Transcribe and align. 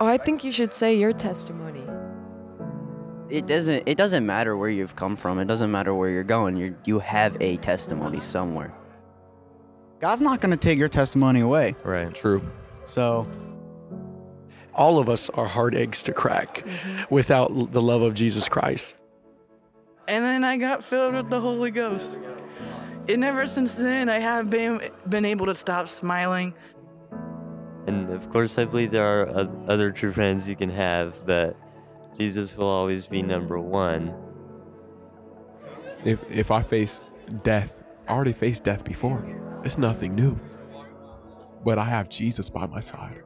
Oh, 0.00 0.06
I 0.06 0.18
think 0.18 0.44
you 0.44 0.52
should 0.52 0.74
say 0.74 0.94
your 0.96 1.12
testimony. 1.12 1.82
It 3.30 3.46
doesn't 3.46 3.84
it 3.86 3.96
doesn't 3.98 4.26
matter 4.26 4.56
where 4.56 4.70
you've 4.70 4.96
come 4.96 5.16
from. 5.16 5.38
It 5.38 5.46
doesn't 5.46 5.70
matter 5.70 5.94
where 5.94 6.10
you're 6.10 6.24
going. 6.24 6.56
You 6.56 6.76
you 6.84 6.98
have 7.00 7.36
a 7.40 7.56
testimony 7.58 8.20
somewhere. 8.20 8.74
God's 10.00 10.22
not 10.22 10.40
going 10.40 10.52
to 10.52 10.56
take 10.58 10.78
your 10.78 10.88
testimony 10.88 11.40
away. 11.40 11.76
Right. 11.84 12.14
True. 12.14 12.42
So 12.86 13.26
All 14.74 14.98
of 14.98 15.08
us 15.08 15.28
are 15.30 15.46
hard 15.46 15.74
eggs 15.74 16.02
to 16.04 16.12
crack 16.12 16.58
mm-hmm. 16.58 17.14
without 17.14 17.72
the 17.72 17.82
love 17.82 18.02
of 18.02 18.14
Jesus 18.14 18.48
Christ. 18.48 18.96
And 20.08 20.24
then 20.24 20.44
I 20.44 20.56
got 20.56 20.84
filled 20.84 21.14
with 21.14 21.30
the 21.30 21.40
Holy 21.40 21.70
Ghost. 21.72 22.18
And 23.08 23.24
ever 23.24 23.48
since 23.48 23.74
then, 23.74 24.08
I 24.08 24.20
have 24.20 24.50
been 24.50 24.90
been 25.08 25.24
able 25.24 25.46
to 25.46 25.54
stop 25.56 25.88
smiling. 25.88 26.54
And 27.88 28.10
of 28.10 28.28
course, 28.30 28.58
I 28.58 28.66
believe 28.66 28.90
there 28.90 29.22
are 29.22 29.48
other 29.66 29.90
true 29.90 30.12
friends 30.12 30.46
you 30.46 30.54
can 30.54 30.68
have, 30.68 31.24
but 31.24 31.56
Jesus 32.18 32.54
will 32.54 32.66
always 32.66 33.06
be 33.06 33.22
number 33.22 33.58
one. 33.58 34.14
If 36.04 36.22
if 36.30 36.50
I 36.50 36.60
face 36.60 37.00
death, 37.42 37.82
I 38.06 38.12
already 38.12 38.34
faced 38.34 38.62
death 38.62 38.84
before. 38.84 39.24
It's 39.64 39.78
nothing 39.78 40.14
new. 40.14 40.38
But 41.64 41.78
I 41.78 41.84
have 41.84 42.10
Jesus 42.10 42.50
by 42.50 42.66
my 42.66 42.80
side. 42.80 43.22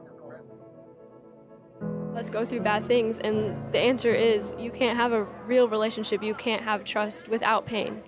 Let's 2.15 2.29
go 2.29 2.45
through 2.45 2.61
bad 2.61 2.85
things, 2.85 3.19
and 3.19 3.57
the 3.73 3.79
answer 3.79 4.13
is 4.13 4.55
you 4.57 4.71
can't 4.71 4.95
have 4.95 5.11
a 5.11 5.23
real 5.45 5.67
relationship, 5.67 6.23
you 6.23 6.35
can't 6.35 6.63
have 6.63 6.85
trust 6.85 7.27
without 7.27 7.65
pain. 7.65 8.01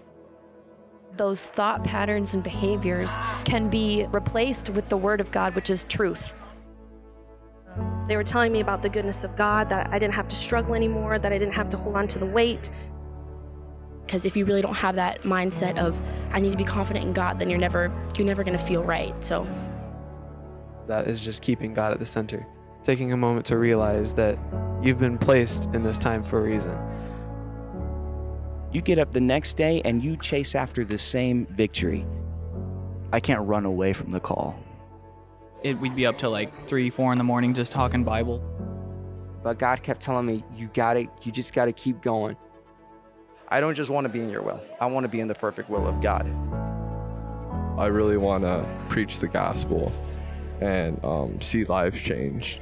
Those 1.18 1.48
thought 1.48 1.84
patterns 1.84 2.34
and 2.34 2.42
behaviors 2.42 3.20
can 3.44 3.70
be 3.70 4.06
replaced 4.12 4.70
with 4.70 4.88
the 4.88 4.98
Word 4.98 5.20
of 5.20 5.32
God, 5.32 5.54
which 5.54 5.70
is 5.70 5.84
truth. 5.86 6.34
They 8.08 8.16
were 8.16 8.24
telling 8.24 8.52
me 8.52 8.60
about 8.60 8.82
the 8.82 8.90
goodness 8.90 9.24
of 9.24 9.36
God, 9.36 9.70
that 9.70 9.90
I 9.92 10.00
didn't 10.00 10.14
have 10.14 10.28
to 10.30 10.36
struggle 10.36 10.76
anymore, 10.76 11.18
that 11.20 11.34
I 11.34 11.38
didn't 11.38 11.56
have 11.56 11.70
to 11.70 11.78
hold 11.78 11.96
on 11.96 12.08
to 12.10 12.20
the 12.20 12.26
weight. 12.26 12.70
Because 14.06 14.26
if 14.26 14.38
you 14.38 14.46
really 14.46 14.62
don't 14.62 14.76
have 14.76 14.96
that 14.96 15.24
mindset 15.24 15.78
of 15.78 16.00
I 16.32 16.40
need 16.40 16.52
to 16.52 16.58
be 16.58 16.64
confident 16.64 17.06
in 17.06 17.14
God, 17.14 17.40
then 17.40 17.50
you're 17.50 17.60
never 17.60 17.92
you're 18.16 18.28
never 18.28 18.44
gonna 18.44 18.58
feel 18.58 18.84
right. 18.84 19.14
So 19.24 19.48
That 20.88 21.08
is 21.08 21.20
just 21.20 21.42
keeping 21.42 21.74
God 21.74 21.92
at 21.92 22.00
the 22.00 22.06
center. 22.06 22.46
Taking 22.84 23.12
a 23.14 23.18
moment 23.18 23.48
to 23.48 23.58
realize 23.58 24.14
that 24.14 24.38
you've 24.84 25.00
been 25.00 25.18
placed 25.18 25.66
in 25.74 25.82
this 25.82 25.98
time 25.98 26.24
for 26.24 26.40
a 26.40 26.44
reason. 26.44 26.78
You 28.72 28.82
get 28.82 29.00
up 29.00 29.12
the 29.12 29.22
next 29.22 29.56
day 29.56 29.82
and 29.86 30.04
you 30.04 30.18
chase 30.18 30.54
after 30.54 30.86
the 30.86 30.98
same 30.98 31.48
victory. 31.48 32.06
I 33.12 33.20
can't 33.20 33.48
run 33.48 33.66
away 33.66 33.94
from 33.94 34.12
the 34.12 34.20
call. 34.20 34.60
It, 35.64 35.80
we'd 35.80 35.96
be 35.96 36.06
up 36.06 36.18
till 36.18 36.32
like 36.32 36.68
three, 36.68 36.90
four 36.90 37.12
in 37.12 37.18
the 37.18 37.24
morning 37.24 37.54
just 37.54 37.72
talking 37.72 38.04
Bible. 38.04 38.44
But 39.44 39.60
God 39.60 39.84
kept 39.84 40.02
telling 40.02 40.26
me, 40.26 40.44
you 40.56 40.70
gotta, 40.74 41.08
you 41.24 41.32
just 41.32 41.54
gotta 41.54 41.72
keep 41.72 42.02
going. 42.02 42.36
I 43.48 43.62
don't 43.62 43.76
just 43.76 43.92
want 43.92 44.06
to 44.06 44.10
be 44.10 44.20
in 44.20 44.30
your 44.30 44.42
will. 44.42 44.62
I 44.82 44.88
want 44.88 45.04
to 45.04 45.08
be 45.08 45.20
in 45.20 45.28
the 45.28 45.36
perfect 45.36 45.70
will 45.70 45.88
of 45.88 46.02
God. 46.02 46.26
I 47.78 47.88
really 47.88 48.18
want 48.18 48.44
to 48.44 48.66
preach 48.90 49.20
the 49.20 49.28
gospel 49.28 49.92
and 50.62 51.04
um, 51.04 51.40
see 51.42 51.66
lives 51.66 52.02
changed. 52.02 52.62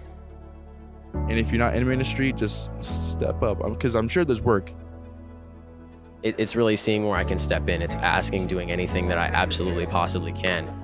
And 1.13 1.39
if 1.39 1.51
you're 1.51 1.59
not 1.59 1.75
in 1.75 1.87
ministry, 1.87 2.33
just 2.33 2.71
step 2.83 3.43
up 3.43 3.59
because 3.59 3.95
I'm 3.95 4.07
sure 4.07 4.25
there's 4.25 4.41
work. 4.41 4.71
It, 6.23 6.35
it's 6.39 6.55
really 6.55 6.75
seeing 6.75 7.05
where 7.05 7.17
I 7.17 7.23
can 7.23 7.37
step 7.37 7.69
in. 7.69 7.81
It's 7.81 7.95
asking, 7.95 8.47
doing 8.47 8.71
anything 8.71 9.07
that 9.09 9.17
I 9.17 9.27
absolutely 9.27 9.85
possibly 9.85 10.33
can. 10.33 10.82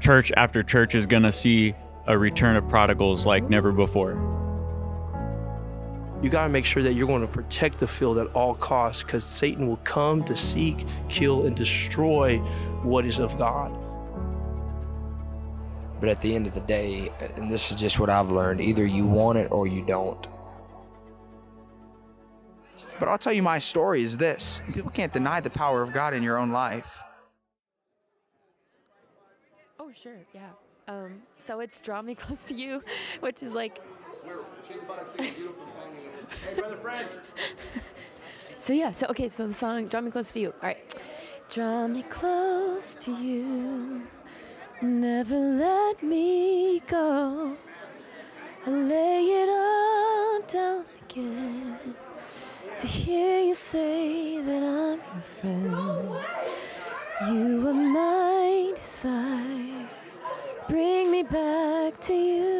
Church 0.00 0.32
after 0.36 0.62
church 0.62 0.94
is 0.94 1.06
going 1.06 1.22
to 1.22 1.32
see 1.32 1.74
a 2.06 2.18
return 2.18 2.56
of 2.56 2.68
prodigals 2.68 3.26
like 3.26 3.48
never 3.48 3.70
before. 3.70 4.12
You 6.22 6.28
got 6.28 6.42
to 6.42 6.48
make 6.50 6.64
sure 6.64 6.82
that 6.82 6.94
you're 6.94 7.06
going 7.06 7.22
to 7.22 7.28
protect 7.28 7.78
the 7.78 7.86
field 7.86 8.18
at 8.18 8.26
all 8.28 8.54
costs 8.54 9.02
because 9.02 9.24
Satan 9.24 9.66
will 9.66 9.78
come 9.78 10.22
to 10.24 10.36
seek, 10.36 10.84
kill, 11.08 11.46
and 11.46 11.56
destroy 11.56 12.38
what 12.82 13.06
is 13.06 13.18
of 13.18 13.38
God. 13.38 13.72
But 15.98 16.08
at 16.08 16.20
the 16.20 16.34
end 16.34 16.46
of 16.46 16.54
the 16.54 16.60
day, 16.60 17.10
and 17.36 17.50
this 17.50 17.70
is 17.70 17.78
just 17.78 17.98
what 17.98 18.10
I've 18.10 18.30
learned 18.30 18.60
either 18.60 18.84
you 18.84 19.06
want 19.06 19.38
it 19.38 19.50
or 19.50 19.66
you 19.66 19.84
don't. 19.84 20.26
But 22.98 23.08
I'll 23.08 23.18
tell 23.18 23.32
you 23.32 23.42
my 23.42 23.58
story 23.58 24.02
is 24.02 24.18
this 24.18 24.60
people 24.72 24.90
can't 24.90 25.12
deny 25.12 25.40
the 25.40 25.50
power 25.50 25.82
of 25.82 25.92
God 25.92 26.12
in 26.12 26.22
your 26.22 26.38
own 26.38 26.52
life. 26.52 27.02
Oh, 29.82 29.90
sure, 29.94 30.18
yeah. 30.34 30.50
Um, 30.88 31.22
so 31.38 31.60
it's 31.60 31.80
Draw 31.80 32.02
Me 32.02 32.14
Close 32.14 32.44
to 32.44 32.54
You, 32.54 32.82
which 33.20 33.42
is 33.42 33.54
like. 33.54 33.80
She's 34.62 34.76
about 34.82 35.00
to 35.00 35.06
sing 35.06 35.20
a 35.26 35.32
beautiful 35.32 35.66
song. 35.66 35.94
Hey, 36.46 36.54
Brother 36.54 36.76
French. 36.76 37.08
So 38.58 38.74
yeah, 38.74 38.90
so 38.90 39.06
okay, 39.06 39.26
so 39.28 39.46
the 39.46 39.54
song 39.54 39.86
Draw 39.86 40.02
Me 40.02 40.10
Close 40.10 40.32
to 40.32 40.40
You. 40.40 40.48
All 40.48 40.68
right. 40.68 40.94
Draw 41.48 41.88
me 41.88 42.02
close 42.02 42.94
to 42.96 43.10
you. 43.10 44.06
Never 44.82 45.38
let 45.38 46.02
me 46.02 46.80
go. 46.80 47.56
I 48.66 48.70
lay 48.70 49.24
it 49.42 49.48
all 49.48 50.42
down 50.42 50.84
again 51.08 51.94
to 52.78 52.86
hear 52.86 53.46
you 53.46 53.54
say 53.54 54.42
that 54.42 54.62
I'm 54.62 55.00
your 55.10 55.22
friend. 55.22 56.20
You 57.28 57.68
are 57.68 57.74
my 57.74 58.72
desire. 58.76 59.69
Bring 60.70 61.10
me 61.10 61.24
back 61.24 61.98
to 61.98 62.14
you. 62.14 62.59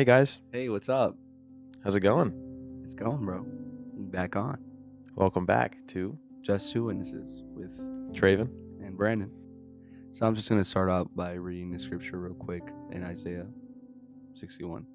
Hey 0.00 0.06
guys, 0.06 0.38
Hey, 0.50 0.70
what's 0.70 0.88
up? 0.88 1.14
how's 1.84 1.94
it 1.94 2.00
going? 2.00 2.32
It's 2.82 2.94
going, 2.94 3.22
bro. 3.22 3.44
We 3.92 4.06
back 4.06 4.34
on. 4.34 4.56
Welcome 5.14 5.44
back 5.44 5.76
to 5.88 6.18
Just 6.40 6.72
Two 6.72 6.84
Witnesses 6.84 7.42
with 7.54 7.78
Traven. 8.14 8.48
and 8.82 8.96
Brandon. 8.96 9.30
So 10.10 10.26
I'm 10.26 10.34
just 10.34 10.48
going 10.48 10.58
to 10.58 10.64
start 10.64 10.88
out 10.88 11.14
by 11.14 11.34
reading 11.34 11.70
the 11.70 11.78
scripture 11.78 12.18
real 12.18 12.32
quick 12.32 12.62
in 12.92 13.04
Isaiah 13.04 13.46
61. 14.36 14.86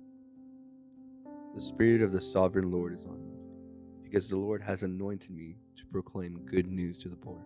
The 1.53 1.61
Spirit 1.61 2.01
of 2.01 2.11
the 2.11 2.19
Sovereign 2.19 2.71
Lord 2.71 2.91
is 2.91 3.05
on 3.05 3.23
me, 3.23 3.37
because 4.01 4.27
the 4.27 4.37
Lord 4.37 4.63
has 4.63 4.81
anointed 4.81 5.29
me 5.29 5.57
to 5.75 5.85
proclaim 5.85 6.39
good 6.47 6.65
news 6.65 6.97
to 6.97 7.09
the 7.09 7.15
poor. 7.15 7.45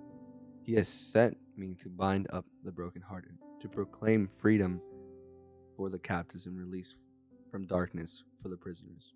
He 0.64 0.76
has 0.76 0.88
sent 0.88 1.36
me 1.58 1.76
to 1.80 1.90
bind 1.90 2.28
up 2.32 2.46
the 2.64 2.72
brokenhearted, 2.72 3.38
to 3.60 3.68
proclaim 3.68 4.30
freedom 4.38 4.80
for 5.76 5.90
the 5.90 6.00
captives 6.00 6.46
and 6.46 6.58
release 6.58 6.96
from 7.50 7.66
darkness 7.66 8.24
for 8.42 8.50
the 8.50 8.58
prisoners, 8.58 9.14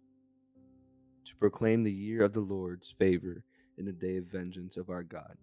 to 1.26 1.36
proclaim 1.36 1.84
the 1.84 1.92
year 1.92 2.24
of 2.24 2.34
the 2.34 2.42
Lord's 2.42 2.92
favor 2.92 3.44
in 3.78 3.86
the 3.86 3.94
day 3.94 4.18
of 4.18 4.26
vengeance 4.26 4.78
of 4.78 4.90
our 4.90 5.04
God, 5.04 5.38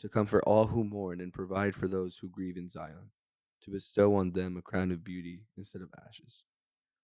to 0.00 0.08
comfort 0.08 0.44
all 0.46 0.66
who 0.66 0.84
mourn 0.84 1.20
and 1.20 1.32
provide 1.32 1.74
for 1.74 1.88
those 1.88 2.18
who 2.18 2.28
grieve 2.28 2.56
in 2.56 2.70
Zion, 2.70 3.10
to 3.62 3.70
bestow 3.70 4.14
on 4.16 4.32
them 4.32 4.56
a 4.56 4.62
crown 4.62 4.92
of 4.92 5.02
beauty 5.02 5.44
instead 5.56 5.82
of 5.82 5.88
ashes, 6.06 6.44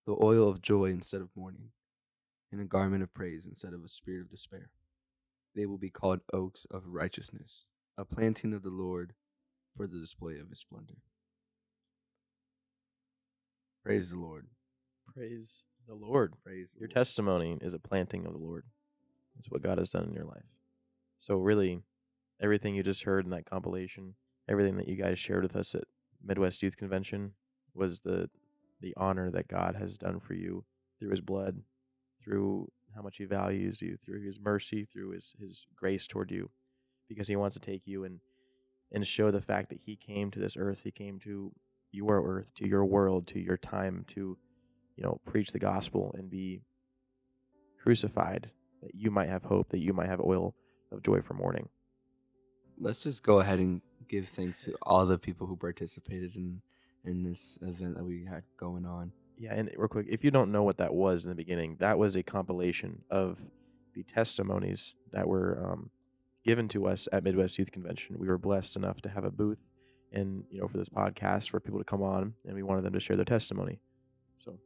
the 0.07 0.17
oil 0.23 0.49
of 0.49 0.63
joy 0.63 0.87
instead 0.87 1.21
of 1.21 1.31
mourning, 1.35 1.71
and 2.51 2.61
a 2.61 2.65
garment 2.65 3.03
of 3.03 3.15
praise 3.15 3.47
instead 3.47 3.73
of 3.73 3.83
a 3.83 3.89
spirit 3.89 4.23
of 4.23 4.31
despair. 4.31 4.71
They 5.55 5.67
will 5.67 5.79
be 5.79 5.91
called 5.91 6.21
oaks 6.33 6.67
of 6.71 6.83
righteousness, 6.87 7.65
a 7.97 8.05
planting 8.05 8.53
of 8.53 8.63
the 8.63 8.71
Lord 8.71 9.15
for 9.77 9.87
the 9.87 9.99
display 9.99 10.39
of 10.39 10.49
his 10.49 10.61
splendor. 10.61 10.99
Praise 13.83 14.11
the 14.11 14.19
Lord. 14.19 14.47
Praise 15.15 15.65
the 15.87 15.95
Lord. 15.95 16.35
Praise 16.43 16.77
your 16.79 16.89
Lord. 16.89 16.95
testimony 16.95 17.59
is 17.61 17.75
a 17.75 17.79
planting 17.79 18.27
of 18.27 18.33
the 18.33 18.39
Lord. 18.39 18.65
It's 19.39 19.51
what 19.51 19.63
God 19.63 19.79
has 19.79 19.91
done 19.91 20.05
in 20.05 20.13
your 20.13 20.25
life. 20.25 20.45
So 21.19 21.37
really, 21.37 21.81
everything 22.41 22.75
you 22.75 22.83
just 22.83 23.05
heard 23.05 23.25
in 23.25 23.31
that 23.31 23.49
compilation, 23.49 24.15
everything 24.49 24.77
that 24.77 24.89
you 24.89 24.97
guys 24.97 25.19
shared 25.19 25.43
with 25.43 25.57
us 25.57 25.75
at 25.75 25.85
Midwest 26.25 26.63
Youth 26.63 26.77
Convention 26.77 27.33
was 27.75 28.01
the 28.01 28.31
the 28.81 28.95
honor 28.97 29.31
that 29.31 29.49
God 29.49 29.77
has 29.77 29.97
done 29.97 30.19
for 30.19 30.35
you 30.35 30.65
through 30.99 31.11
his 31.11 31.21
blood, 31.21 31.63
through 32.23 32.69
how 32.97 33.03
much 33.03 33.19
he 33.19 33.25
values 33.25 33.81
you, 33.81 33.97
through 34.05 34.25
his 34.25 34.41
mercy, 34.41 34.85
through 34.85 35.11
his 35.11 35.35
his 35.39 35.67
grace 35.77 36.07
toward 36.07 36.31
you 36.31 36.51
because 37.09 37.29
he 37.29 37.37
wants 37.37 37.55
to 37.55 37.61
take 37.61 37.83
you 37.87 38.05
and 38.05 38.21
and 38.93 39.07
show 39.07 39.31
the 39.31 39.41
fact 39.41 39.71
that 39.71 39.81
he 39.85 39.97
came 39.97 40.31
to 40.31 40.39
this 40.39 40.57
earth, 40.57 40.81
he 40.85 40.91
came 40.91 41.19
to 41.21 41.53
your 41.93 42.23
earth, 42.23 42.53
to 42.55 42.67
your 42.67 42.85
world, 42.85 43.27
to 43.27 43.39
your 43.41 43.57
time 43.57 44.05
to 44.07 44.37
you 44.97 45.03
know, 45.03 45.21
preach 45.27 45.53
the 45.53 45.59
gospel 45.59 46.15
and 46.17 46.31
be 46.31 46.63
crucified 47.83 48.51
that 48.83 48.95
you 48.95 49.11
might 49.11 49.29
have 49.29 49.43
hope, 49.43 49.69
that 49.71 49.81
you 49.81 49.93
might 49.93 50.09
have 50.09 50.21
oil 50.21 50.55
of 50.91 51.03
joy 51.03 51.21
for 51.21 51.35
mourning. 51.35 51.69
Let's 52.79 53.03
just 53.03 53.23
go 53.23 53.41
ahead 53.41 53.59
and 53.59 53.81
give 54.09 54.29
thanks 54.29 54.65
to 54.65 54.75
all 54.83 55.07
the 55.07 55.19
people 55.19 55.47
who 55.47 55.57
participated 55.57 56.37
in 56.37 56.61
in 57.05 57.25
this 57.25 57.59
event 57.63 57.97
that 57.97 58.05
we 58.05 58.25
had 58.25 58.45
going 58.57 58.87
on. 58.87 59.11
Yeah, 59.37 59.55
and 59.55 59.71
real 59.77 59.89
quick, 59.89 60.07
if 60.09 60.23
you 60.23 60.31
don't 60.31 60.53
know 60.53 60.63
what 60.63 60.77
that 60.77 60.95
was 60.95 61.25
in 61.25 61.31
the 61.31 61.35
beginning, 61.35 61.77
that 61.81 61.99
was 61.99 62.15
a 62.15 62.23
compilation 62.23 63.03
of 63.11 63.41
the 63.95 64.05
testimonies 64.05 64.95
that 65.11 65.27
were 65.27 65.59
um, 65.65 65.91
given 66.45 66.69
to 66.69 66.87
us 66.87 67.09
at 67.13 67.25
Midwest 67.25 67.59
Youth 67.59 67.73
Convention. 67.73 68.19
We 68.19 68.29
were 68.29 68.39
blessed 68.39 68.77
enough 68.77 69.01
to 69.03 69.09
have 69.09 69.25
a 69.25 69.31
booth 69.31 69.59
and 70.13 70.45
you 70.51 70.61
know 70.61 70.69
for 70.69 70.77
this 70.77 70.89
podcast 70.89 71.51
for 71.51 71.61
people 71.61 71.81
to 71.81 71.85
come 71.85 72.03
on, 72.03 72.35
and 72.47 72.55
we 72.55 72.63
wanted 72.63 72.85
them 72.85 72.93
to 72.93 73.01
share 73.01 73.17
their 73.17 73.25
testimony. 73.25 73.81
So, 74.37 74.59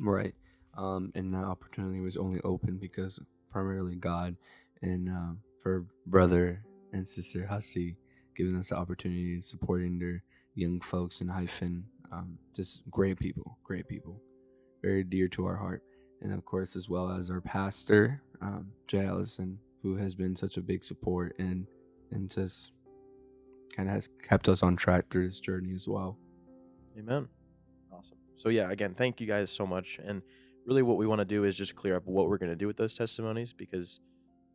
Right. 0.00 0.34
Um, 0.76 1.12
and 1.14 1.34
that 1.34 1.44
opportunity 1.44 2.00
was 2.00 2.16
only 2.16 2.40
open 2.42 2.78
because 2.78 3.18
primarily 3.50 3.96
God 3.96 4.36
and 4.82 5.08
um, 5.08 5.40
for 5.62 5.86
brother 6.06 6.62
and 6.92 7.06
sister 7.06 7.46
Hussey 7.46 7.96
giving 8.36 8.56
us 8.56 8.68
the 8.68 8.76
opportunity 8.76 9.34
and 9.34 9.44
supporting 9.44 9.98
their 9.98 10.22
young 10.54 10.80
folks 10.80 11.20
in 11.20 11.28
hyphen. 11.28 11.84
Um, 12.12 12.38
just 12.54 12.88
great 12.90 13.18
people, 13.18 13.58
great 13.64 13.88
people, 13.88 14.20
very 14.82 15.02
dear 15.02 15.28
to 15.28 15.46
our 15.46 15.56
heart. 15.56 15.82
And 16.22 16.32
of 16.32 16.44
course, 16.44 16.76
as 16.76 16.88
well 16.88 17.10
as 17.10 17.30
our 17.30 17.40
pastor, 17.40 18.22
um, 18.40 18.68
Jay 18.86 19.04
Allison, 19.04 19.58
who 19.82 19.96
has 19.96 20.14
been 20.14 20.34
such 20.36 20.56
a 20.56 20.62
big 20.62 20.84
support 20.84 21.34
and 21.38 21.66
and 22.10 22.30
just 22.30 22.72
kind 23.76 23.88
of 23.88 23.94
has 23.94 24.08
kept 24.22 24.48
us 24.48 24.62
on 24.62 24.76
track 24.76 25.10
through 25.10 25.28
this 25.28 25.40
journey 25.40 25.74
as 25.74 25.86
well. 25.86 26.16
Amen. 26.98 27.28
So 28.38 28.48
yeah, 28.48 28.70
again, 28.70 28.94
thank 28.94 29.20
you 29.20 29.26
guys 29.26 29.50
so 29.50 29.66
much. 29.66 29.98
And 30.02 30.22
really, 30.66 30.82
what 30.82 30.96
we 30.96 31.06
want 31.06 31.18
to 31.18 31.24
do 31.24 31.44
is 31.44 31.56
just 31.56 31.74
clear 31.74 31.96
up 31.96 32.06
what 32.06 32.28
we're 32.28 32.38
going 32.38 32.50
to 32.50 32.56
do 32.56 32.66
with 32.66 32.76
those 32.76 32.96
testimonies 32.96 33.52
because 33.52 34.00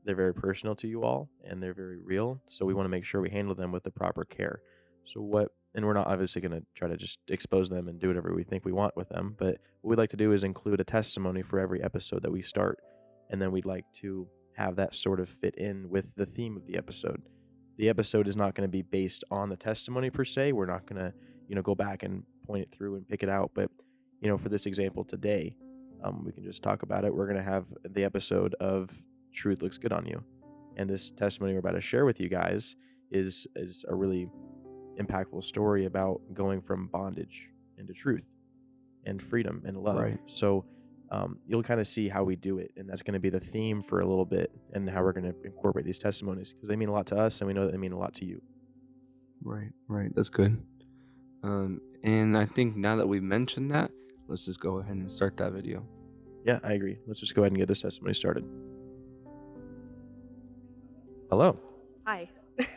they're 0.05 0.15
very 0.15 0.33
personal 0.33 0.75
to 0.75 0.87
you 0.87 1.03
all 1.03 1.29
and 1.43 1.61
they're 1.61 1.73
very 1.73 1.97
real. 1.97 2.41
So 2.49 2.65
we 2.65 2.73
want 2.73 2.85
to 2.85 2.89
make 2.89 3.05
sure 3.05 3.21
we 3.21 3.29
handle 3.29 3.55
them 3.55 3.71
with 3.71 3.83
the 3.83 3.91
proper 3.91 4.25
care. 4.25 4.61
So 5.05 5.21
what? 5.21 5.49
And 5.75 5.85
we're 5.85 5.93
not 5.93 6.07
obviously 6.07 6.41
going 6.41 6.51
to 6.51 6.63
try 6.75 6.87
to 6.87 6.97
just 6.97 7.19
expose 7.29 7.69
them 7.69 7.87
and 7.87 7.99
do 7.99 8.07
whatever 8.07 8.33
we 8.33 8.43
think 8.43 8.63
we 8.63 8.71
want 8.71 8.95
with 8.95 9.09
them. 9.09 9.35
But 9.37 9.57
what 9.81 9.89
we'd 9.89 9.97
like 9.97 10.11
to 10.11 10.17
do 10.17 10.31
is 10.31 10.43
include 10.43 10.79
a 10.79 10.83
testimony 10.83 11.41
for 11.41 11.59
every 11.59 11.81
episode 11.83 12.21
that 12.23 12.31
we 12.31 12.41
start, 12.41 12.79
and 13.31 13.41
then 13.41 13.51
we'd 13.51 13.65
like 13.65 13.85
to 14.01 14.27
have 14.55 14.75
that 14.75 14.93
sort 14.93 15.19
of 15.19 15.27
fit 15.27 15.55
in 15.55 15.89
with 15.89 16.13
the 16.15 16.27
theme 16.27 16.55
of 16.55 16.67
the 16.67 16.77
episode. 16.77 17.23
The 17.77 17.89
episode 17.89 18.27
is 18.27 18.37
not 18.37 18.53
going 18.53 18.67
to 18.67 18.71
be 18.71 18.83
based 18.83 19.23
on 19.31 19.49
the 19.49 19.55
testimony 19.55 20.11
per 20.11 20.23
se. 20.23 20.51
We're 20.51 20.67
not 20.67 20.85
going 20.85 21.01
to, 21.01 21.11
you 21.47 21.55
know, 21.55 21.63
go 21.63 21.73
back 21.73 22.03
and 22.03 22.23
point 22.43 22.63
it 22.63 22.71
through 22.71 22.95
and 22.95 23.07
pick 23.07 23.23
it 23.23 23.29
out. 23.29 23.51
But, 23.53 23.69
you 24.21 24.29
know, 24.29 24.37
for 24.37 24.49
this 24.49 24.65
example 24.65 25.03
today, 25.03 25.55
um, 26.03 26.23
we 26.25 26.31
can 26.31 26.43
just 26.43 26.61
talk 26.61 26.83
about 26.83 27.05
it. 27.05 27.13
We're 27.13 27.27
going 27.27 27.37
to 27.37 27.43
have 27.43 27.65
the 27.91 28.03
episode 28.03 28.55
of 28.55 28.89
Truth 29.33 29.61
Looks 29.61 29.77
Good 29.77 29.93
on 29.93 30.05
You. 30.05 30.23
And 30.75 30.89
this 30.89 31.11
testimony 31.11 31.53
we're 31.53 31.59
about 31.59 31.73
to 31.73 31.81
share 31.81 32.05
with 32.05 32.19
you 32.19 32.29
guys 32.29 32.75
is 33.11 33.47
is 33.55 33.85
a 33.87 33.95
really 33.95 34.27
impactful 34.99 35.43
story 35.43 35.85
about 35.85 36.21
going 36.33 36.61
from 36.61 36.87
bondage 36.87 37.49
into 37.77 37.93
truth 37.93 38.25
and 39.05 39.21
freedom 39.21 39.61
and 39.65 39.77
love. 39.77 39.97
Right. 39.97 40.19
So 40.25 40.65
um, 41.11 41.37
you'll 41.45 41.63
kind 41.63 41.79
of 41.79 41.87
see 41.87 42.09
how 42.09 42.23
we 42.23 42.35
do 42.35 42.57
it, 42.57 42.71
and 42.75 42.89
that's 42.89 43.03
going 43.03 43.13
to 43.13 43.19
be 43.19 43.29
the 43.29 43.39
theme 43.39 43.81
for 43.81 43.99
a 43.99 44.05
little 44.05 44.25
bit, 44.25 44.51
and 44.73 44.89
how 44.89 45.03
we're 45.03 45.13
going 45.13 45.31
to 45.31 45.35
incorporate 45.43 45.85
these 45.85 45.99
testimonies 45.99 46.53
because 46.53 46.69
they 46.69 46.75
mean 46.75 46.89
a 46.89 46.91
lot 46.91 47.05
to 47.07 47.15
us, 47.15 47.39
and 47.41 47.47
we 47.47 47.53
know 47.53 47.65
that 47.65 47.71
they 47.71 47.77
mean 47.77 47.91
a 47.91 47.97
lot 47.97 48.15
to 48.15 48.25
you. 48.25 48.41
Right, 49.43 49.69
right. 49.87 50.09
That's 50.15 50.29
good. 50.29 50.59
Um, 51.43 51.81
and 52.03 52.37
I 52.37 52.45
think 52.45 52.75
now 52.75 52.95
that 52.95 53.07
we've 53.07 53.23
mentioned 53.23 53.71
that, 53.71 53.91
let's 54.27 54.45
just 54.45 54.59
go 54.59 54.79
ahead 54.79 54.95
and 54.95 55.11
start 55.11 55.37
that 55.37 55.51
video. 55.51 55.85
Yeah, 56.45 56.59
I 56.63 56.73
agree. 56.73 56.97
Let's 57.07 57.19
just 57.19 57.35
go 57.35 57.43
ahead 57.43 57.51
and 57.51 57.59
get 57.59 57.67
this 57.67 57.81
testimony 57.81 58.13
started. 58.13 58.45
Hello. 61.29 61.57
Hi. 62.05 62.29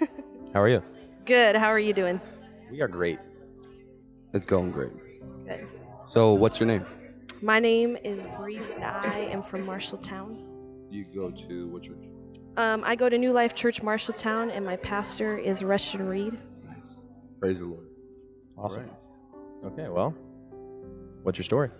How 0.52 0.60
are 0.60 0.68
you? 0.68 0.82
Good. 1.24 1.56
How 1.56 1.68
are 1.68 1.78
you 1.78 1.92
doing? 1.92 2.20
We 2.70 2.80
are 2.80 2.88
great. 2.88 3.18
It's 4.32 4.46
going 4.46 4.70
great. 4.70 4.92
Good. 5.46 5.66
So, 6.04 6.32
what's 6.34 6.60
your 6.60 6.66
name? 6.66 6.84
My 7.42 7.58
name 7.58 7.96
is 8.02 8.26
Bree. 8.38 8.60
I 8.80 9.28
am 9.30 9.42
from 9.42 9.66
Marshalltown. 9.66 10.38
You 10.90 11.04
go 11.14 11.30
to 11.30 11.68
what 11.68 11.82
church? 11.82 12.04
Um, 12.56 12.82
I 12.84 12.96
go 12.96 13.08
to 13.08 13.18
New 13.18 13.32
Life 13.32 13.54
Church 13.54 13.82
Marshalltown, 13.82 14.50
and 14.54 14.64
my 14.64 14.76
pastor 14.76 15.36
is 15.36 15.62
Rushton 15.62 16.08
Reed. 16.08 16.38
Nice. 16.64 17.04
Praise 17.38 17.60
the 17.60 17.66
Lord. 17.66 17.85
Awesome. 18.58 18.90
Okay, 19.64 19.88
well, 19.88 20.14
what's 21.22 21.38
your 21.38 21.44
story? 21.44 21.70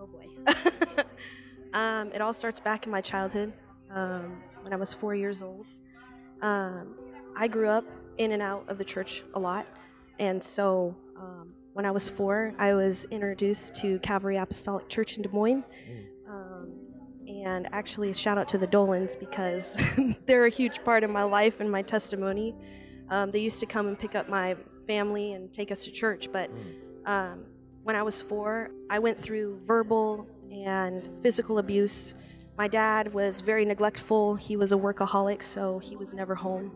Oh 0.00 0.06
boy. 0.06 0.26
um, 1.78 2.10
it 2.12 2.20
all 2.20 2.32
starts 2.32 2.60
back 2.60 2.86
in 2.86 2.92
my 2.92 3.00
childhood 3.00 3.52
um, 3.90 4.42
when 4.62 4.72
I 4.72 4.76
was 4.76 4.94
four 4.94 5.14
years 5.14 5.42
old. 5.42 5.72
Um, 6.40 6.94
I 7.36 7.48
grew 7.48 7.68
up 7.68 7.84
in 8.18 8.32
and 8.32 8.42
out 8.42 8.68
of 8.68 8.78
the 8.78 8.84
church 8.84 9.24
a 9.34 9.40
lot. 9.40 9.66
And 10.18 10.42
so 10.42 10.96
um, 11.18 11.52
when 11.72 11.84
I 11.86 11.90
was 11.90 12.08
four, 12.08 12.54
I 12.58 12.74
was 12.74 13.06
introduced 13.06 13.74
to 13.76 13.98
Calvary 14.00 14.36
Apostolic 14.36 14.88
Church 14.88 15.16
in 15.16 15.22
Des 15.22 15.30
Moines. 15.30 15.64
Um, 16.28 16.72
and 17.26 17.68
actually, 17.72 18.12
shout 18.12 18.38
out 18.38 18.48
to 18.48 18.58
the 18.58 18.66
Dolans 18.66 19.16
because 19.16 19.78
they're 20.26 20.46
a 20.46 20.50
huge 20.50 20.82
part 20.84 21.04
of 21.04 21.10
my 21.10 21.22
life 21.22 21.60
and 21.60 21.70
my 21.70 21.82
testimony. 21.82 22.54
Um, 23.08 23.30
they 23.30 23.40
used 23.40 23.60
to 23.60 23.66
come 23.66 23.86
and 23.86 23.98
pick 23.98 24.14
up 24.14 24.28
my 24.28 24.56
family 24.86 25.32
and 25.32 25.52
take 25.52 25.70
us 25.70 25.84
to 25.84 25.90
church. 25.90 26.30
But 26.32 26.50
um, 27.06 27.44
when 27.82 27.96
I 27.96 28.02
was 28.02 28.20
four, 28.20 28.70
I 28.88 28.98
went 28.98 29.18
through 29.18 29.60
verbal 29.64 30.26
and 30.50 31.08
physical 31.22 31.58
abuse. 31.58 32.14
My 32.58 32.68
dad 32.68 33.12
was 33.14 33.40
very 33.40 33.64
neglectful. 33.64 34.34
He 34.36 34.56
was 34.56 34.72
a 34.72 34.76
workaholic, 34.76 35.42
so 35.42 35.78
he 35.78 35.96
was 35.96 36.12
never 36.12 36.34
home. 36.34 36.72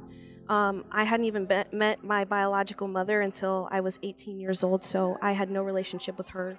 Um, 0.48 0.84
I 0.90 1.04
hadn't 1.04 1.26
even 1.26 1.46
be- 1.46 1.64
met 1.72 2.04
my 2.04 2.24
biological 2.24 2.86
mother 2.88 3.20
until 3.22 3.68
I 3.70 3.80
was 3.80 3.98
18 4.02 4.38
years 4.40 4.62
old, 4.62 4.84
so 4.84 5.16
I 5.22 5.32
had 5.32 5.50
no 5.50 5.62
relationship 5.62 6.18
with 6.18 6.28
her. 6.28 6.58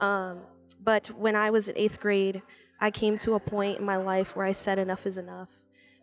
Um, 0.00 0.40
but 0.82 1.08
when 1.08 1.36
I 1.36 1.50
was 1.50 1.68
in 1.68 1.76
eighth 1.78 2.00
grade, 2.00 2.42
I 2.80 2.90
came 2.90 3.16
to 3.18 3.34
a 3.34 3.40
point 3.40 3.78
in 3.78 3.84
my 3.84 3.96
life 3.96 4.36
where 4.36 4.46
I 4.46 4.52
said 4.52 4.78
enough 4.78 5.06
is 5.06 5.18
enough. 5.18 5.50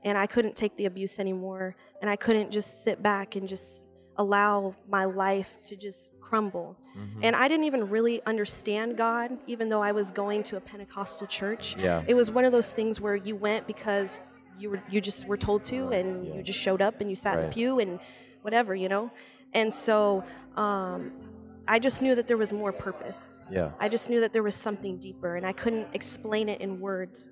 And 0.03 0.17
I 0.17 0.27
couldn't 0.27 0.55
take 0.55 0.75
the 0.75 0.85
abuse 0.85 1.19
anymore. 1.19 1.75
And 2.01 2.09
I 2.09 2.15
couldn't 2.15 2.51
just 2.51 2.83
sit 2.83 3.01
back 3.01 3.35
and 3.35 3.47
just 3.47 3.85
allow 4.17 4.75
my 4.87 5.05
life 5.05 5.59
to 5.63 5.75
just 5.75 6.11
crumble. 6.19 6.77
And 7.21 7.35
I 7.35 7.47
didn't 7.47 7.65
even 7.65 7.89
really 7.89 8.23
understand 8.25 8.97
God, 8.97 9.31
even 9.47 9.69
though 9.69 9.81
I 9.81 9.91
was 9.91 10.11
going 10.11 10.43
to 10.43 10.57
a 10.57 10.61
Pentecostal 10.61 11.27
church. 11.27 11.75
Yeah. 11.77 12.03
It 12.05 12.13
was 12.13 12.29
one 12.29 12.45
of 12.45 12.51
those 12.51 12.71
things 12.73 13.01
where 13.01 13.15
you 13.15 13.35
went 13.35 13.65
because 13.65 14.19
you 14.59 14.69
were 14.71 14.83
you 14.89 15.01
just 15.01 15.27
were 15.27 15.37
told 15.37 15.65
to 15.65 15.89
and 15.89 16.27
you 16.27 16.43
just 16.43 16.59
showed 16.59 16.81
up 16.81 17.01
and 17.01 17.09
you 17.09 17.15
sat 17.15 17.39
in 17.39 17.41
the 17.41 17.47
pew 17.47 17.79
and 17.79 17.99
whatever, 18.43 18.75
you 18.75 18.89
know? 18.89 19.11
And 19.53 19.73
so 19.73 20.23
um, 20.55 21.11
I 21.67 21.79
just 21.79 22.01
knew 22.01 22.13
that 22.15 22.27
there 22.27 22.37
was 22.37 22.53
more 22.53 22.71
purpose. 22.71 23.39
Yeah. 23.49 23.71
I 23.79 23.89
just 23.89 24.09
knew 24.09 24.19
that 24.19 24.33
there 24.33 24.43
was 24.43 24.55
something 24.55 24.97
deeper 24.97 25.35
and 25.35 25.45
I 25.45 25.53
couldn't 25.53 25.87
explain 25.93 26.49
it 26.49 26.61
in 26.61 26.79
words. 26.79 27.29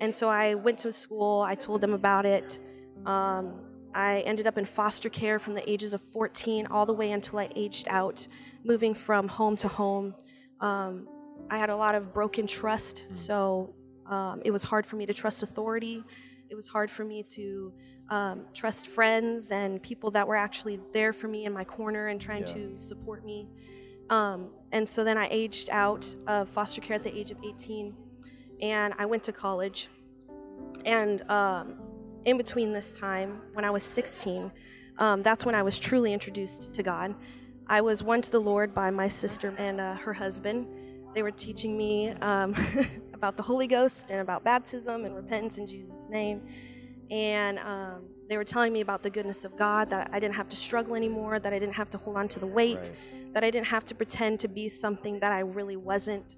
And 0.00 0.14
so 0.14 0.28
I 0.28 0.54
went 0.54 0.78
to 0.80 0.92
school, 0.92 1.40
I 1.40 1.54
told 1.54 1.80
them 1.80 1.94
about 1.94 2.26
it. 2.26 2.58
Um, 3.06 3.60
I 3.94 4.20
ended 4.20 4.46
up 4.46 4.58
in 4.58 4.64
foster 4.64 5.08
care 5.08 5.38
from 5.38 5.54
the 5.54 5.68
ages 5.70 5.94
of 5.94 6.00
14 6.02 6.66
all 6.70 6.86
the 6.86 6.92
way 6.92 7.12
until 7.12 7.38
I 7.38 7.48
aged 7.56 7.88
out, 7.88 8.26
moving 8.64 8.94
from 8.94 9.28
home 9.28 9.56
to 9.58 9.68
home. 9.68 10.14
Um, 10.60 11.08
I 11.50 11.58
had 11.58 11.70
a 11.70 11.76
lot 11.76 11.94
of 11.94 12.12
broken 12.12 12.46
trust, 12.46 13.06
so 13.10 13.74
um, 14.06 14.42
it 14.44 14.50
was 14.50 14.62
hard 14.64 14.84
for 14.86 14.96
me 14.96 15.06
to 15.06 15.14
trust 15.14 15.42
authority. 15.42 16.04
It 16.50 16.54
was 16.54 16.68
hard 16.68 16.90
for 16.90 17.04
me 17.04 17.22
to 17.34 17.72
um, 18.10 18.46
trust 18.54 18.86
friends 18.88 19.50
and 19.50 19.82
people 19.82 20.10
that 20.12 20.26
were 20.26 20.36
actually 20.36 20.80
there 20.92 21.12
for 21.12 21.28
me 21.28 21.44
in 21.44 21.52
my 21.52 21.64
corner 21.64 22.08
and 22.08 22.20
trying 22.20 22.40
Yeah. 22.46 22.54
to 22.54 22.78
support 22.78 23.24
me. 23.24 23.48
Um, 24.10 24.50
and 24.72 24.88
so 24.88 25.04
then 25.04 25.18
I 25.18 25.28
aged 25.30 25.68
out 25.70 26.14
of 26.26 26.48
foster 26.48 26.80
care 26.80 26.96
at 26.96 27.02
the 27.02 27.14
age 27.16 27.30
of 27.30 27.38
18, 27.44 27.94
and 28.62 28.94
I 28.98 29.04
went 29.06 29.22
to 29.24 29.32
college. 29.32 29.88
And 30.86 31.22
um, 31.30 31.74
in 32.28 32.36
between 32.36 32.72
this 32.72 32.92
time, 32.92 33.40
when 33.54 33.64
I 33.64 33.70
was 33.70 33.82
16, 33.82 34.52
um, 34.98 35.22
that's 35.22 35.46
when 35.46 35.54
I 35.54 35.62
was 35.62 35.78
truly 35.78 36.12
introduced 36.12 36.74
to 36.74 36.82
God. 36.82 37.14
I 37.66 37.80
was 37.80 38.02
won 38.02 38.20
to 38.20 38.30
the 38.30 38.40
Lord 38.40 38.74
by 38.74 38.90
my 38.90 39.08
sister 39.08 39.54
and 39.56 39.80
uh, 39.80 39.94
her 39.94 40.12
husband. 40.12 40.66
They 41.14 41.22
were 41.22 41.30
teaching 41.30 41.76
me 41.76 42.10
um, 42.10 42.54
about 43.14 43.38
the 43.38 43.42
Holy 43.42 43.66
Ghost 43.66 44.10
and 44.10 44.20
about 44.20 44.44
baptism 44.44 45.06
and 45.06 45.16
repentance 45.16 45.56
in 45.56 45.66
Jesus' 45.66 46.10
name. 46.10 46.42
And 47.10 47.58
um, 47.60 48.02
they 48.28 48.36
were 48.36 48.44
telling 48.44 48.74
me 48.74 48.82
about 48.82 49.02
the 49.02 49.08
goodness 49.08 49.46
of 49.46 49.56
God, 49.56 49.88
that 49.88 50.10
I 50.12 50.20
didn't 50.20 50.34
have 50.34 50.50
to 50.50 50.56
struggle 50.56 50.94
anymore, 50.96 51.38
that 51.38 51.54
I 51.54 51.58
didn't 51.58 51.76
have 51.76 51.88
to 51.90 51.98
hold 51.98 52.18
on 52.18 52.28
to 52.28 52.38
the 52.38 52.46
weight, 52.46 52.90
that 53.32 53.42
I 53.42 53.50
didn't 53.50 53.68
have 53.68 53.86
to 53.86 53.94
pretend 53.94 54.40
to 54.40 54.48
be 54.48 54.68
something 54.68 55.18
that 55.20 55.32
I 55.32 55.40
really 55.40 55.76
wasn't. 55.76 56.34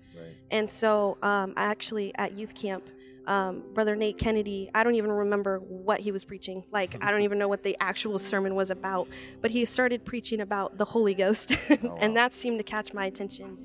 And 0.53 0.71
so, 0.71 1.19
um, 1.23 1.53
I 1.57 1.65
actually, 1.65 2.15
at 2.15 2.39
youth 2.39 2.55
camp, 2.55 2.89
um, 3.27 3.63
Brother 3.73 3.97
Nate 3.97 4.19
Kennedy, 4.19 4.71
I 4.75 4.83
don't 4.83 4.95
even 4.95 5.11
remember 5.11 5.59
what 5.59 6.01
he 6.01 6.13
was 6.13 6.25
preaching. 6.25 6.65
Like, 6.71 6.97
I 7.01 7.11
don't 7.11 7.23
even 7.29 7.39
know 7.39 7.49
what 7.49 7.63
the 7.63 7.77
actual 7.81 8.19
sermon 8.19 8.55
was 8.55 8.71
about. 8.71 9.09
But 9.41 9.51
he 9.51 9.65
started 9.65 10.05
preaching 10.05 10.41
about 10.41 10.79
the 10.79 10.85
Holy 10.85 11.15
Ghost, 11.15 11.53
and 11.99 12.17
that 12.17 12.35
seemed 12.35 12.59
to 12.59 12.65
catch 12.65 12.93
my 12.93 13.07
attention. 13.07 13.59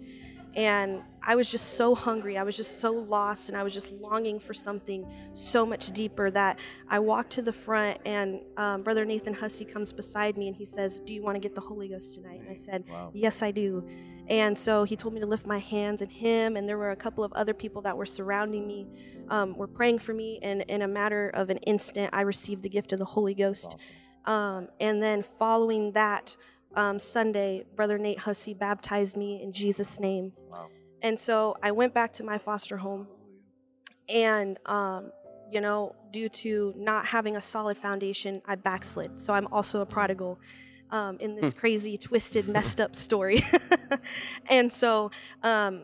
And 0.55 1.01
I 1.21 1.35
was 1.35 1.51
just 1.51 1.73
so 1.73 1.95
hungry. 1.95 2.37
I 2.37 2.43
was 2.43 2.55
just 2.55 2.79
so 2.79 2.91
lost, 2.93 3.49
and 3.49 3.57
I 3.57 3.63
was 3.63 3.73
just 3.73 3.91
longing 3.91 4.39
for 4.39 4.53
something 4.53 5.05
so 5.33 5.65
much 5.65 5.91
deeper 5.91 6.31
that 6.31 6.59
I 6.87 6.99
walked 6.99 7.31
to 7.31 7.41
the 7.41 7.51
front, 7.51 7.99
and 8.05 8.39
um, 8.55 8.81
Brother 8.83 9.03
Nathan 9.03 9.33
Hussey 9.33 9.65
comes 9.65 9.91
beside 9.91 10.37
me 10.37 10.47
and 10.47 10.55
he 10.55 10.63
says, 10.63 11.01
Do 11.01 11.13
you 11.13 11.23
want 11.23 11.35
to 11.35 11.41
get 11.41 11.55
the 11.55 11.61
Holy 11.61 11.89
Ghost 11.89 12.15
tonight? 12.15 12.39
And 12.39 12.49
I 12.49 12.53
said, 12.53 12.85
Yes, 13.13 13.43
I 13.43 13.51
do. 13.51 13.85
And 14.27 14.57
so 14.57 14.83
he 14.83 14.95
told 14.95 15.13
me 15.13 15.19
to 15.19 15.25
lift 15.25 15.45
my 15.45 15.59
hands, 15.59 16.01
and 16.01 16.11
him 16.11 16.57
and 16.57 16.67
there 16.67 16.77
were 16.77 16.91
a 16.91 16.95
couple 16.95 17.23
of 17.23 17.31
other 17.33 17.53
people 17.53 17.81
that 17.83 17.95
were 17.95 18.05
surrounding 18.05 18.65
me, 18.65 18.87
um, 19.29 19.55
were 19.55 19.67
praying 19.67 19.99
for 19.99 20.13
me. 20.13 20.39
And 20.41 20.63
in 20.63 20.81
a 20.81 20.87
matter 20.87 21.29
of 21.29 21.49
an 21.49 21.57
instant, 21.57 22.09
I 22.13 22.21
received 22.21 22.63
the 22.63 22.69
gift 22.69 22.91
of 22.91 22.99
the 22.99 23.05
Holy 23.05 23.35
Ghost. 23.35 23.75
Um, 24.25 24.69
and 24.79 25.01
then 25.01 25.21
following 25.21 25.91
that 25.91 26.35
um, 26.75 26.99
Sunday, 26.99 27.65
Brother 27.75 27.97
Nate 27.97 28.19
Hussey 28.19 28.53
baptized 28.53 29.15
me 29.15 29.41
in 29.41 29.51
Jesus' 29.51 29.99
name. 29.99 30.33
And 31.01 31.19
so 31.19 31.55
I 31.61 31.71
went 31.71 31.93
back 31.93 32.13
to 32.13 32.23
my 32.23 32.39
foster 32.39 32.77
home, 32.77 33.07
and 34.09 34.57
um, 34.65 35.11
you 35.51 35.61
know, 35.61 35.95
due 36.11 36.29
to 36.29 36.73
not 36.75 37.05
having 37.05 37.35
a 37.35 37.41
solid 37.41 37.77
foundation, 37.77 38.41
I 38.47 38.55
backslid. 38.55 39.19
So 39.19 39.33
I'm 39.33 39.47
also 39.51 39.81
a 39.81 39.85
prodigal 39.85 40.39
um, 40.91 41.17
in 41.19 41.35
this 41.35 41.53
crazy, 41.53 41.97
twisted, 41.97 42.47
messed 42.57 42.81
up 42.81 42.95
story. 42.95 43.41
and 44.49 44.71
so 44.71 45.11
um, 45.43 45.83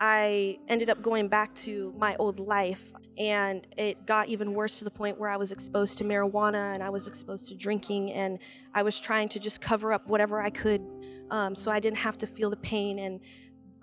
I 0.00 0.58
ended 0.68 0.90
up 0.90 1.02
going 1.02 1.28
back 1.28 1.54
to 1.56 1.94
my 1.96 2.16
old 2.16 2.38
life, 2.38 2.92
and 3.18 3.66
it 3.76 4.06
got 4.06 4.28
even 4.28 4.52
worse 4.52 4.78
to 4.78 4.84
the 4.84 4.90
point 4.90 5.18
where 5.18 5.30
I 5.30 5.36
was 5.36 5.50
exposed 5.52 5.98
to 5.98 6.04
marijuana 6.04 6.74
and 6.74 6.82
I 6.82 6.90
was 6.90 7.08
exposed 7.08 7.48
to 7.48 7.54
drinking, 7.54 8.12
and 8.12 8.38
I 8.74 8.82
was 8.82 9.00
trying 9.00 9.28
to 9.30 9.38
just 9.38 9.60
cover 9.60 9.92
up 9.92 10.06
whatever 10.06 10.40
I 10.40 10.50
could 10.50 10.82
um, 11.30 11.54
so 11.54 11.70
I 11.70 11.80
didn't 11.80 11.98
have 11.98 12.18
to 12.18 12.26
feel 12.26 12.50
the 12.50 12.56
pain. 12.56 12.98
And 12.98 13.20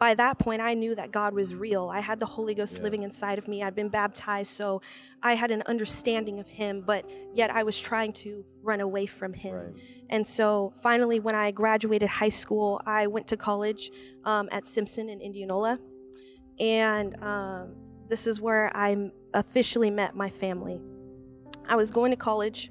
by 0.04 0.14
that 0.16 0.38
point, 0.38 0.62
I 0.62 0.74
knew 0.74 0.96
that 0.96 1.14
God 1.14 1.34
was 1.34 1.56
real. 1.56 1.88
I 1.88 2.02
had 2.02 2.20
the 2.20 2.26
Holy 2.26 2.54
Ghost 2.54 2.84
living 2.84 3.04
inside 3.04 3.38
of 3.38 3.48
me. 3.48 3.64
I'd 3.64 3.74
been 3.74 3.88
baptized, 3.88 4.52
so 4.52 4.82
I 5.22 5.36
had 5.36 5.50
an 5.50 5.64
understanding 5.66 6.42
of 6.42 6.48
Him, 6.50 6.84
but 6.86 7.10
yet 7.34 7.52
I 7.52 7.64
was 7.64 7.80
trying 7.80 8.12
to 8.24 8.44
run 8.62 8.82
away 8.82 9.06
from 9.06 9.34
Him. 9.34 9.76
And 10.10 10.28
so 10.28 10.74
finally, 10.82 11.22
when 11.22 11.36
I 11.36 11.52
graduated 11.52 12.10
high 12.10 12.36
school, 12.44 12.82
I 12.86 13.08
went 13.08 13.28
to 13.28 13.38
college 13.38 13.92
um, 14.26 14.50
at 14.52 14.66
Simpson 14.66 15.08
in 15.08 15.22
Indianola. 15.22 15.80
And 16.60 17.16
um, 17.24 17.74
this 18.10 18.28
is 18.28 18.42
where 18.42 18.76
I 18.76 19.10
officially 19.34 19.90
met 19.90 20.18
my 20.18 20.30
family. 20.30 20.82
I 21.70 21.78
was 21.78 21.92
going 21.92 22.12
to 22.12 22.18
college, 22.18 22.70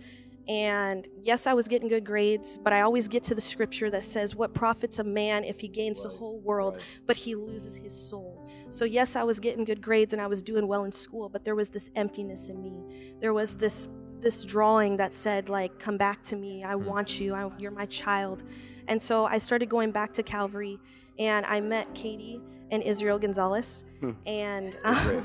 and 0.49 1.07
yes, 1.21 1.47
I 1.47 1.55
was 1.55 1.69
getting 1.69 1.89
good 1.89 2.05
grades, 2.05 2.59
but 2.59 2.73
I 2.73 2.81
always 2.83 3.09
get 3.09 3.23
to 3.25 3.35
the 3.35 3.41
scripture 3.41 3.91
that 3.91 4.05
says, 4.05 4.35
What 4.35 4.55
profits 4.55 4.99
a 4.99 5.05
man 5.05 5.45
if 5.45 5.61
he 5.61 5.69
gains 5.69 6.03
the 6.03 6.09
whole 6.09 6.41
world, 6.41 6.79
but 7.07 7.17
he 7.17 7.35
loses 7.35 7.77
his 7.77 7.93
soul? 7.95 8.49
So, 8.71 8.85
yes, 8.85 9.17
I 9.17 9.23
was 9.23 9.41
getting 9.41 9.65
good 9.65 9.81
grades 9.81 10.13
and 10.13 10.21
I 10.23 10.27
was 10.27 10.43
doing 10.43 10.67
well 10.67 10.85
in 10.85 10.93
school, 10.93 11.29
but 11.29 11.45
there 11.45 11.55
was 11.55 11.71
this 11.71 11.91
emptiness 11.95 12.49
in 12.49 12.63
me. 12.63 13.15
There 13.21 13.33
was 13.35 13.57
this 13.57 13.89
this 14.21 14.45
drawing 14.45 14.97
that 14.99 15.13
said 15.13 15.49
like 15.49 15.81
come 15.81 15.97
back 15.97 16.23
to 16.23 16.37
me 16.37 16.63
i 16.63 16.77
want 16.77 17.19
you 17.19 17.35
I, 17.35 17.51
you're 17.59 17.73
my 17.73 17.87
child 17.87 18.45
and 18.87 19.03
so 19.03 19.25
i 19.25 19.39
started 19.39 19.69
going 19.69 19.91
back 19.91 20.13
to 20.13 20.23
calvary 20.23 20.79
and 21.19 21.45
i 21.47 21.61
met 21.61 21.93
katie 21.93 22.41
and 22.71 22.85
israel 22.85 23.19
gonzalez 23.19 23.83
Hmm. 23.99 24.13
and 24.25 24.77
um, 24.85 25.23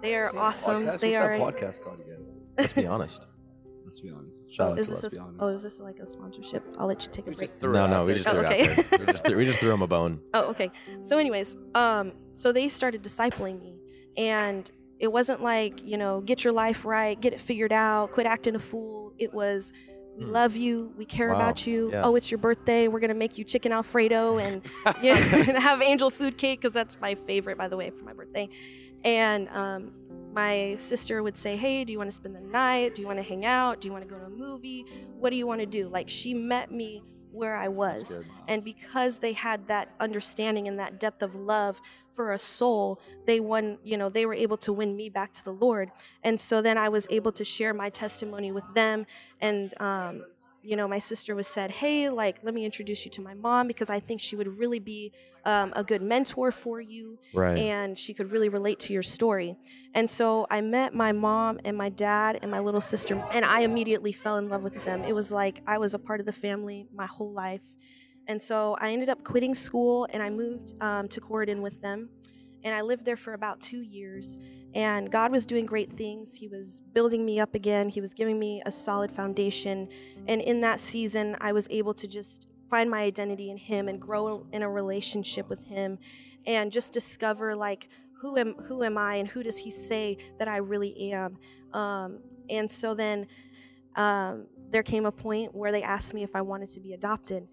they 0.00 0.14
are 0.14 0.34
awesome 0.34 0.84
podcast? 0.86 1.00
they 1.00 1.10
What's 1.12 1.20
are 1.20 1.38
that 1.38 1.40
podcast 1.40 1.82
called 1.82 2.00
again? 2.00 2.24
Let's 2.56 2.72
be 2.72 2.86
honest. 2.86 3.26
Let's 3.88 4.00
be 4.00 4.10
honest. 4.10 4.44
Oh, 4.48 4.52
Shout 4.52 4.70
out 4.72 4.78
is 4.78 4.86
to 4.88 4.92
this 4.92 5.02
Let's 5.02 5.14
a, 5.14 5.16
Be 5.16 5.22
Honest. 5.22 5.38
oh, 5.40 5.46
is 5.48 5.62
this 5.62 5.80
like 5.80 5.98
a 5.98 6.06
sponsorship? 6.06 6.62
I'll 6.78 6.86
let 6.86 7.02
you 7.06 7.10
take 7.10 7.26
a 7.26 7.30
break. 7.30 7.62
no, 7.62 7.86
no, 7.86 8.04
we 8.04 8.14
just 8.16 8.28
Oh, 8.28 8.32
threw 8.32 8.44
okay. 8.46 8.60
it 8.64 8.92
out. 8.92 9.00
We 9.00 9.06
just, 9.06 9.24
threw, 9.24 9.36
we 9.38 9.44
just 9.46 9.60
threw 9.60 9.72
him 9.72 9.80
a 9.80 9.86
bone. 9.86 10.20
Oh, 10.34 10.50
okay. 10.50 10.70
So, 11.00 11.16
anyways, 11.16 11.56
um, 11.74 12.12
so 12.34 12.52
they 12.52 12.68
started 12.68 13.02
discipling 13.02 13.58
me, 13.62 13.80
and 14.18 14.70
it 14.98 15.10
wasn't 15.10 15.42
like 15.42 15.82
you 15.82 15.96
know, 15.96 16.20
get 16.20 16.44
your 16.44 16.52
life 16.52 16.84
right, 16.84 17.18
get 17.18 17.32
it 17.32 17.40
figured 17.40 17.72
out, 17.72 18.12
quit 18.12 18.26
acting 18.26 18.54
a 18.54 18.58
fool. 18.58 19.14
It 19.18 19.32
was, 19.32 19.72
we 20.18 20.26
love 20.26 20.54
you, 20.54 20.92
we 20.98 21.06
care 21.06 21.30
Wow. 21.30 21.36
about 21.36 21.66
you. 21.66 21.90
Yeah. 21.90 22.02
Oh, 22.04 22.14
it's 22.14 22.30
your 22.30 22.38
birthday, 22.38 22.88
we're 22.88 23.00
gonna 23.00 23.14
make 23.14 23.38
you 23.38 23.44
chicken 23.44 23.72
alfredo 23.72 24.36
and 24.38 24.60
yeah, 25.02 25.16
and 25.48 25.56
have 25.56 25.80
angel 25.80 26.10
food 26.10 26.36
cake 26.36 26.60
because 26.60 26.74
that's 26.74 27.00
my 27.00 27.14
favorite, 27.14 27.56
by 27.56 27.68
the 27.68 27.76
way, 27.78 27.88
for 27.90 28.04
my 28.04 28.12
birthday. 28.12 28.50
And 29.04 29.48
um, 29.50 29.92
my 30.32 30.74
sister 30.76 31.22
would 31.22 31.36
say, 31.36 31.56
Hey, 31.56 31.84
do 31.84 31.92
you 31.92 31.98
want 31.98 32.10
to 32.10 32.16
spend 32.16 32.34
the 32.34 32.40
night? 32.40 32.94
Do 32.94 33.02
you 33.02 33.06
want 33.06 33.18
to 33.18 33.22
hang 33.22 33.44
out? 33.44 33.80
Do 33.80 33.88
you 33.88 33.92
want 33.92 34.06
to 34.06 34.10
go 34.10 34.18
to 34.18 34.26
a 34.26 34.30
movie? 34.30 34.84
What 35.18 35.30
do 35.30 35.36
you 35.36 35.46
want 35.46 35.60
to 35.60 35.66
do? 35.66 35.88
Like, 35.88 36.08
she 36.08 36.34
met 36.34 36.70
me 36.70 37.02
where 37.32 37.56
I 37.56 37.68
was. 37.68 38.18
And 38.46 38.64
because 38.64 39.18
they 39.18 39.32
had 39.32 39.68
that 39.68 39.94
understanding 40.00 40.66
and 40.66 40.78
that 40.78 40.98
depth 40.98 41.22
of 41.22 41.34
love 41.34 41.80
for 42.10 42.32
a 42.32 42.38
soul, 42.38 43.00
they 43.26 43.38
won, 43.38 43.78
you 43.84 43.96
know, 43.96 44.08
they 44.08 44.26
were 44.26 44.34
able 44.34 44.56
to 44.58 44.72
win 44.72 44.96
me 44.96 45.08
back 45.08 45.32
to 45.34 45.44
the 45.44 45.52
Lord. 45.52 45.90
And 46.22 46.40
so 46.40 46.62
then 46.62 46.78
I 46.78 46.88
was 46.88 47.06
able 47.10 47.32
to 47.32 47.44
share 47.44 47.74
my 47.74 47.90
testimony 47.90 48.50
with 48.50 48.64
them. 48.74 49.06
And, 49.40 49.72
um, 49.80 50.24
you 50.62 50.76
know, 50.76 50.88
my 50.88 50.98
sister 50.98 51.34
was 51.34 51.46
said, 51.46 51.70
Hey, 51.70 52.08
like, 52.08 52.38
let 52.42 52.54
me 52.54 52.64
introduce 52.64 53.04
you 53.04 53.10
to 53.12 53.22
my 53.22 53.34
mom 53.34 53.66
because 53.68 53.90
I 53.90 54.00
think 54.00 54.20
she 54.20 54.36
would 54.36 54.58
really 54.58 54.78
be 54.78 55.12
um, 55.44 55.72
a 55.76 55.84
good 55.84 56.02
mentor 56.02 56.50
for 56.52 56.80
you. 56.80 57.18
Right. 57.32 57.58
And 57.58 57.96
she 57.96 58.12
could 58.14 58.32
really 58.32 58.48
relate 58.48 58.78
to 58.80 58.92
your 58.92 59.02
story. 59.02 59.56
And 59.94 60.10
so 60.10 60.46
I 60.50 60.60
met 60.60 60.94
my 60.94 61.12
mom 61.12 61.60
and 61.64 61.76
my 61.76 61.88
dad 61.88 62.38
and 62.42 62.50
my 62.50 62.58
little 62.58 62.80
sister, 62.80 63.22
and 63.32 63.44
I 63.44 63.60
immediately 63.60 64.12
fell 64.12 64.36
in 64.36 64.48
love 64.48 64.62
with 64.62 64.84
them. 64.84 65.04
It 65.04 65.14
was 65.14 65.32
like 65.32 65.62
I 65.66 65.78
was 65.78 65.94
a 65.94 65.98
part 65.98 66.20
of 66.20 66.26
the 66.26 66.32
family 66.32 66.86
my 66.94 67.06
whole 67.06 67.32
life. 67.32 67.62
And 68.26 68.42
so 68.42 68.76
I 68.78 68.92
ended 68.92 69.08
up 69.08 69.24
quitting 69.24 69.54
school 69.54 70.06
and 70.12 70.22
I 70.22 70.28
moved 70.28 70.74
um, 70.82 71.08
to 71.08 71.20
Corydon 71.20 71.62
with 71.62 71.80
them. 71.80 72.10
And 72.68 72.76
I 72.76 72.82
lived 72.82 73.04
there 73.04 73.16
for 73.16 73.32
about 73.32 73.60
two 73.60 73.80
years. 73.80 74.38
And 74.74 75.10
God 75.10 75.32
was 75.32 75.46
doing 75.46 75.64
great 75.64 75.90
things. 75.92 76.34
He 76.34 76.48
was 76.48 76.80
building 76.92 77.24
me 77.24 77.40
up 77.40 77.54
again, 77.54 77.88
He 77.88 78.00
was 78.00 78.12
giving 78.12 78.38
me 78.38 78.62
a 78.66 78.70
solid 78.70 79.10
foundation. 79.10 79.88
And 80.26 80.42
in 80.42 80.60
that 80.60 80.80
season, 80.80 81.36
I 81.40 81.52
was 81.52 81.66
able 81.70 81.94
to 81.94 82.06
just 82.06 82.48
find 82.68 82.90
my 82.90 83.00
identity 83.00 83.50
in 83.50 83.56
Him 83.56 83.88
and 83.88 83.98
grow 83.98 84.46
in 84.52 84.62
a 84.62 84.68
relationship 84.68 85.48
with 85.48 85.64
Him 85.64 85.98
and 86.46 86.70
just 86.70 86.92
discover, 86.92 87.56
like, 87.56 87.88
who 88.18 88.36
am 88.36 88.54
who 88.64 88.82
am 88.82 88.98
I 88.98 89.14
and 89.14 89.28
who 89.28 89.42
does 89.42 89.56
he 89.56 89.70
say 89.70 90.18
that 90.38 90.48
I 90.48 90.56
really 90.56 91.12
am? 91.12 91.38
Um, 91.72 92.18
and 92.50 92.70
so 92.70 92.94
then 92.94 93.26
um, 93.96 94.46
there 94.70 94.82
came 94.82 95.06
a 95.06 95.12
point 95.12 95.54
where 95.54 95.72
they 95.72 95.82
asked 95.82 96.14
me 96.14 96.22
if 96.22 96.34
I 96.34 96.42
wanted 96.42 96.68
to 96.70 96.80
be 96.80 96.92
adopted. 96.92 97.46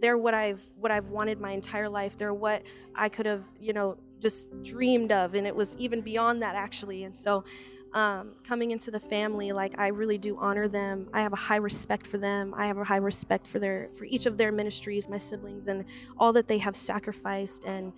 They're 0.00 0.18
what 0.18 0.34
I've 0.34 0.64
what 0.76 0.92
I've 0.92 1.08
wanted 1.08 1.40
my 1.40 1.52
entire 1.52 1.88
life. 1.88 2.18
They're 2.18 2.34
what 2.34 2.62
I 2.94 3.08
could 3.08 3.26
have 3.26 3.44
you 3.58 3.72
know 3.72 3.96
just 4.22 4.62
dreamed 4.62 5.12
of, 5.12 5.34
and 5.34 5.46
it 5.46 5.54
was 5.54 5.76
even 5.76 6.00
beyond 6.00 6.40
that 6.42 6.54
actually. 6.54 7.04
And 7.04 7.14
so 7.14 7.44
um, 7.92 8.36
coming 8.42 8.70
into 8.70 8.90
the 8.90 9.00
family, 9.00 9.52
like 9.52 9.78
I 9.78 9.88
really 9.88 10.16
do 10.16 10.38
honor 10.38 10.66
them. 10.68 11.08
I 11.12 11.20
have 11.20 11.34
a 11.34 11.36
high 11.36 11.56
respect 11.56 12.06
for 12.06 12.16
them. 12.16 12.54
I 12.56 12.66
have 12.66 12.78
a 12.78 12.84
high 12.84 12.96
respect 12.96 13.46
for 13.46 13.58
their 13.58 13.90
for 13.98 14.04
each 14.04 14.24
of 14.24 14.38
their 14.38 14.52
ministries, 14.52 15.08
my 15.08 15.18
siblings, 15.18 15.68
and 15.68 15.84
all 16.16 16.32
that 16.32 16.48
they 16.48 16.58
have 16.58 16.76
sacrificed 16.76 17.64
and 17.64 17.92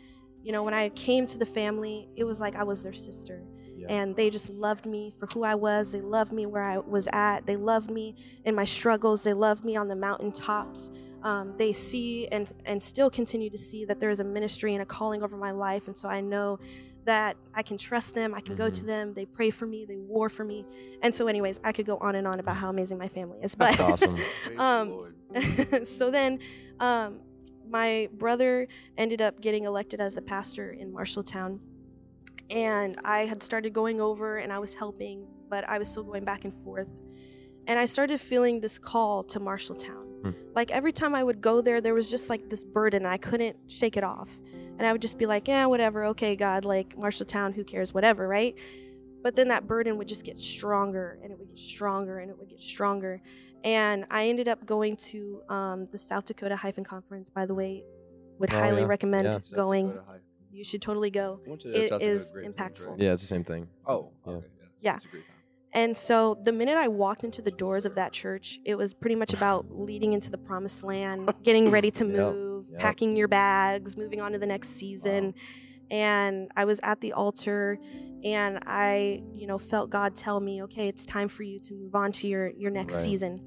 you 0.44 0.52
know, 0.52 0.62
when 0.62 0.74
I 0.74 0.90
came 0.90 1.26
to 1.26 1.38
the 1.38 1.46
family, 1.46 2.06
it 2.16 2.24
was 2.24 2.40
like 2.40 2.54
I 2.54 2.64
was 2.64 2.82
their 2.82 2.92
sister. 2.92 3.42
And 3.88 4.16
they 4.16 4.30
just 4.30 4.50
loved 4.50 4.86
me 4.86 5.12
for 5.18 5.26
who 5.32 5.44
I 5.44 5.54
was. 5.54 5.92
They 5.92 6.00
loved 6.00 6.32
me 6.32 6.46
where 6.46 6.62
I 6.62 6.78
was 6.78 7.08
at. 7.12 7.46
They 7.46 7.56
loved 7.56 7.90
me 7.90 8.14
in 8.44 8.54
my 8.54 8.64
struggles. 8.64 9.24
They 9.24 9.32
loved 9.34 9.64
me 9.64 9.76
on 9.76 9.88
the 9.88 9.96
mountaintops. 9.96 10.90
Um, 11.22 11.54
they 11.56 11.72
see 11.72 12.28
and 12.28 12.52
and 12.66 12.82
still 12.82 13.08
continue 13.08 13.48
to 13.50 13.58
see 13.58 13.84
that 13.86 13.98
there 13.98 14.10
is 14.10 14.20
a 14.20 14.24
ministry 14.24 14.74
and 14.74 14.82
a 14.82 14.86
calling 14.86 15.22
over 15.22 15.36
my 15.36 15.52
life. 15.52 15.86
And 15.86 15.96
so 15.96 16.08
I 16.08 16.20
know 16.20 16.58
that 17.04 17.36
I 17.54 17.62
can 17.62 17.76
trust 17.78 18.14
them. 18.14 18.34
I 18.34 18.40
can 18.40 18.56
go 18.56 18.70
to 18.70 18.84
them. 18.84 19.14
They 19.14 19.26
pray 19.26 19.50
for 19.50 19.66
me. 19.66 19.84
They 19.84 19.98
war 19.98 20.28
for 20.28 20.44
me. 20.44 20.64
And 21.02 21.14
so, 21.14 21.26
anyways, 21.26 21.60
I 21.64 21.72
could 21.72 21.86
go 21.86 21.98
on 21.98 22.14
and 22.14 22.26
on 22.26 22.40
about 22.40 22.56
how 22.56 22.70
amazing 22.70 22.98
my 22.98 23.08
family 23.08 23.38
is. 23.42 23.54
But 23.54 23.76
That's 23.76 24.02
awesome. 24.02 24.18
um, 24.58 25.84
so 25.84 26.10
then, 26.10 26.38
um, 26.80 27.20
my 27.68 28.08
brother 28.12 28.68
ended 28.96 29.22
up 29.22 29.40
getting 29.40 29.64
elected 29.64 30.00
as 30.00 30.14
the 30.14 30.22
pastor 30.22 30.70
in 30.70 30.92
Marshalltown. 30.92 31.60
And 32.50 32.98
I 33.04 33.20
had 33.20 33.42
started 33.42 33.72
going 33.72 34.00
over 34.00 34.36
and 34.38 34.52
I 34.52 34.58
was 34.58 34.74
helping, 34.74 35.26
but 35.48 35.68
I 35.68 35.78
was 35.78 35.88
still 35.88 36.02
going 36.04 36.24
back 36.24 36.44
and 36.44 36.52
forth. 36.62 37.00
And 37.66 37.78
I 37.78 37.86
started 37.86 38.20
feeling 38.20 38.60
this 38.60 38.78
call 38.78 39.22
to 39.24 39.40
Marshalltown. 39.40 40.22
Hmm. 40.22 40.30
Like 40.54 40.70
every 40.70 40.92
time 40.92 41.14
I 41.14 41.24
would 41.24 41.40
go 41.40 41.60
there, 41.60 41.80
there 41.80 41.94
was 41.94 42.10
just 42.10 42.28
like 42.28 42.50
this 42.50 42.64
burden. 42.64 43.06
I 43.06 43.16
couldn't 43.16 43.56
shake 43.68 43.96
it 43.96 44.04
off. 44.04 44.30
And 44.78 44.86
I 44.86 44.92
would 44.92 45.00
just 45.02 45.18
be 45.18 45.26
like, 45.26 45.48
yeah, 45.48 45.66
whatever. 45.66 46.04
Okay, 46.06 46.34
God, 46.36 46.64
like 46.64 46.96
Marshalltown, 46.96 47.54
who 47.54 47.64
cares? 47.64 47.94
Whatever, 47.94 48.26
right? 48.28 48.54
But 49.22 49.36
then 49.36 49.48
that 49.48 49.66
burden 49.66 49.96
would 49.96 50.08
just 50.08 50.24
get 50.24 50.38
stronger 50.38 51.18
and 51.22 51.32
it 51.32 51.38
would 51.38 51.48
get 51.48 51.58
stronger 51.58 52.18
and 52.18 52.30
it 52.30 52.38
would 52.38 52.50
get 52.50 52.60
stronger. 52.60 53.22
And 53.62 54.04
I 54.10 54.28
ended 54.28 54.48
up 54.48 54.66
going 54.66 54.96
to 54.96 55.42
um, 55.48 55.88
the 55.90 55.96
South 55.96 56.26
Dakota 56.26 56.56
Hyphen 56.56 56.84
Conference, 56.84 57.30
by 57.30 57.46
the 57.46 57.54
way. 57.54 57.84
Would 58.40 58.52
Oh, 58.52 58.58
highly 58.58 58.80
yeah. 58.82 58.88
recommend 58.88 59.26
Yeah. 59.26 59.30
South 59.32 59.54
going. 59.54 59.98
Dakota 60.54 60.56
Hyphen. 60.56 60.58
You 60.58 60.64
should 60.64 60.82
totally 60.82 61.10
go. 61.10 61.40
I 61.46 61.48
went 61.48 61.60
to 61.62 61.68
the 61.68 61.78
It 61.80 61.88
South 61.88 62.00
Dakota 62.00 62.16
is 62.16 62.32
Great 62.32 62.56
Plains, 62.56 62.78
impactful. 62.78 62.86
right? 62.90 62.98
Yeah, 63.00 63.12
it's 63.12 63.22
the 63.22 63.28
same 63.28 63.44
thing. 63.44 63.68
Oh, 63.86 64.12
Yeah. 64.26 64.32
okay. 64.34 64.46
Yeah. 64.80 64.98
And 65.72 65.96
so 65.96 66.36
the 66.44 66.52
minute 66.52 66.76
I 66.76 66.86
walked 66.86 67.24
into 67.24 67.42
the 67.42 67.50
doors 67.50 67.84
of 67.84 67.96
that 67.96 68.12
church, 68.12 68.60
it 68.64 68.76
was 68.76 68.94
pretty 68.94 69.16
much 69.16 69.34
about 69.34 69.66
leading 69.70 70.12
into 70.12 70.30
the 70.30 70.38
promised 70.38 70.84
land, 70.84 71.34
getting 71.42 71.68
ready 71.70 71.90
to 71.92 72.04
Yep. 72.04 72.12
move, 72.12 72.70
move, 72.70 72.78
packing 72.78 73.16
your 73.16 73.26
bags, 73.26 73.96
moving 73.96 74.20
on 74.20 74.32
to 74.32 74.38
the 74.38 74.46
next 74.46 74.68
season. 74.70 75.34
And 75.90 76.48
I 76.56 76.64
was 76.64 76.78
at 76.84 77.00
the 77.00 77.12
altar 77.12 77.78
and 78.22 78.58
I, 78.66 79.20
you 79.34 79.46
know, 79.48 79.58
felt 79.58 79.90
God 79.90 80.14
tell 80.14 80.38
me, 80.40 80.62
okay, 80.62 80.86
it's 80.88 81.04
time 81.04 81.28
for 81.28 81.42
you 81.42 81.58
to 81.60 81.74
move 81.74 81.94
on 81.94 82.12
to 82.12 82.28
your, 82.28 82.50
your 82.50 82.70
next 82.70 82.94
Right. 82.94 83.02
season. 83.02 83.40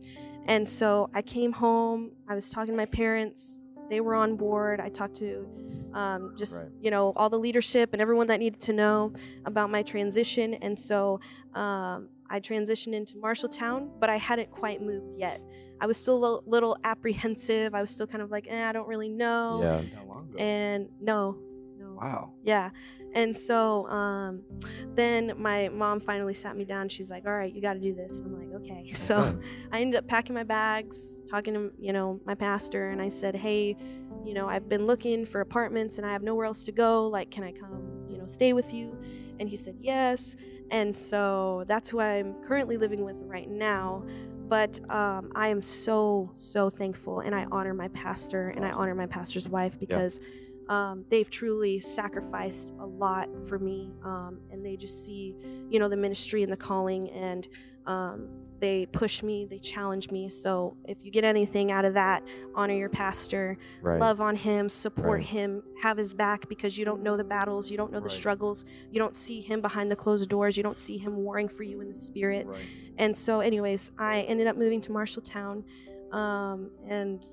And 0.45 0.67
so 0.67 1.09
I 1.13 1.21
came 1.21 1.53
home, 1.53 2.11
I 2.27 2.35
was 2.35 2.49
talking 2.49 2.73
to 2.73 2.77
my 2.77 2.85
parents, 2.85 3.63
they 3.89 4.01
were 4.01 4.15
on 4.15 4.35
board. 4.35 4.79
I 4.79 4.89
talked 4.89 5.15
to 5.17 5.47
um, 5.93 6.35
just, 6.37 6.63
Right. 6.65 6.73
you 6.81 6.91
know, 6.91 7.13
all 7.15 7.29
the 7.29 7.39
leadership 7.39 7.89
and 7.93 8.01
everyone 8.01 8.27
that 8.27 8.39
needed 8.39 8.61
to 8.61 8.73
know 8.73 9.13
about 9.45 9.69
my 9.69 9.81
transition. 9.83 10.53
And 10.55 10.77
so 10.77 11.19
um, 11.53 12.09
I 12.29 12.39
transitioned 12.39 12.93
into 12.93 13.15
Marshalltown, 13.15 13.89
but 13.99 14.09
I 14.09 14.17
hadn't 14.17 14.51
quite 14.51 14.81
moved 14.81 15.13
yet. 15.17 15.41
I 15.79 15.85
was 15.87 15.97
still 15.97 16.15
a 16.17 16.19
little, 16.19 16.43
little 16.45 16.77
apprehensive. 16.83 17.73
I 17.75 17.81
was 17.81 17.89
still 17.89 18.07
kind 18.07 18.21
of 18.21 18.31
like, 18.31 18.47
eh, 18.49 18.67
I 18.69 18.71
don't 18.73 18.87
really 18.87 19.09
know. 19.09 19.59
Yeah. 19.61 19.81
How 19.97 20.05
long 20.05 20.29
ago? 20.29 20.37
And 20.37 20.89
no, 20.99 21.37
no. 21.37 21.37
Wow. 21.97 22.31
Yeah. 22.43 22.69
And 23.13 23.35
so 23.35 23.87
um, 23.87 24.43
then 24.93 25.33
my 25.37 25.69
mom 25.69 25.99
finally 25.99 26.33
sat 26.33 26.55
me 26.55 26.65
down. 26.65 26.89
She's 26.89 27.09
like, 27.09 27.25
all 27.25 27.33
right, 27.33 27.51
you 27.51 27.61
got 27.61 27.73
to 27.73 27.79
do 27.79 27.95
this. 27.95 28.19
I'm 28.19 28.37
like, 28.37 28.53
okay. 28.61 28.91
So 28.93 29.39
I 29.71 29.81
ended 29.81 29.97
up 29.97 30.07
packing 30.07 30.35
my 30.35 30.43
bags, 30.43 31.21
talking 31.29 31.53
to, 31.53 31.71
you 31.79 31.93
know, 31.93 32.19
my 32.25 32.35
pastor, 32.35 32.89
and 32.89 33.01
I 33.01 33.07
said, 33.07 33.35
hey, 33.35 33.77
you 34.25 34.33
know, 34.33 34.47
I've 34.47 34.67
been 34.67 34.85
looking 34.85 35.25
for 35.25 35.41
apartments 35.41 35.97
and 35.97 36.05
I 36.05 36.11
have 36.11 36.23
nowhere 36.23 36.45
else 36.45 36.65
to 36.65 36.71
go. 36.71 37.07
Like, 37.07 37.31
can 37.31 37.43
I 37.43 37.51
come, 37.51 38.05
you 38.09 38.17
know, 38.17 38.25
stay 38.25 38.53
with 38.53 38.73
you? 38.73 38.97
And 39.39 39.47
he 39.49 39.55
said, 39.55 39.77
yes. 39.79 40.35
And 40.71 40.95
so 40.95 41.63
that's 41.67 41.89
who 41.89 42.01
I'm 42.01 42.35
currently 42.45 42.77
living 42.77 43.03
with 43.05 43.23
right 43.25 43.49
now. 43.49 44.05
But 44.47 44.79
um, 44.91 45.31
I 45.35 45.47
am 45.49 45.61
so, 45.61 46.31
so 46.33 46.69
thankful 46.69 47.19
and 47.19 47.33
I 47.35 47.45
honor 47.51 47.73
my 47.73 47.89
pastor 47.89 48.49
and 48.49 48.65
I 48.65 48.71
honor 48.71 48.95
my 48.95 49.05
pastor's 49.05 49.47
wife 49.49 49.77
because 49.77 50.19
um, 50.69 51.05
they've 51.09 51.29
truly 51.29 51.79
sacrificed 51.79 52.73
a 52.79 52.85
lot 52.85 53.29
for 53.47 53.57
me 53.59 53.93
um, 54.03 54.39
and 54.51 54.65
they 54.65 54.75
just 54.75 55.05
see 55.05 55.35
you 55.69 55.79
know 55.79 55.87
the 55.89 55.97
ministry 55.97 56.43
and 56.43 56.51
the 56.51 56.57
calling 56.57 57.09
and 57.11 57.47
um, 57.85 58.27
they 58.59 58.85
push 58.87 59.21
me 59.23 59.45
they 59.49 59.59
challenge 59.59 60.09
me 60.11 60.27
so 60.29 60.75
if 60.85 60.97
you 61.03 61.11
get 61.11 61.23
anything 61.23 61.71
out 61.71 61.85
of 61.85 61.93
that 61.93 62.23
honor 62.55 62.73
your 62.73 62.89
pastor 62.89 63.57
Right. 63.81 63.99
love 63.99 64.19
on 64.19 64.35
him 64.35 64.67
support 64.67 65.19
Right. 65.19 65.25
him 65.25 65.63
have 65.81 65.97
his 65.97 66.13
back 66.13 66.49
because 66.49 66.77
you 66.77 66.83
don't 66.83 67.01
know 67.03 67.15
the 67.17 67.23
battles 67.23 67.69
you 67.69 67.77
don't 67.77 67.91
know 67.91 67.99
the 67.99 68.09
struggles 68.09 68.65
you 68.89 68.99
don't 68.99 69.15
see 69.15 69.41
him 69.41 69.61
behind 69.61 69.91
the 69.91 69.95
closed 69.95 70.27
doors 70.29 70.57
you 70.57 70.63
don't 70.63 70.77
see 70.77 70.97
him 70.97 71.15
warring 71.17 71.47
for 71.47 71.63
you 71.63 71.81
in 71.81 71.87
the 71.87 71.93
spirit 71.93 72.47
and 72.97 73.15
so 73.15 73.39
anyways 73.41 73.91
i 73.99 74.21
ended 74.21 74.47
up 74.47 74.57
moving 74.57 74.81
to 74.81 74.91
marshalltown 74.91 75.63
um, 76.11 76.71
and 76.87 77.25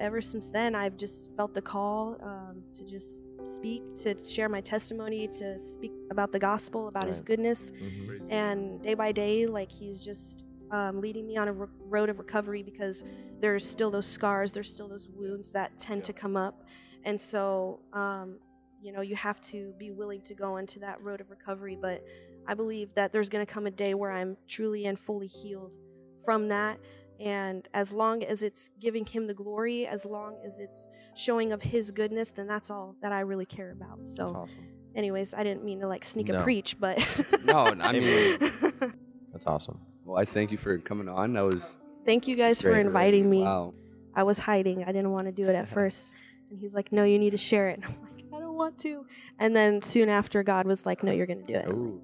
ever 0.00 0.20
since 0.20 0.50
then, 0.50 0.74
I've 0.74 0.96
just 0.96 1.34
felt 1.36 1.54
the 1.54 1.62
call 1.62 2.16
um, 2.22 2.47
to 2.74 2.84
just 2.84 3.22
speak, 3.44 3.82
to 4.02 4.16
share 4.18 4.48
my 4.48 4.60
testimony, 4.60 5.28
to 5.28 5.58
speak 5.58 5.92
about 6.10 6.32
the 6.32 6.38
gospel, 6.38 6.88
about 6.88 7.06
His 7.06 7.18
Right. 7.18 7.26
goodness. 7.26 7.70
Mhm. 7.72 8.26
And 8.30 8.82
day 8.82 8.94
by 8.94 9.12
day, 9.12 9.46
like 9.46 9.70
He's 9.70 10.04
just 10.04 10.44
um, 10.70 11.00
leading 11.00 11.26
me 11.26 11.36
on 11.38 11.48
a 11.48 11.52
re- 11.54 11.66
road 11.80 12.10
of 12.10 12.18
recovery 12.18 12.62
because 12.62 13.02
there's 13.40 13.64
still 13.66 13.90
those 13.90 14.04
scars, 14.04 14.52
there's 14.52 14.70
still 14.70 14.86
those 14.86 15.08
wounds 15.08 15.52
that 15.52 15.78
tend 15.78 16.04
to 16.04 16.12
come 16.12 16.36
up. 16.36 16.62
And 17.04 17.18
so, 17.18 17.80
um, 17.94 18.38
you 18.78 18.92
know, 18.92 19.00
you 19.00 19.16
have 19.16 19.40
to 19.42 19.72
be 19.78 19.90
willing 19.90 20.20
to 20.22 20.34
go 20.34 20.58
into 20.58 20.78
that 20.80 21.00
road 21.00 21.22
of 21.22 21.30
recovery. 21.30 21.74
But 21.80 22.04
I 22.46 22.52
believe 22.52 22.92
that 22.96 23.14
there's 23.14 23.30
going 23.30 23.46
to 23.46 23.50
come 23.50 23.66
a 23.66 23.70
day 23.70 23.94
where 23.94 24.10
I'm 24.10 24.36
truly 24.46 24.84
and 24.84 24.98
fully 24.98 25.26
healed 25.26 25.76
from 26.22 26.48
that. 26.48 26.78
And 27.20 27.68
as 27.74 27.92
long 27.92 28.22
as 28.22 28.42
it's 28.42 28.70
giving 28.80 29.04
him 29.04 29.26
the 29.26 29.34
glory, 29.34 29.86
as 29.86 30.04
long 30.04 30.36
as 30.44 30.60
it's 30.60 30.88
showing 31.16 31.52
of 31.52 31.62
his 31.62 31.90
goodness, 31.90 32.30
then 32.32 32.46
that's 32.46 32.70
all 32.70 32.94
that 33.02 33.10
I 33.10 33.20
really 33.20 33.46
care 33.46 33.72
about. 33.72 34.06
So, 34.06 34.46
anyways, 34.94 35.34
I 35.34 35.42
didn't 35.42 35.64
mean 35.64 35.80
to 35.80 35.88
like 35.88 36.04
sneak 36.04 36.28
a 36.28 36.42
preach, 36.42 36.78
but 36.78 36.98
No, 37.44 37.58
I 37.80 37.92
mean, 37.92 38.38
That's 39.32 39.46
awesome. 39.46 39.80
Well, 40.04 40.18
I 40.18 40.24
thank 40.24 40.50
you 40.50 40.56
for 40.56 40.78
coming 40.78 41.08
on. 41.08 41.32
That 41.34 41.42
was 41.44 41.76
thank 42.04 42.26
you 42.28 42.36
guys 42.36 42.62
for 42.62 42.70
Great. 42.70 42.86
inviting 42.86 43.28
me. 43.28 43.42
Wow. 43.42 43.74
I 44.14 44.22
was 44.22 44.38
hiding. 44.38 44.84
I 44.84 44.92
didn't 44.92 45.10
want 45.12 45.26
to 45.26 45.32
do 45.32 45.48
it 45.48 45.54
at 45.54 45.68
first. 45.76 46.14
And 46.50 46.58
he's 46.58 46.74
like, 46.74 46.92
no, 46.92 47.04
you 47.04 47.18
need 47.18 47.30
to 47.30 47.36
share 47.38 47.68
it. 47.68 47.74
And 47.76 47.84
I'm 47.84 47.98
like, 48.16 48.24
I 48.34 48.40
don't 48.40 48.54
want 48.54 48.78
to. 48.78 49.04
And 49.38 49.54
then 49.54 49.80
soon 49.80 50.08
after, 50.08 50.42
God 50.42 50.66
was 50.66 50.86
like, 50.86 51.02
no, 51.02 51.12
you're 51.12 51.26
going 51.26 51.44
to 51.44 51.52
do 51.52 51.58
it. 51.58 51.68
Ooh. 51.68 52.00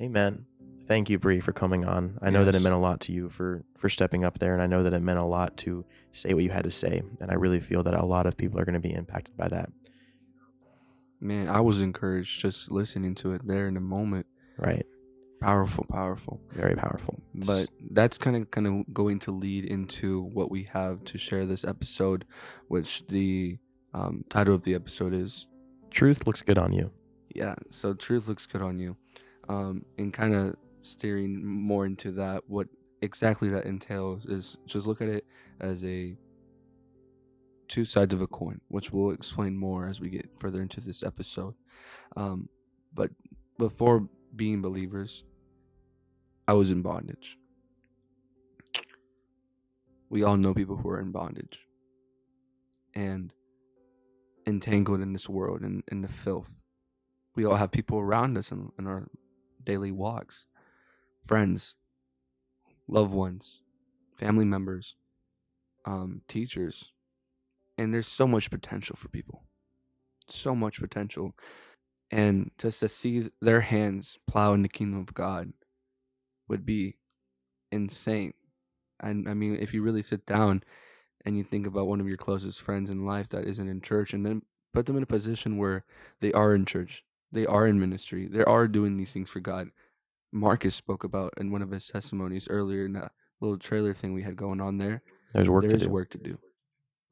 Amen. 0.00 0.46
Thank 0.86 1.08
you, 1.08 1.18
Bree, 1.18 1.40
for 1.40 1.52
coming 1.52 1.84
on. 1.84 2.18
I 2.20 2.30
know 2.30 2.44
that 2.44 2.54
it 2.54 2.60
meant 2.60 2.74
a 2.74 2.78
lot 2.78 3.00
to 3.02 3.12
you 3.12 3.30
for 3.30 3.64
for 3.78 3.88
stepping 3.88 4.24
up 4.24 4.38
there, 4.38 4.52
and 4.52 4.62
I 4.62 4.66
know 4.66 4.82
that 4.82 4.92
it 4.92 5.00
meant 5.00 5.18
a 5.18 5.24
lot 5.24 5.56
to 5.58 5.84
say 6.12 6.34
what 6.34 6.42
you 6.42 6.50
had 6.50 6.64
to 6.64 6.70
say. 6.70 7.02
And 7.20 7.30
I 7.30 7.34
really 7.34 7.60
feel 7.60 7.82
that 7.84 7.94
a 7.94 8.04
lot 8.04 8.26
of 8.26 8.36
people 8.36 8.60
are 8.60 8.64
going 8.64 8.74
to 8.74 8.80
be 8.80 8.92
impacted 8.92 9.36
by 9.36 9.48
that. 9.48 9.70
Man, 11.20 11.48
I 11.48 11.60
was 11.60 11.80
encouraged 11.80 12.40
just 12.40 12.70
listening 12.70 13.14
to 13.16 13.32
it 13.32 13.46
there 13.46 13.66
in 13.66 13.74
the 13.74 13.80
moment. 13.80 14.26
Right. 14.58 14.84
Powerful, 15.40 15.86
powerful. 15.90 16.40
Very 16.52 16.74
powerful. 16.74 17.18
But 17.34 17.68
that's 17.90 18.18
kind 18.18 18.36
of 18.36 18.50
kind 18.50 18.66
of 18.66 18.92
going 18.92 19.18
to 19.20 19.30
lead 19.30 19.64
into 19.64 20.22
what 20.34 20.50
we 20.50 20.64
have 20.64 21.02
to 21.04 21.18
share 21.18 21.46
this 21.46 21.64
episode, 21.64 22.26
which 22.68 23.06
the 23.06 23.58
um, 23.94 24.22
title 24.28 24.54
of 24.54 24.64
the 24.64 24.74
episode 24.74 25.14
is 25.14 25.46
Truth 25.90 26.26
looks 26.26 26.42
good 26.42 26.58
on 26.58 26.72
you. 26.72 26.90
Yeah, 27.34 27.54
so 27.70 27.94
truth 27.94 28.28
looks 28.28 28.46
good 28.46 28.62
on 28.62 28.78
you. 28.78 28.96
Um, 29.48 29.84
and 29.96 30.12
kind 30.12 30.34
of 30.34 30.56
steering 30.84 31.44
more 31.44 31.86
into 31.86 32.12
that, 32.12 32.42
what 32.46 32.68
exactly 33.02 33.48
that 33.48 33.66
entails 33.66 34.26
is 34.26 34.56
just 34.66 34.86
look 34.86 35.00
at 35.00 35.08
it 35.08 35.26
as 35.60 35.84
a 35.84 36.16
two 37.68 37.84
sides 37.84 38.14
of 38.14 38.20
a 38.20 38.26
coin, 38.26 38.60
which 38.68 38.92
we'll 38.92 39.10
explain 39.10 39.56
more 39.56 39.88
as 39.88 40.00
we 40.00 40.10
get 40.10 40.28
further 40.38 40.62
into 40.62 40.80
this 40.80 41.02
episode. 41.02 41.54
Um, 42.16 42.48
but 42.92 43.10
before 43.58 44.08
being 44.36 44.62
believers, 44.62 45.24
I 46.46 46.52
was 46.52 46.70
in 46.70 46.82
bondage. 46.82 47.38
We 50.10 50.22
all 50.22 50.36
know 50.36 50.54
people 50.54 50.76
who 50.76 50.88
are 50.90 51.00
in 51.00 51.10
bondage 51.10 51.60
and 52.94 53.32
entangled 54.46 55.00
in 55.00 55.12
this 55.12 55.28
world 55.28 55.62
and 55.62 55.82
in 55.90 56.02
the 56.02 56.08
filth. 56.08 56.60
We 57.34 57.44
all 57.44 57.56
have 57.56 57.72
people 57.72 57.98
around 57.98 58.38
us 58.38 58.52
in, 58.52 58.70
in 58.78 58.86
our 58.86 59.08
daily 59.64 59.90
walks 59.90 60.46
friends, 61.24 61.74
loved 62.86 63.12
ones, 63.12 63.60
family 64.16 64.44
members, 64.44 64.96
um, 65.84 66.22
teachers. 66.28 66.92
And 67.76 67.92
there's 67.92 68.06
so 68.06 68.26
much 68.26 68.50
potential 68.50 68.96
for 68.96 69.08
people. 69.08 69.42
So 70.28 70.54
much 70.54 70.80
potential. 70.80 71.34
And 72.10 72.50
just 72.58 72.80
to 72.80 72.88
see 72.88 73.28
their 73.40 73.62
hands 73.62 74.18
plow 74.26 74.54
in 74.54 74.62
the 74.62 74.68
kingdom 74.68 75.00
of 75.00 75.14
God 75.14 75.52
would 76.48 76.64
be 76.64 76.96
insane. 77.72 78.34
And 79.00 79.28
I 79.28 79.34
mean, 79.34 79.56
if 79.60 79.74
you 79.74 79.82
really 79.82 80.02
sit 80.02 80.24
down 80.24 80.62
and 81.24 81.36
you 81.36 81.42
think 81.42 81.66
about 81.66 81.86
one 81.86 82.00
of 82.00 82.06
your 82.06 82.16
closest 82.16 82.62
friends 82.62 82.90
in 82.90 83.04
life 83.04 83.28
that 83.30 83.46
isn't 83.46 83.68
in 83.68 83.80
church 83.80 84.12
and 84.14 84.24
then 84.24 84.42
put 84.72 84.86
them 84.86 84.96
in 84.96 85.02
a 85.02 85.06
position 85.06 85.56
where 85.56 85.84
they 86.20 86.32
are 86.32 86.54
in 86.54 86.64
church, 86.64 87.04
they 87.32 87.46
are 87.46 87.66
in 87.66 87.80
ministry, 87.80 88.28
they 88.28 88.44
are 88.44 88.68
doing 88.68 88.96
these 88.96 89.12
things 89.12 89.30
for 89.30 89.40
God. 89.40 89.70
Marcus 90.34 90.74
spoke 90.74 91.04
about 91.04 91.32
in 91.38 91.52
one 91.52 91.62
of 91.62 91.70
his 91.70 91.86
testimonies 91.86 92.48
earlier 92.50 92.84
in 92.84 92.92
that 92.94 93.12
little 93.40 93.56
trailer 93.56 93.94
thing 93.94 94.12
we 94.12 94.22
had 94.22 94.34
going 94.34 94.60
on 94.60 94.78
there. 94.78 95.00
There's 95.32 95.48
work 95.48 95.62
to 95.62 95.68
There's 95.68 95.82
do. 95.82 95.90
work 95.90 96.10
to 96.10 96.18
do. 96.18 96.38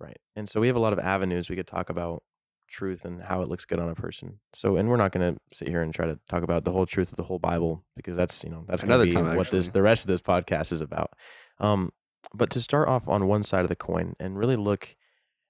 Right. 0.01 0.19
And 0.35 0.49
so 0.49 0.61
we 0.61 0.67
have 0.67 0.77
a 0.77 0.81
lot 0.81 0.93
of 0.93 0.99
avenues 0.99 1.49
we 1.49 1.55
could 1.55 1.69
talk 1.69 1.89
about 1.89 2.25
truth 2.69 3.05
and 3.05 3.23
how 3.23 3.43
it 3.43 3.49
looks 3.49 3.65
good 3.65 3.79
on 3.79 3.91
a 3.91 3.95
person. 3.95 4.41
So, 4.55 4.77
and 4.77 4.89
we're 4.89 4.97
not 4.97 5.13
going 5.13 5.35
to 5.35 5.41
sit 5.55 5.69
here 5.69 5.83
and 5.83 5.95
try 5.95 6.07
to 6.07 6.19
talk 6.29 6.43
about 6.43 6.65
the 6.65 6.73
whole 6.73 6.85
truth 6.85 7.13
of 7.13 7.17
the 7.17 7.23
whole 7.23 7.39
Bible 7.39 7.85
because 7.95 8.17
that's, 8.17 8.43
you 8.43 8.51
know, 8.51 8.65
that's 8.67 8.83
going 8.83 8.99
to 8.99 9.07
be 9.07 9.13
time, 9.13 9.37
what 9.37 9.51
this, 9.51 9.69
the 9.69 9.83
rest 9.83 10.03
of 10.03 10.09
this 10.09 10.21
podcast 10.21 10.73
is 10.73 10.81
about. 10.81 11.13
Um, 11.61 11.93
but 12.35 12.51
to 12.51 12.61
start 12.61 12.89
off 12.89 13.07
on 13.07 13.29
one 13.29 13.45
side 13.45 13.63
of 13.63 13.69
the 13.69 13.77
coin 13.77 14.15
and 14.19 14.37
really 14.37 14.57
look 14.57 14.97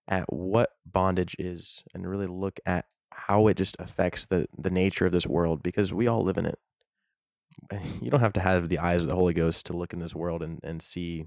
at 0.09 0.31
what 0.31 0.71
bondage 0.85 1.37
is 1.39 1.85
and 1.95 2.07
really 2.07 2.27
look 2.27 2.61
at 2.67 2.85
how 3.11 3.47
it 3.47 3.57
just 3.57 3.77
affects 3.79 4.27
the, 4.27 4.47
the 4.59 4.71
nature 4.71 5.07
of 5.07 5.13
this 5.13 5.27
world 5.27 5.63
because 5.63 5.93
we 5.93 6.07
all 6.07 6.23
live 6.23 6.37
in 6.37 6.45
it. 6.45 6.59
You 8.01 8.11
don't 8.11 8.21
have 8.21 8.33
to 8.35 8.41
have 8.41 8.69
the 8.69 8.79
eyes 8.79 9.03
of 9.03 9.09
the 9.09 9.15
Holy 9.15 9.35
Ghost 9.35 9.67
to 9.67 9.77
look 9.77 9.93
in 9.93 10.01
this 10.01 10.15
world 10.15 10.43
and, 10.43 10.61
and 10.63 10.83
see 10.83 11.27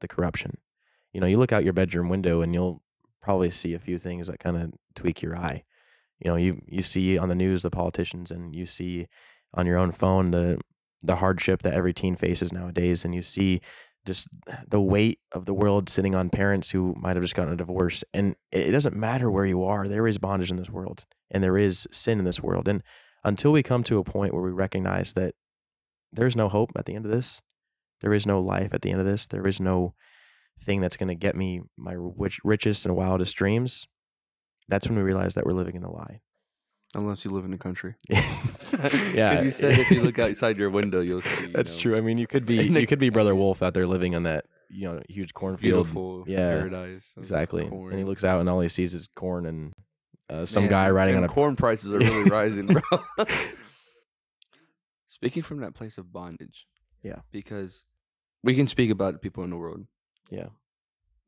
the 0.00 0.08
corruption. 0.08 0.58
You 1.12 1.20
know, 1.20 1.26
you 1.26 1.38
look 1.38 1.52
out 1.52 1.64
your 1.64 1.72
bedroom 1.72 2.08
window 2.08 2.42
and 2.42 2.54
you'll 2.54 2.82
probably 3.22 3.50
see 3.50 3.74
a 3.74 3.78
few 3.78 3.98
things 3.98 4.26
that 4.26 4.38
kind 4.38 4.56
of 4.56 4.72
tweak 4.94 5.22
your 5.22 5.36
eye. 5.36 5.64
You 6.20 6.30
know, 6.30 6.36
you 6.36 6.62
you 6.66 6.82
see 6.82 7.18
on 7.18 7.28
the 7.28 7.34
news 7.34 7.62
the 7.62 7.70
politicians 7.70 8.30
and 8.30 8.54
you 8.54 8.66
see 8.66 9.06
on 9.54 9.66
your 9.66 9.78
own 9.78 9.92
phone 9.92 10.30
the 10.30 10.58
the 11.02 11.16
hardship 11.16 11.62
that 11.62 11.74
every 11.74 11.92
teen 11.92 12.16
faces 12.16 12.52
nowadays 12.52 13.04
and 13.04 13.14
you 13.14 13.22
see 13.22 13.60
just 14.06 14.28
the 14.68 14.80
weight 14.80 15.18
of 15.32 15.46
the 15.46 15.54
world 15.54 15.88
sitting 15.88 16.14
on 16.14 16.30
parents 16.30 16.70
who 16.70 16.94
might 16.98 17.16
have 17.16 17.24
just 17.24 17.34
gotten 17.34 17.52
a 17.52 17.56
divorce 17.56 18.04
and 18.14 18.36
it 18.52 18.68
it 18.68 18.72
doesn't 18.72 18.96
matter 18.96 19.30
where 19.30 19.46
you 19.46 19.64
are 19.64 19.88
there 19.88 20.06
is 20.06 20.18
bondage 20.18 20.50
in 20.50 20.56
this 20.56 20.70
world 20.70 21.04
and 21.30 21.42
there 21.42 21.58
is 21.58 21.86
sin 21.90 22.18
in 22.18 22.24
this 22.24 22.40
world 22.40 22.68
and 22.68 22.82
until 23.24 23.52
we 23.52 23.62
come 23.62 23.82
to 23.84 23.98
a 23.98 24.04
point 24.04 24.32
where 24.32 24.42
we 24.42 24.50
recognize 24.50 25.12
that 25.14 25.34
there's 26.12 26.36
no 26.36 26.48
hope 26.48 26.70
at 26.76 26.86
the 26.86 26.94
end 26.94 27.04
of 27.04 27.10
this 27.10 27.42
there 28.00 28.14
is 28.14 28.26
no 28.26 28.40
life 28.40 28.72
at 28.72 28.82
the 28.82 28.90
end 28.90 29.00
of 29.00 29.06
this 29.06 29.26
there 29.26 29.46
is 29.46 29.60
no 29.60 29.94
thing 30.60 30.80
that's 30.80 30.96
going 30.96 31.08
to 31.08 31.14
get 31.14 31.36
me 31.36 31.62
my 31.76 31.94
rich, 31.96 32.40
richest 32.44 32.86
and 32.86 32.96
wildest 32.96 33.36
dreams, 33.36 33.86
that's 34.68 34.88
when 34.88 34.96
we 34.96 35.02
realize 35.02 35.34
that 35.34 35.46
we're 35.46 35.52
living 35.52 35.76
in 35.76 35.84
a 35.84 35.90
lie. 35.90 36.20
Unless 36.94 37.24
you 37.24 37.30
live 37.30 37.44
in 37.44 37.50
the 37.50 37.58
country. 37.58 37.94
yeah, 38.08 38.20
Because 38.70 39.44
you 39.44 39.50
said 39.50 39.78
if 39.78 39.90
you 39.90 40.02
look 40.02 40.18
outside 40.18 40.56
your 40.56 40.70
window, 40.70 41.00
you'll 41.00 41.20
see. 41.20 41.48
you 41.48 41.52
That's 41.52 41.76
know, 41.76 41.82
true. 41.82 41.96
I 41.96 42.00
mean, 42.00 42.16
you 42.16 42.26
could 42.26 42.46
be 42.46 42.56
you 42.80 42.86
could 42.86 42.98
be 42.98 43.10
Brother 43.10 43.34
Wolf 43.34 43.62
out 43.62 43.74
there 43.74 43.86
living 43.86 44.14
on 44.14 44.22
that 44.22 44.46
you 44.70 44.84
know 44.84 45.02
huge 45.08 45.34
cornfield. 45.34 45.86
Beautiful 45.86 46.24
yeah, 46.26 46.56
paradise 46.56 47.14
Exactly. 47.18 47.66
And 47.66 47.98
he 47.98 48.04
looks 48.04 48.24
out 48.24 48.40
and 48.40 48.48
all 48.48 48.60
he 48.60 48.68
sees 48.68 48.94
is 48.94 49.08
corn 49.14 49.46
and 49.46 49.72
uh, 50.28 50.44
some 50.44 50.64
Man, 50.64 50.70
guy 50.70 50.90
riding 50.90 51.16
on 51.16 51.24
a 51.24 51.28
corn 51.28 51.56
prices 51.56 51.92
are 51.92 51.98
really 51.98 52.30
rising, 52.30 52.66
bro. 52.66 53.26
Speaking 55.06 55.42
from 55.42 55.60
that 55.60 55.74
place 55.74 55.98
of 55.98 56.12
bondage. 56.12 56.66
Yeah. 57.02 57.20
Because 57.30 57.84
we 58.42 58.54
can 58.54 58.66
speak 58.66 58.90
about 58.90 59.22
people 59.22 59.44
in 59.44 59.50
the 59.50 59.56
world. 59.56 59.86
Yeah. 60.30 60.48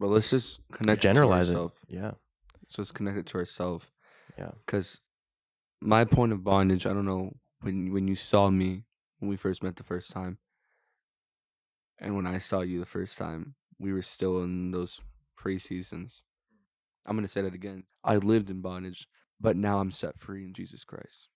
But 0.01 0.09
let's 0.09 0.31
just 0.31 0.61
connect 0.73 1.03
generalize 1.03 1.49
it 1.49 1.53
it. 1.53 1.55
to 1.55 1.61
ourselves. 1.61 1.81
Yeah. 1.89 2.11
So 2.69 2.83
let's 2.83 2.93
connect 2.93 3.17
it 3.17 3.27
to 3.27 3.39
ourselves. 3.39 3.87
Yeah. 4.37 4.51
Because 4.67 5.01
my 5.81 6.05
point 6.05 6.33
of 6.33 6.45
bondage, 6.45 6.87
I 6.87 6.93
don't 6.93 7.07
know 7.07 7.33
when 7.61 7.93
when 7.93 8.09
you 8.09 8.15
saw 8.15 8.51
me 8.51 8.85
when 9.19 9.29
we 9.29 9.37
first 9.37 9.63
met 9.63 9.77
the 9.77 9.85
first 9.85 10.11
time, 10.11 10.39
and 12.01 12.15
when 12.15 12.27
I 12.27 12.39
saw 12.39 12.61
you 12.61 12.79
the 12.79 12.87
first 12.87 13.19
time, 13.19 13.55
we 13.79 13.93
were 13.93 14.03
still 14.03 14.43
in 14.43 14.71
those 14.71 15.01
pre 15.37 15.59
seasons. 15.59 16.25
I'm 17.07 17.17
gonna 17.17 17.29
say 17.29 17.43
that 17.43 17.55
again. 17.55 17.85
I 18.05 18.17
lived 18.17 18.51
in 18.51 18.61
bondage, 18.61 19.09
but 19.41 19.57
now 19.57 19.81
I'm 19.81 19.91
set 19.91 20.19
free 20.19 20.45
in 20.45 20.53
Jesus 20.53 20.85
Christ. 20.85 21.29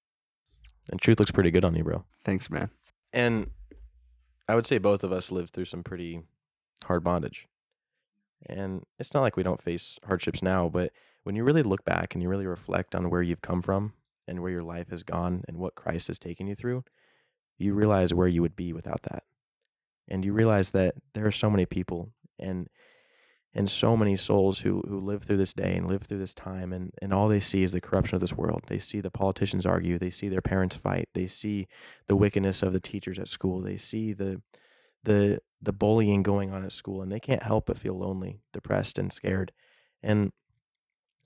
And 0.91 1.01
truth 1.01 1.19
looks 1.19 1.31
pretty 1.31 1.51
good 1.51 1.65
on 1.65 1.75
you, 1.75 1.85
bro. 1.85 2.05
Thanks, 2.25 2.51
man. 2.51 2.71
And 3.13 3.51
I 4.49 4.55
would 4.55 4.67
say 4.67 4.79
both 4.79 5.05
of 5.05 5.13
us 5.13 5.31
lived 5.31 5.51
through 5.51 5.67
some 5.67 5.85
pretty 5.85 6.23
hard 6.85 7.05
bondage. 7.05 7.47
And 8.47 8.83
it's 8.99 9.15
not 9.15 9.21
like 9.21 9.37
we 9.37 9.45
don't 9.45 9.63
face 9.63 9.99
hardships 10.05 10.43
now, 10.43 10.69
but 10.69 10.93
when 11.23 11.37
you 11.37 11.45
really 11.45 11.63
look 11.63 11.85
back 11.85 12.15
and 12.15 12.23
you 12.23 12.29
really 12.29 12.47
reflect 12.47 12.95
on 12.95 13.11
where 13.11 13.23
you've 13.23 13.43
come 13.43 13.63
from 13.63 13.93
and 14.27 14.41
where 14.41 14.51
your 14.51 14.65
life 14.65 14.91
has 14.91 15.05
gone 15.05 15.45
and 15.47 15.57
what 15.59 15.77
Christ 15.77 16.09
has 16.09 16.19
taken 16.19 16.47
you 16.49 16.57
through, 16.57 16.85
you 17.59 17.75
realize 17.75 18.13
where 18.13 18.27
you 18.27 18.43
would 18.43 18.57
be 18.57 18.73
without 18.73 19.03
that. 19.03 19.23
And 20.09 20.25
you 20.25 20.33
realize 20.33 20.73
that 20.73 20.97
there 21.15 21.27
are 21.27 21.33
so 21.33 21.49
many 21.49 21.65
people 21.65 22.11
and 22.39 22.69
and 23.55 23.69
so 23.69 23.97
many 23.97 24.17
souls 24.17 24.61
who 24.61 24.83
who 24.89 25.01
live 25.01 25.23
through 25.23 25.37
this 25.37 25.53
day 25.53 25.77
and 25.77 25.89
live 25.89 26.03
through 26.03 26.19
this 26.19 26.35
time 26.35 26.73
and 26.73 26.93
and 27.03 27.13
all 27.13 27.29
they 27.29 27.41
see 27.41 27.63
is 27.63 27.73
the 27.73 27.81
corruption 27.81 28.15
of 28.15 28.21
this 28.21 28.33
world. 28.33 28.63
They 28.67 28.79
see 28.79 29.01
the 29.01 29.11
politicians 29.11 29.67
argue, 29.67 29.99
they 29.99 30.11
see 30.11 30.29
their 30.29 30.41
parents 30.41 30.77
fight, 30.77 31.09
they 31.15 31.27
see 31.27 31.69
the 32.07 32.17
wickedness 32.17 32.63
of 32.63 32.73
the 32.73 32.81
teachers 32.81 33.19
at 33.19 33.29
school, 33.29 33.61
they 33.61 33.77
see 33.77 34.13
the 34.13 34.41
the 35.05 35.41
the 35.61 35.73
bullying 35.73 36.23
going 36.23 36.53
on 36.53 36.65
at 36.65 36.73
school 36.73 37.03
and 37.03 37.13
they 37.13 37.21
can't 37.21 37.43
help 37.43 37.67
but 37.67 37.79
feel 37.79 37.99
lonely, 37.99 38.41
depressed 38.53 38.99
and 38.99 39.13
scared. 39.13 39.53
And 40.03 40.33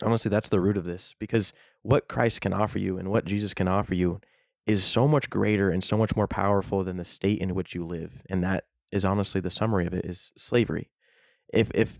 honestly, 0.02 0.28
that's 0.28 0.48
the 0.48 0.60
root 0.60 0.76
of 0.76 0.84
this 0.84 1.14
because 1.18 1.52
what 1.82 2.08
Christ 2.08 2.40
can 2.40 2.52
offer 2.52 2.78
you 2.78 2.98
and 2.98 3.08
what 3.08 3.24
Jesus 3.24 3.54
can 3.54 3.68
offer 3.68 3.94
you 3.94 4.20
is 4.66 4.84
so 4.84 5.06
much 5.06 5.30
greater 5.30 5.70
and 5.70 5.82
so 5.82 5.96
much 5.96 6.16
more 6.16 6.26
powerful 6.26 6.82
than 6.82 6.96
the 6.96 7.04
state 7.04 7.40
in 7.40 7.54
which 7.54 7.74
you 7.74 7.86
live. 7.86 8.22
And 8.28 8.42
that 8.42 8.64
is 8.90 9.04
honestly 9.04 9.40
the 9.40 9.50
summary 9.50 9.86
of 9.86 9.94
it 9.94 10.04
is 10.04 10.32
slavery. 10.36 10.90
If 11.52 11.70
if 11.74 11.98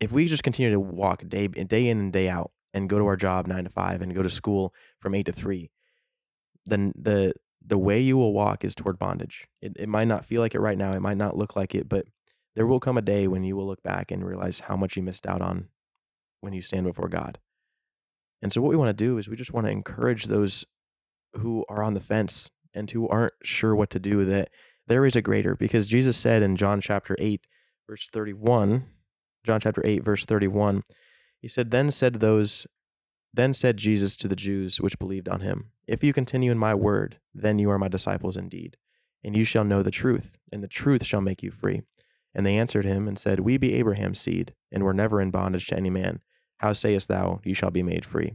if 0.00 0.12
we 0.12 0.26
just 0.26 0.42
continue 0.42 0.70
to 0.70 0.80
walk 0.80 1.26
day 1.28 1.48
day 1.48 1.88
in 1.88 1.98
and 1.98 2.12
day 2.12 2.28
out 2.28 2.52
and 2.74 2.88
go 2.88 2.98
to 2.98 3.06
our 3.06 3.16
job 3.16 3.46
9 3.46 3.64
to 3.64 3.70
5 3.70 4.02
and 4.02 4.14
go 4.14 4.22
to 4.22 4.30
school 4.30 4.72
from 5.00 5.14
8 5.14 5.24
to 5.26 5.32
3, 5.32 5.70
then 6.66 6.92
the 6.96 7.32
the 7.64 7.78
way 7.78 8.00
you 8.00 8.16
will 8.16 8.32
walk 8.32 8.64
is 8.64 8.74
toward 8.74 8.98
bondage. 8.98 9.46
It 9.60 9.72
it 9.78 9.88
might 9.88 10.08
not 10.08 10.24
feel 10.24 10.40
like 10.40 10.54
it 10.54 10.60
right 10.60 10.78
now, 10.78 10.92
it 10.92 11.00
might 11.00 11.16
not 11.16 11.36
look 11.36 11.56
like 11.56 11.74
it, 11.74 11.88
but 11.88 12.06
there 12.54 12.66
will 12.66 12.80
come 12.80 12.98
a 12.98 13.02
day 13.02 13.28
when 13.28 13.44
you 13.44 13.56
will 13.56 13.66
look 13.66 13.82
back 13.82 14.10
and 14.10 14.26
realize 14.26 14.60
how 14.60 14.76
much 14.76 14.96
you 14.96 15.02
missed 15.02 15.26
out 15.26 15.42
on 15.42 15.68
when 16.40 16.52
you 16.52 16.62
stand 16.62 16.86
before 16.86 17.08
God. 17.08 17.38
And 18.42 18.52
so 18.52 18.60
what 18.60 18.70
we 18.70 18.76
want 18.76 18.96
to 18.96 19.04
do 19.04 19.18
is 19.18 19.28
we 19.28 19.36
just 19.36 19.52
want 19.52 19.66
to 19.66 19.72
encourage 19.72 20.24
those 20.24 20.64
who 21.34 21.64
are 21.68 21.82
on 21.82 21.94
the 21.94 22.00
fence 22.00 22.50
and 22.74 22.90
who 22.90 23.08
aren't 23.08 23.34
sure 23.42 23.74
what 23.74 23.90
to 23.90 23.98
do 23.98 24.24
that 24.24 24.50
there 24.86 25.04
is 25.04 25.16
a 25.16 25.22
greater 25.22 25.54
because 25.54 25.88
Jesus 25.88 26.16
said 26.16 26.42
in 26.42 26.56
John 26.56 26.80
chapter 26.80 27.16
8 27.18 27.46
verse 27.88 28.08
31 28.12 28.86
John 29.48 29.60
chapter 29.60 29.80
8 29.82 30.04
verse 30.04 30.26
31 30.26 30.82
he 31.40 31.48
said 31.48 31.70
then 31.70 31.90
said 31.90 32.20
those 32.20 32.66
then 33.32 33.54
said 33.54 33.78
Jesus 33.78 34.14
to 34.18 34.28
the 34.28 34.36
Jews 34.36 34.78
which 34.78 34.98
believed 34.98 35.26
on 35.26 35.40
him 35.40 35.70
if 35.86 36.04
you 36.04 36.12
continue 36.12 36.52
in 36.52 36.58
my 36.58 36.74
word 36.74 37.18
then 37.34 37.58
you 37.58 37.70
are 37.70 37.78
my 37.78 37.88
disciples 37.88 38.36
indeed 38.36 38.76
and 39.24 39.34
you 39.34 39.44
shall 39.44 39.64
know 39.64 39.82
the 39.82 39.90
truth 39.90 40.36
and 40.52 40.62
the 40.62 40.68
truth 40.68 41.02
shall 41.02 41.22
make 41.22 41.42
you 41.42 41.50
free 41.50 41.80
and 42.34 42.44
they 42.44 42.58
answered 42.58 42.84
him 42.84 43.08
and 43.08 43.18
said 43.18 43.40
we 43.40 43.56
be 43.56 43.72
Abraham's 43.72 44.20
seed 44.20 44.54
and 44.70 44.82
were 44.82 44.92
never 44.92 45.18
in 45.18 45.30
bondage 45.30 45.66
to 45.68 45.76
any 45.78 45.88
man. 45.88 46.20
How 46.58 46.74
sayest 46.74 47.08
thou 47.08 47.40
you 47.42 47.54
shall 47.54 47.70
be 47.70 47.82
made 47.82 48.04
free 48.04 48.34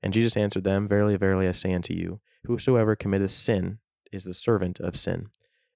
and 0.00 0.12
Jesus 0.12 0.36
answered 0.36 0.62
them 0.62 0.86
verily 0.86 1.16
verily 1.16 1.48
I 1.48 1.52
say 1.52 1.72
unto 1.72 1.92
you 1.92 2.20
whosoever 2.46 2.94
committeth 2.94 3.32
sin 3.32 3.80
is 4.12 4.22
the 4.22 4.32
servant 4.32 4.78
of 4.78 4.94
sin 4.94 5.26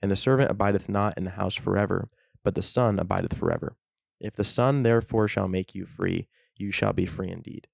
and 0.01 0.13
the 0.13 0.17
servant 0.17 0.51
abideth 0.51 0.89
not 0.89 1.17
in 1.17 1.25
the 1.25 1.31
house 1.31 1.57
forever, 1.57 2.09
but 2.45 2.55
the 2.55 2.63
Son 2.63 2.99
abideth 2.99 3.37
forever. 3.37 3.75
If 4.21 4.35
the 4.35 4.45
Son 4.45 4.83
therefore 4.83 5.29
shall 5.29 5.49
make 5.49 5.75
you 5.75 5.85
free, 5.85 6.29
you 6.57 6.71
shall 6.71 6.93
be 6.93 7.07
free 7.07 7.31
indeed. 7.31 7.69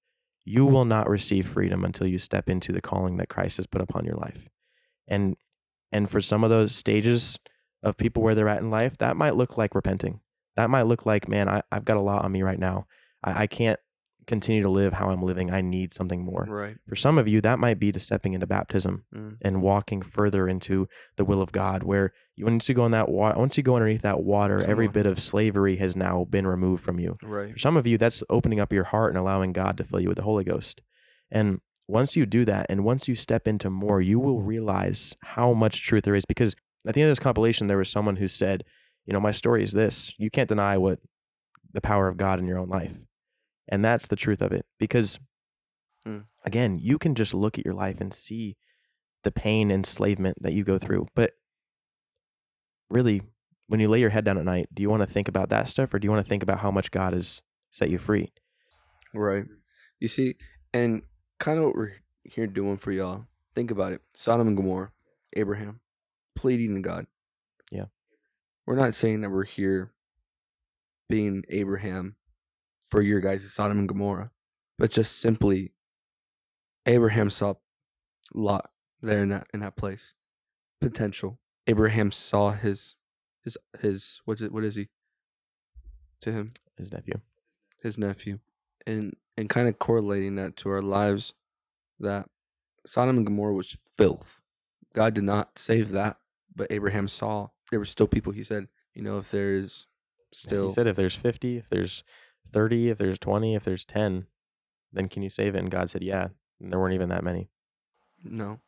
You 0.45 0.65
will 0.65 0.85
not 0.85 1.09
receive 1.09 1.47
freedom 1.47 1.85
until 1.85 2.07
you 2.07 2.17
step 2.17 2.49
into 2.49 2.71
the 2.71 2.81
calling 2.81 3.17
that 3.17 3.29
Christ 3.29 3.57
has 3.57 3.67
put 3.67 3.81
upon 3.81 4.05
your 4.05 4.15
life. 4.15 4.49
And 5.07 5.37
and 5.91 6.09
for 6.09 6.21
some 6.21 6.43
of 6.43 6.49
those 6.49 6.75
stages 6.75 7.37
of 7.83 7.97
people 7.97 8.23
where 8.23 8.33
they're 8.35 8.49
at 8.49 8.61
in 8.61 8.71
life, 8.71 8.97
that 8.97 9.15
might 9.15 9.35
look 9.35 9.57
like 9.57 9.75
repenting. 9.75 10.21
That 10.55 10.69
might 10.69 10.83
look 10.83 11.05
like, 11.05 11.27
man, 11.27 11.47
I, 11.47 11.61
I've 11.71 11.85
got 11.85 11.97
a 11.97 12.01
lot 12.01 12.25
on 12.25 12.31
me 12.31 12.41
right 12.41 12.59
now. 12.59 12.87
I, 13.23 13.43
I 13.43 13.47
can't 13.47 13.79
continue 14.27 14.61
to 14.61 14.69
live 14.69 14.93
how 14.93 15.09
I'm 15.09 15.21
living. 15.21 15.51
I 15.51 15.61
need 15.61 15.91
something 15.93 16.23
more. 16.23 16.45
Right. 16.49 16.77
For 16.87 16.95
some 16.95 17.17
of 17.17 17.27
you, 17.27 17.41
that 17.41 17.59
might 17.59 17.79
be 17.79 17.91
to 17.91 17.99
stepping 17.99 18.33
into 18.33 18.47
baptism 18.47 19.03
Mm. 19.13 19.37
and 19.41 19.61
walking 19.61 20.01
further 20.01 20.47
into 20.47 20.87
the 21.17 21.25
will 21.25 21.41
of 21.41 21.51
God, 21.51 21.83
where 21.83 22.11
you 22.35 22.45
once 22.45 22.67
you 22.69 22.75
go 22.75 22.85
in 22.85 22.91
that 22.91 23.09
water, 23.09 23.37
once 23.37 23.57
you 23.57 23.63
go 23.63 23.75
underneath 23.75 24.01
that 24.01 24.23
water, 24.23 24.61
Come 24.61 24.69
every 24.71 24.87
on. 24.87 24.93
bit 24.93 25.05
of 25.05 25.19
slavery 25.19 25.75
has 25.77 25.95
now 25.95 26.25
been 26.25 26.47
removed 26.47 26.83
from 26.83 26.99
you. 26.99 27.17
Right. 27.21 27.51
For 27.53 27.59
some 27.59 27.77
of 27.77 27.85
you, 27.87 27.97
that's 27.97 28.23
opening 28.29 28.59
up 28.59 28.71
your 28.73 28.85
heart 28.85 29.11
and 29.11 29.17
allowing 29.17 29.53
God 29.53 29.77
to 29.77 29.83
fill 29.83 29.99
you 29.99 30.07
with 30.09 30.17
the 30.17 30.23
Holy 30.23 30.43
Ghost. 30.43 30.81
And 31.29 31.59
once 31.87 32.15
you 32.15 32.25
do 32.25 32.45
that, 32.45 32.65
and 32.69 32.85
once 32.85 33.07
you 33.07 33.15
step 33.15 33.47
into 33.47 33.69
more, 33.69 33.99
you 34.01 34.19
will 34.19 34.41
realize 34.41 35.15
how 35.21 35.53
much 35.53 35.83
truth 35.85 36.05
there 36.05 36.15
is. 36.15 36.25
Because 36.25 36.55
at 36.87 36.93
the 36.95 37.01
end 37.01 37.09
of 37.09 37.11
this 37.11 37.19
compilation, 37.23 37.67
there 37.67 37.77
was 37.77 37.89
someone 37.89 38.15
who 38.15 38.27
said, 38.27 38.63
"You 39.05 39.13
know, 39.13 39.19
my 39.19 39.31
story 39.31 39.63
is 39.63 39.73
this: 39.73 40.13
you 40.17 40.29
can't 40.29 40.47
deny 40.49 40.77
what 40.77 40.99
the 41.73 41.81
power 41.81 42.07
of 42.07 42.17
God 42.17 42.39
in 42.39 42.47
your 42.47 42.57
own 42.57 42.69
life." 42.69 42.97
And 43.67 43.83
that's 43.83 44.07
the 44.07 44.15
truth 44.15 44.41
of 44.41 44.51
it. 44.51 44.65
Because 44.79 45.19
Mm. 46.05 46.25
again, 46.43 46.79
you 46.79 46.97
can 46.97 47.15
just 47.15 47.33
look 47.33 47.57
at 47.57 47.63
your 47.63 47.73
life 47.73 48.01
and 48.01 48.13
see 48.13 48.57
the 49.23 49.31
pain 49.31 49.71
and 49.71 49.79
enslavement 49.79 50.37
that 50.41 50.51
you 50.51 50.65
go 50.65 50.77
through. 50.77 51.07
But 51.15 51.31
really, 52.89 53.21
when 53.67 53.79
you 53.79 53.87
lay 53.87 54.01
your 54.01 54.09
head 54.09 54.25
down 54.25 54.37
at 54.37 54.43
night, 54.43 54.67
do 54.73 54.83
you 54.83 54.89
want 54.89 55.01
to 55.01 55.07
think 55.07 55.27
about 55.29 55.49
that 55.49 55.69
stuff 55.69 55.93
or 55.93 55.99
do 55.99 56.05
you 56.05 56.11
want 56.11 56.23
to 56.23 56.29
think 56.29 56.43
about 56.43 56.59
how 56.59 56.71
much 56.71 56.91
God 56.91 57.13
has 57.13 57.41
set 57.71 57.89
you 57.89 57.97
free? 57.97 58.33
Right. 59.13 59.45
You 59.99 60.09
see, 60.09 60.35
and 60.73 61.03
kind 61.39 61.57
of 61.57 61.65
what 61.65 61.75
we're 61.75 61.93
here 62.23 62.47
doing 62.47 62.77
for 62.77 62.91
y'all. 62.91 63.25
Think 63.55 63.71
about 63.71 63.93
it. 63.93 64.01
Sodom 64.13 64.47
and 64.47 64.57
Gomorrah, 64.57 64.91
Abraham, 65.37 65.79
pleading 66.35 66.75
to 66.75 66.81
God. 66.81 67.07
Yeah. 67.71 67.85
We're 68.65 68.75
not 68.75 68.95
saying 68.95 69.21
that 69.21 69.29
we're 69.29 69.43
here 69.45 69.93
being 71.09 71.43
Abraham 71.49 72.15
for 72.93 73.01
your 73.01 73.19
guys' 73.19 73.51
Sodom 73.51 73.79
and 73.79 73.87
Gomorrah, 73.87 74.29
but 74.77 74.91
just 74.91 75.19
simply 75.19 75.73
Abraham 76.85 77.31
saw 77.31 77.55
Lot 78.35 78.69
there 79.01 79.23
in 79.23 79.29
that 79.29 79.47
in 79.51 79.61
that 79.61 79.75
place. 79.75 80.13
Potential. 80.79 81.39
Abraham 81.65 82.11
saw 82.11 82.51
his 82.51 82.93
his 83.43 83.57
his 83.79 84.21
what's 84.25 84.43
it 84.43 84.51
what 84.51 84.63
is 84.63 84.75
he? 84.75 84.89
To 86.21 86.31
him. 86.31 86.49
His 86.77 86.91
nephew. 86.91 87.15
His 87.81 87.97
nephew. 87.97 88.37
And 88.85 89.15
and 89.39 89.49
kind 89.49 89.67
of 89.67 89.79
correlating 89.79 90.35
that 90.35 90.55
to 90.57 90.69
our 90.69 90.83
lives 90.83 91.33
that 91.99 92.29
Sodom 92.85 93.17
and 93.17 93.25
Gomorrah 93.25 93.55
was 93.55 93.75
filth. 93.97 94.39
God 94.93 95.15
did 95.15 95.23
not 95.23 95.57
save 95.57 95.89
that, 95.93 96.17
but 96.55 96.67
Abraham 96.69 97.07
saw 97.07 97.47
there 97.71 97.79
were 97.79 97.85
still 97.85 98.07
people 98.07 98.33
he 98.33 98.43
said, 98.43 98.67
you 98.93 99.01
know, 99.01 99.17
if 99.17 99.31
there 99.31 99.55
is 99.55 99.87
still 100.31 100.67
He 100.67 100.73
said 100.73 100.85
if 100.85 100.95
there's 100.95 101.15
50, 101.15 101.57
if 101.57 101.69
there's 101.71 102.03
30, 102.51 102.89
if 102.89 102.97
there's 102.97 103.19
20, 103.19 103.55
if 103.55 103.63
there's 103.63 103.85
10, 103.85 104.27
then 104.91 105.09
can 105.09 105.23
you 105.23 105.29
save 105.29 105.55
it? 105.55 105.59
And 105.59 105.71
God 105.71 105.89
said, 105.89 106.03
yeah. 106.03 106.27
And 106.59 106.71
there 106.71 106.79
weren't 106.79 106.93
even 106.93 107.09
that 107.09 107.23
many. 107.23 107.49
No. 108.23 108.59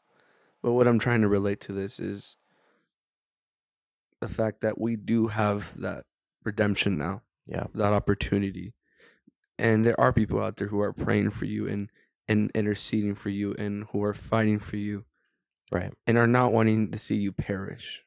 But 0.61 0.73
what 0.73 0.87
I'm 0.87 0.99
trying 0.99 1.21
to 1.21 1.27
relate 1.27 1.61
to 1.61 1.73
this 1.73 1.99
is 1.99 2.37
the 4.21 4.27
fact 4.29 4.61
that 4.61 4.79
we 4.79 4.95
do 4.95 5.27
have 5.27 5.79
that 5.79 6.03
redemption 6.43 6.97
now. 6.97 7.21
Yeah. 7.45 7.65
That 7.73 7.93
opportunity. 7.93 8.73
And 9.57 9.85
there 9.85 9.99
are 9.99 10.11
people 10.11 10.41
out 10.41 10.57
there 10.57 10.67
who 10.67 10.81
are 10.81 10.93
praying 10.93 11.31
for 11.31 11.45
you 11.45 11.67
and 11.67 11.89
and 12.27 12.51
interceding 12.55 13.15
for 13.15 13.29
you 13.29 13.53
and 13.57 13.85
who 13.91 14.03
are 14.03 14.13
fighting 14.13 14.59
for 14.59 14.77
you. 14.77 15.05
Right. 15.71 15.93
And 16.07 16.17
are 16.17 16.27
not 16.27 16.51
wanting 16.51 16.91
to 16.91 16.99
see 16.99 17.17
you 17.17 17.31
perish. 17.31 18.03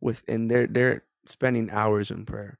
With 0.00 0.22
and 0.28 0.50
they're 0.50 0.66
they're 0.66 1.04
spending 1.26 1.70
hours 1.70 2.10
in 2.10 2.24
prayer. 2.24 2.58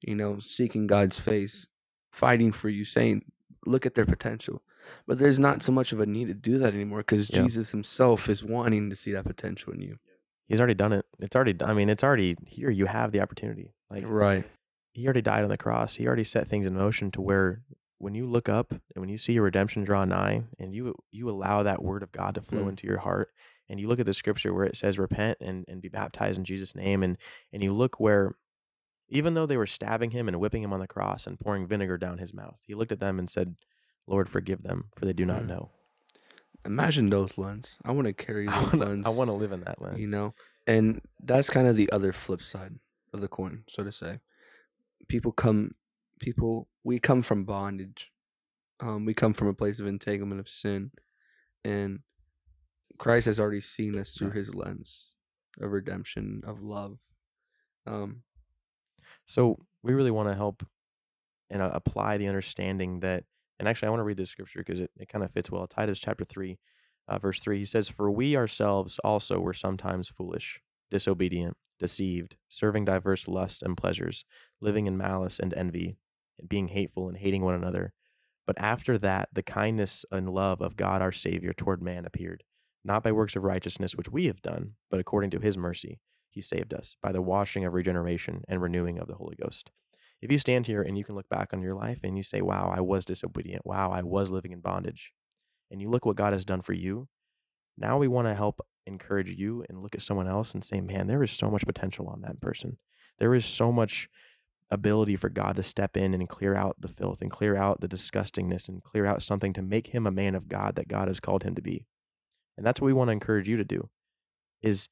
You 0.00 0.14
know, 0.14 0.38
seeking 0.38 0.86
God's 0.86 1.18
face, 1.18 1.66
fighting 2.12 2.52
for 2.52 2.68
you, 2.68 2.84
saying, 2.84 3.24
look 3.64 3.86
at 3.86 3.94
their 3.94 4.06
potential. 4.06 4.62
But 5.06 5.18
there's 5.18 5.38
not 5.38 5.62
so 5.62 5.72
much 5.72 5.92
of 5.92 5.98
a 6.00 6.06
need 6.06 6.28
to 6.28 6.34
do 6.34 6.58
that 6.58 6.74
anymore 6.74 6.98
because 6.98 7.28
Yeah. 7.30 7.42
Jesus 7.42 7.70
himself 7.72 8.28
is 8.28 8.44
wanting 8.44 8.88
to 8.90 8.96
see 8.96 9.12
that 9.12 9.24
potential 9.24 9.72
in 9.72 9.80
you. 9.80 9.98
He's 10.46 10.60
already 10.60 10.74
done 10.74 10.92
it. 10.92 11.04
It's 11.18 11.34
already. 11.34 11.56
I 11.60 11.72
mean, 11.72 11.88
it's 11.88 12.04
already 12.04 12.36
here. 12.46 12.70
You 12.70 12.86
have 12.86 13.10
the 13.10 13.20
opportunity. 13.20 13.72
Like 13.90 14.04
Right. 14.06 14.44
He 14.92 15.04
already 15.04 15.22
died 15.22 15.42
on 15.42 15.50
the 15.50 15.58
cross. 15.58 15.96
He 15.96 16.06
already 16.06 16.24
set 16.24 16.46
things 16.48 16.66
in 16.66 16.74
motion 16.74 17.10
to 17.12 17.20
where 17.20 17.62
when 17.98 18.14
you 18.14 18.26
look 18.26 18.48
up 18.48 18.70
and 18.70 18.80
when 18.96 19.08
you 19.08 19.18
see 19.18 19.32
your 19.32 19.42
redemption 19.44 19.82
draw 19.84 20.04
nigh, 20.04 20.44
and 20.58 20.72
you 20.74 20.94
you 21.10 21.28
allow 21.28 21.62
that 21.64 21.82
word 21.82 22.02
of 22.02 22.12
God 22.12 22.34
to 22.36 22.40
flow 22.42 22.64
Mm. 22.64 22.68
into 22.70 22.86
your 22.86 22.98
heart, 22.98 23.30
and 23.68 23.80
you 23.80 23.88
look 23.88 23.98
at 24.00 24.06
the 24.06 24.14
scripture 24.14 24.54
where 24.54 24.64
it 24.66 24.76
says 24.76 24.98
repent 24.98 25.38
and 25.40 25.64
and 25.68 25.82
be 25.82 25.88
baptized 25.88 26.38
in 26.38 26.44
Jesus' 26.44 26.74
name, 26.76 27.02
and 27.02 27.18
and 27.52 27.62
you 27.62 27.72
look 27.72 27.98
where 27.98 28.36
even 29.08 29.34
though 29.34 29.46
they 29.46 29.56
were 29.56 29.66
stabbing 29.66 30.10
him 30.10 30.28
and 30.28 30.38
whipping 30.40 30.62
him 30.62 30.72
on 30.72 30.80
the 30.80 30.86
cross 30.86 31.26
and 31.26 31.38
pouring 31.38 31.66
vinegar 31.66 31.96
down 31.98 32.18
his 32.18 32.34
mouth, 32.34 32.58
he 32.62 32.74
looked 32.74 32.92
at 32.92 33.00
them 33.00 33.18
and 33.18 33.28
said, 33.30 33.56
"Lord, 34.06 34.28
forgive 34.28 34.62
them, 34.62 34.90
for 34.96 35.04
they 35.04 35.12
do 35.12 35.24
not 35.26 35.42
Mm. 35.42 35.46
know." 35.48 35.70
Imagine 36.64 37.10
those 37.10 37.38
lens. 37.38 37.78
I 37.84 37.92
want 37.92 38.06
to 38.06 38.12
carry 38.12 38.46
I 38.48 38.60
those 38.60 38.72
wanna- 38.72 38.86
lens. 38.86 39.06
I 39.06 39.10
wanna 39.10 39.34
live 39.36 39.52
in 39.52 39.60
that 39.62 39.80
lens. 39.80 39.98
You 40.00 40.08
know, 40.08 40.34
and 40.66 41.00
that's 41.22 41.48
kind 41.50 41.68
of 41.68 41.76
the 41.76 41.90
other 41.92 42.12
flip 42.12 42.42
side 42.42 42.78
of 43.12 43.20
the 43.20 43.28
coin, 43.28 43.64
so 43.68 43.84
to 43.84 43.92
say. 43.92 44.20
People 45.08 45.30
come, 45.32 45.74
people 46.20 46.68
we 46.82 46.98
come 46.98 47.22
from 47.22 47.44
bondage. 47.44 48.12
Um, 48.80 49.04
we 49.06 49.14
come 49.14 49.32
from 49.32 49.48
a 49.48 49.54
place 49.54 49.78
of 49.80 49.86
entanglement 49.86 50.40
of 50.40 50.48
sin, 50.48 50.90
and 51.64 52.00
Christ 52.98 53.26
has 53.26 53.38
already 53.40 53.60
seen 53.60 53.96
us 53.96 54.12
through 54.12 54.32
His 54.32 54.54
lens 54.54 55.10
of 55.60 55.70
redemption, 55.70 56.42
of 56.44 56.62
love. 56.62 56.98
Um, 57.86 58.22
So 59.26 59.58
we 59.82 59.92
really 59.92 60.10
want 60.10 60.28
to 60.28 60.34
help 60.34 60.64
and 61.50 61.60
uh, 61.60 61.70
apply 61.72 62.16
the 62.16 62.28
understanding 62.28 63.00
that, 63.00 63.24
and 63.58 63.68
actually, 63.68 63.88
I 63.88 63.90
want 63.90 64.00
to 64.00 64.04
read 64.04 64.16
this 64.16 64.30
scripture 64.30 64.60
because 64.60 64.80
it, 64.80 64.90
it 64.98 65.08
kind 65.08 65.24
of 65.24 65.32
fits 65.32 65.50
well. 65.50 65.66
Titus 65.66 65.98
chapter 65.98 66.24
3, 66.24 66.58
uh, 67.08 67.18
verse 67.18 67.40
3, 67.40 67.58
he 67.58 67.64
says, 67.64 67.88
For 67.88 68.10
we 68.10 68.36
ourselves 68.36 68.98
also 69.04 69.38
were 69.38 69.52
sometimes 69.52 70.08
foolish, 70.08 70.60
disobedient, 70.90 71.56
deceived, 71.78 72.36
serving 72.48 72.84
diverse 72.84 73.28
lusts 73.28 73.62
and 73.62 73.76
pleasures, 73.76 74.24
living 74.60 74.86
in 74.86 74.96
malice 74.96 75.38
and 75.38 75.54
envy, 75.54 75.96
and 76.38 76.48
being 76.48 76.68
hateful 76.68 77.08
and 77.08 77.16
hating 77.16 77.42
one 77.42 77.54
another. 77.54 77.92
But 78.46 78.60
after 78.60 78.98
that, 78.98 79.28
the 79.32 79.42
kindness 79.42 80.04
and 80.12 80.30
love 80.30 80.60
of 80.60 80.76
God 80.76 81.02
our 81.02 81.12
Savior 81.12 81.52
toward 81.52 81.82
man 81.82 82.04
appeared, 82.04 82.44
not 82.84 83.02
by 83.02 83.12
works 83.12 83.34
of 83.34 83.42
righteousness 83.42 83.96
which 83.96 84.10
we 84.10 84.26
have 84.26 84.42
done, 84.42 84.74
but 84.90 85.00
according 85.00 85.30
to 85.30 85.40
his 85.40 85.56
mercy 85.58 85.98
he 86.36 86.42
saved 86.42 86.74
us 86.74 86.96
by 87.02 87.12
the 87.12 87.22
washing 87.22 87.64
of 87.64 87.72
regeneration 87.72 88.44
and 88.46 88.60
renewing 88.60 88.98
of 88.98 89.08
the 89.08 89.14
Holy 89.14 89.34
Ghost. 89.42 89.70
If 90.20 90.30
you 90.30 90.38
stand 90.38 90.66
here 90.66 90.82
and 90.82 90.96
you 90.96 91.02
can 91.02 91.14
look 91.14 91.30
back 91.30 91.54
on 91.54 91.62
your 91.62 91.74
life 91.74 92.00
and 92.04 92.14
you 92.14 92.22
say, 92.22 92.42
Wow, 92.42 92.70
I 92.70 92.82
was 92.82 93.06
disobedient. 93.06 93.64
Wow, 93.64 93.90
I 93.90 94.02
was 94.02 94.30
living 94.30 94.52
in 94.52 94.60
bondage. 94.60 95.14
And 95.70 95.80
you 95.80 95.88
look 95.88 96.04
what 96.04 96.16
God 96.16 96.34
has 96.34 96.44
done 96.44 96.60
for 96.60 96.74
you. 96.74 97.08
Now 97.78 97.96
we 97.96 98.06
want 98.06 98.28
to 98.28 98.34
help 98.34 98.60
encourage 98.86 99.30
you 99.30 99.64
and 99.70 99.80
look 99.80 99.94
at 99.94 100.02
someone 100.02 100.28
else 100.28 100.52
and 100.52 100.62
say, 100.62 100.82
Man, 100.82 101.06
there 101.06 101.22
is 101.22 101.30
so 101.30 101.50
much 101.50 101.64
potential 101.64 102.06
on 102.06 102.20
that 102.20 102.38
person. 102.42 102.76
There 103.18 103.34
is 103.34 103.46
so 103.46 103.72
much 103.72 104.10
ability 104.70 105.16
for 105.16 105.30
God 105.30 105.56
to 105.56 105.62
step 105.62 105.96
in 105.96 106.12
and 106.12 106.28
clear 106.28 106.54
out 106.54 106.76
the 106.78 106.88
filth 106.88 107.22
and 107.22 107.30
clear 107.30 107.56
out 107.56 107.80
the 107.80 107.88
disgustingness 107.88 108.68
and 108.68 108.82
clear 108.82 109.06
out 109.06 109.22
something 109.22 109.54
to 109.54 109.62
make 109.62 109.86
him 109.86 110.06
a 110.06 110.10
man 110.10 110.34
of 110.34 110.48
God 110.48 110.76
that 110.76 110.88
God 110.88 111.08
has 111.08 111.18
called 111.18 111.44
him 111.44 111.54
to 111.54 111.62
be. 111.62 111.86
And 112.58 112.66
that's 112.66 112.78
what 112.78 112.86
we 112.86 112.92
want 112.92 113.08
to 113.08 113.12
encourage 113.12 113.48
you 113.48 113.56
to 113.56 113.64
do 113.64 113.88
is 114.60 114.88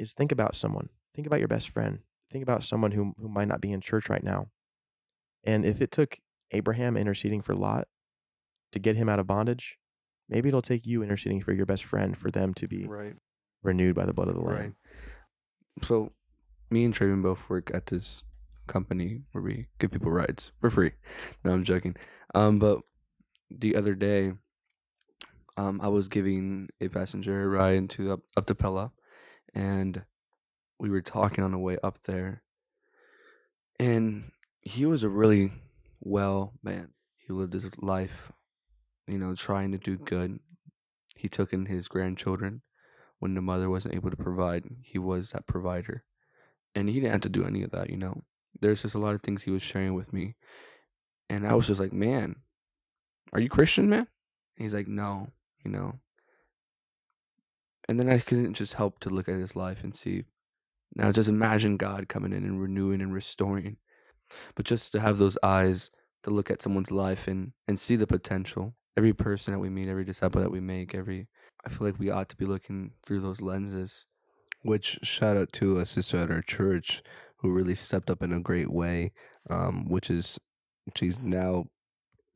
is 0.00 0.14
think 0.14 0.32
about 0.32 0.56
someone. 0.56 0.88
Think 1.14 1.26
about 1.26 1.38
your 1.38 1.48
best 1.48 1.68
friend. 1.68 2.00
Think 2.30 2.42
about 2.42 2.64
someone 2.64 2.92
who 2.92 3.12
who 3.18 3.28
might 3.28 3.48
not 3.48 3.60
be 3.60 3.72
in 3.72 3.80
church 3.80 4.08
right 4.08 4.22
now. 4.24 4.48
And 5.44 5.64
if 5.64 5.80
it 5.80 5.90
took 5.90 6.18
Abraham 6.52 6.96
interceding 6.96 7.42
for 7.42 7.54
Lot 7.54 7.86
to 8.72 8.78
get 8.78 8.96
him 8.96 9.08
out 9.08 9.18
of 9.18 9.26
bondage, 9.26 9.78
maybe 10.28 10.48
it'll 10.48 10.62
take 10.62 10.86
you 10.86 11.02
interceding 11.02 11.40
for 11.40 11.52
your 11.52 11.66
best 11.66 11.84
friend 11.84 12.16
for 12.16 12.30
them 12.30 12.54
to 12.54 12.66
be 12.66 12.86
Right. 12.86 13.16
renewed 13.62 13.94
by 13.94 14.06
the 14.06 14.12
blood 14.12 14.28
of 14.28 14.34
the 14.34 14.40
Right. 14.42 14.60
lamb. 14.60 14.76
So, 15.82 16.12
me 16.70 16.84
and 16.84 16.94
Traven 16.94 17.22
both 17.22 17.48
work 17.48 17.70
at 17.74 17.86
this 17.86 18.22
company 18.66 19.24
where 19.32 19.42
we 19.42 19.66
give 19.78 19.90
people 19.90 20.10
rides 20.12 20.52
for 20.60 20.70
free. 20.70 20.92
No, 21.44 21.52
I'm 21.52 21.64
joking. 21.64 21.96
Um, 22.34 22.58
but 22.58 22.80
the 23.50 23.74
other 23.76 23.94
day, 23.94 24.34
um, 25.56 25.80
I 25.80 25.88
was 25.88 26.08
giving 26.08 26.68
a 26.80 26.88
passenger 26.88 27.42
a 27.42 27.48
ride 27.48 27.90
to 27.90 28.12
up, 28.12 28.20
up 28.36 28.46
to 28.46 28.54
Pella, 28.54 28.92
and 29.54 30.02
we 30.78 30.90
were 30.90 31.02
talking 31.02 31.44
on 31.44 31.52
the 31.52 31.58
way 31.58 31.78
up 31.82 32.02
there, 32.04 32.42
and 33.78 34.32
he 34.60 34.86
was 34.86 35.02
a 35.02 35.08
really 35.08 35.52
well 36.00 36.54
man. 36.62 36.90
He 37.16 37.32
lived 37.32 37.52
his 37.52 37.78
life, 37.78 38.32
you 39.06 39.18
know, 39.18 39.34
trying 39.34 39.72
to 39.72 39.78
do 39.78 39.96
good. 39.96 40.40
He 41.16 41.28
took 41.28 41.52
in 41.52 41.66
his 41.66 41.88
grandchildren 41.88 42.62
when 43.18 43.34
the 43.34 43.42
mother 43.42 43.68
wasn't 43.68 43.94
able 43.94 44.10
to 44.10 44.16
provide. 44.16 44.64
He 44.82 44.98
was 44.98 45.30
that 45.30 45.46
provider, 45.46 46.04
and 46.74 46.88
he 46.88 46.94
didn't 46.94 47.12
have 47.12 47.20
to 47.22 47.28
do 47.28 47.44
any 47.44 47.62
of 47.62 47.70
that. 47.72 47.90
You 47.90 47.96
know, 47.96 48.22
there's 48.60 48.82
just 48.82 48.94
a 48.94 48.98
lot 48.98 49.14
of 49.14 49.22
things 49.22 49.42
he 49.42 49.50
was 49.50 49.62
sharing 49.62 49.94
with 49.94 50.12
me, 50.12 50.36
and 51.28 51.46
I 51.46 51.54
was 51.54 51.66
just 51.66 51.80
like, 51.80 51.92
man, 51.92 52.36
are 53.32 53.40
you 53.40 53.48
Christian, 53.48 53.88
man? 53.88 54.06
And 54.56 54.64
he's 54.64 54.74
like, 54.74 54.88
no, 54.88 55.28
you 55.64 55.70
know. 55.70 56.00
And 57.90 57.98
then 57.98 58.08
I 58.08 58.20
couldn't 58.20 58.54
just 58.54 58.74
help 58.74 59.00
to 59.00 59.10
look 59.10 59.28
at 59.28 59.40
his 59.40 59.56
life 59.56 59.82
and 59.82 59.96
see. 59.96 60.22
Now 60.94 61.10
just 61.10 61.28
imagine 61.28 61.76
God 61.76 62.08
coming 62.08 62.32
in 62.32 62.44
and 62.44 62.62
renewing 62.62 63.00
and 63.00 63.12
restoring. 63.12 63.78
But 64.54 64.64
just 64.64 64.92
to 64.92 65.00
have 65.00 65.18
those 65.18 65.36
eyes 65.42 65.90
to 66.22 66.30
look 66.30 66.52
at 66.52 66.62
someone's 66.62 66.92
life 66.92 67.26
and 67.26 67.50
and 67.66 67.80
see 67.80 67.96
the 67.96 68.06
potential. 68.06 68.76
Every 68.96 69.12
person 69.12 69.52
that 69.52 69.58
we 69.58 69.70
meet, 69.70 69.88
every 69.88 70.04
disciple 70.04 70.40
that 70.40 70.52
we 70.52 70.60
make, 70.60 70.94
every 70.94 71.26
I 71.66 71.68
feel 71.68 71.84
like 71.84 71.98
we 71.98 72.10
ought 72.10 72.28
to 72.28 72.36
be 72.36 72.44
looking 72.44 72.92
through 73.04 73.22
those 73.22 73.40
lenses. 73.40 74.06
Which 74.62 75.00
shout 75.02 75.36
out 75.36 75.52
to 75.54 75.80
a 75.80 75.84
sister 75.84 76.18
at 76.18 76.30
our 76.30 76.42
church 76.42 77.02
who 77.38 77.52
really 77.52 77.74
stepped 77.74 78.08
up 78.08 78.22
in 78.22 78.32
a 78.32 78.38
great 78.38 78.70
way. 78.70 79.10
Um, 79.50 79.88
which 79.88 80.10
is 80.10 80.38
she's 80.94 81.18
now 81.18 81.64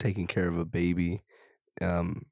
taking 0.01 0.27
care 0.27 0.49
of 0.49 0.59
a 0.59 0.65
baby, 0.65 1.23
um, 1.81 2.23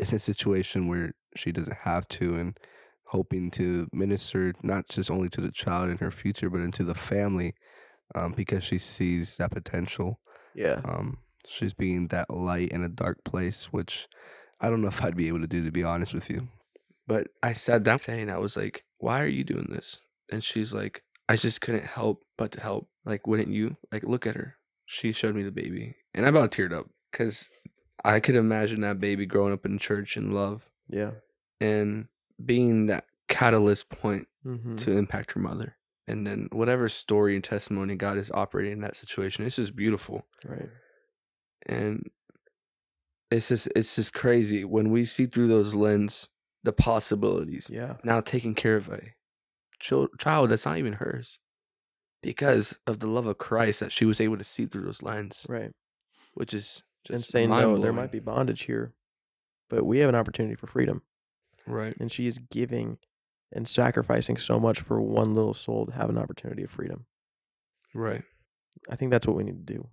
in 0.00 0.12
a 0.12 0.18
situation 0.18 0.88
where 0.88 1.12
she 1.36 1.52
doesn't 1.52 1.78
have 1.78 2.06
to, 2.08 2.36
and 2.36 2.58
hoping 3.06 3.50
to 3.50 3.86
minister 3.92 4.54
not 4.62 4.88
just 4.88 5.10
only 5.10 5.28
to 5.28 5.40
the 5.40 5.52
child 5.52 5.90
in 5.90 5.98
her 5.98 6.10
future, 6.10 6.48
but 6.48 6.60
into 6.60 6.84
the 6.84 6.94
family, 6.94 7.54
um, 8.14 8.32
because 8.32 8.64
she 8.64 8.78
sees 8.78 9.36
that 9.36 9.50
potential. 9.50 10.18
Yeah. 10.54 10.80
Um, 10.84 11.18
she's 11.46 11.74
being 11.74 12.08
that 12.08 12.30
light 12.30 12.70
in 12.70 12.82
a 12.82 12.88
dark 12.88 13.22
place, 13.24 13.66
which 13.66 14.08
I 14.60 14.70
don't 14.70 14.80
know 14.80 14.88
if 14.88 15.02
I'd 15.02 15.16
be 15.16 15.28
able 15.28 15.40
to 15.40 15.46
do, 15.46 15.64
to 15.64 15.72
be 15.72 15.84
honest 15.84 16.14
with 16.14 16.30
you. 16.30 16.48
But 17.06 17.28
I 17.42 17.52
sat 17.52 17.82
down 17.82 18.00
and 18.06 18.30
I 18.30 18.38
was 18.38 18.56
like, 18.56 18.84
"Why 18.98 19.22
are 19.22 19.26
you 19.26 19.44
doing 19.44 19.68
this?" 19.68 20.00
And 20.30 20.42
she's 20.42 20.72
like, 20.72 21.02
"I 21.28 21.36
just 21.36 21.60
couldn't 21.60 21.84
help 21.84 22.24
but 22.38 22.52
to 22.52 22.60
help. 22.60 22.88
Like, 23.04 23.26
wouldn't 23.26 23.50
you? 23.50 23.76
Like, 23.90 24.04
look 24.04 24.26
at 24.26 24.36
her. 24.36 24.56
She 24.86 25.12
showed 25.12 25.34
me 25.34 25.42
the 25.42 25.50
baby, 25.50 25.96
and 26.14 26.24
I 26.24 26.28
about 26.28 26.52
teared 26.52 26.72
up 26.72 26.86
because 27.10 27.50
I 28.04 28.20
could 28.20 28.36
imagine 28.36 28.80
that 28.82 29.00
baby 29.00 29.26
growing 29.26 29.52
up 29.52 29.66
in 29.66 29.78
church 29.78 30.16
in 30.16 30.32
love. 30.32 30.68
Yeah. 30.88 31.12
and 31.60 32.08
being 32.44 32.86
that 32.86 33.04
catalyst 33.28 33.88
point 33.88 34.26
Mhm. 34.44 34.76
to 34.78 34.92
impact 34.96 35.32
her 35.32 35.40
mother. 35.40 35.76
And 36.08 36.26
then 36.26 36.48
whatever 36.50 36.88
story 36.88 37.34
and 37.36 37.44
testimony 37.44 37.94
God 37.94 38.18
is 38.18 38.30
operating 38.32 38.72
in 38.72 38.80
that 38.80 38.96
situation, 38.96 39.44
it's 39.44 39.56
just 39.56 39.76
beautiful. 39.76 40.26
Right. 40.44 40.68
And 41.66 42.10
it's 43.30 43.48
just 43.48 43.68
it's 43.76 43.94
just 43.96 44.12
crazy 44.12 44.64
when 44.64 44.90
we 44.90 45.04
see 45.04 45.26
through 45.26 45.48
those 45.48 45.74
lens 45.74 46.28
the 46.64 46.72
possibilities. 46.72 47.68
Yeah. 47.72 47.96
Now 48.04 48.20
taking 48.20 48.54
care 48.54 48.76
of 48.76 48.88
a 48.88 49.00
chil- 49.78 50.08
child 50.18 50.50
that's 50.50 50.66
not 50.66 50.78
even 50.78 50.92
hers 50.94 51.38
because 52.22 52.78
of 52.86 52.98
the 53.00 53.06
love 53.08 53.26
of 53.26 53.38
Christ 53.38 53.80
that 53.80 53.92
she 53.92 54.04
was 54.04 54.20
able 54.20 54.38
to 54.38 54.44
see 54.44 54.66
through 54.66 54.82
those 54.84 55.02
lens. 55.02 55.46
Right. 55.48 55.72
Which 56.34 56.52
is 56.54 56.82
just 57.04 57.14
and 57.14 57.24
saying 57.24 57.50
no, 57.50 57.76
there 57.78 57.92
might 57.92 58.12
be 58.12 58.20
bondage 58.20 58.62
here, 58.62 58.92
but 59.72 59.86
we 59.86 60.00
have 60.00 60.10
an 60.10 60.14
opportunity 60.14 60.54
for 60.54 60.66
freedom. 60.66 61.00
Right. 61.66 61.94
And 61.98 62.12
she 62.12 62.26
is 62.26 62.38
giving 62.38 62.98
and 63.52 63.66
sacrificing 63.66 64.36
so 64.36 64.60
much 64.60 64.78
for 64.80 65.00
one 65.00 65.34
little 65.34 65.54
soul 65.54 65.86
to 65.86 65.92
have 65.92 66.10
an 66.10 66.18
opportunity 66.18 66.62
of 66.62 66.70
freedom. 66.70 67.06
Right. 67.94 68.22
I 68.90 68.96
think 68.96 69.10
that's 69.10 69.26
what 69.26 69.34
we 69.34 69.44
need 69.44 69.66
to 69.66 69.74
do. 69.74 69.88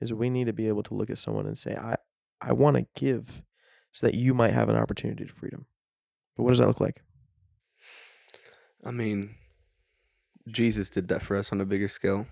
Is 0.00 0.14
we 0.14 0.30
need 0.30 0.46
to 0.46 0.54
be 0.54 0.68
able 0.68 0.82
to 0.84 0.94
look 0.94 1.10
at 1.10 1.18
someone 1.18 1.46
and 1.46 1.56
say, 1.56 1.76
I, 1.76 1.96
I 2.40 2.54
want 2.54 2.78
to 2.78 2.86
give 2.96 3.42
so 3.92 4.06
that 4.06 4.14
you 4.14 4.32
might 4.32 4.54
have 4.54 4.70
an 4.70 4.76
opportunity 4.76 5.26
to 5.26 5.32
freedom. 5.32 5.66
But 6.34 6.44
what 6.44 6.50
does 6.50 6.58
that 6.58 6.66
look 6.66 6.80
like? 6.80 7.02
I 8.82 8.90
mean, 8.90 9.34
Jesus 10.48 10.88
did 10.88 11.08
that 11.08 11.20
for 11.20 11.36
us 11.36 11.52
on 11.52 11.60
a 11.60 11.66
bigger 11.66 11.88
scale. 11.88 12.26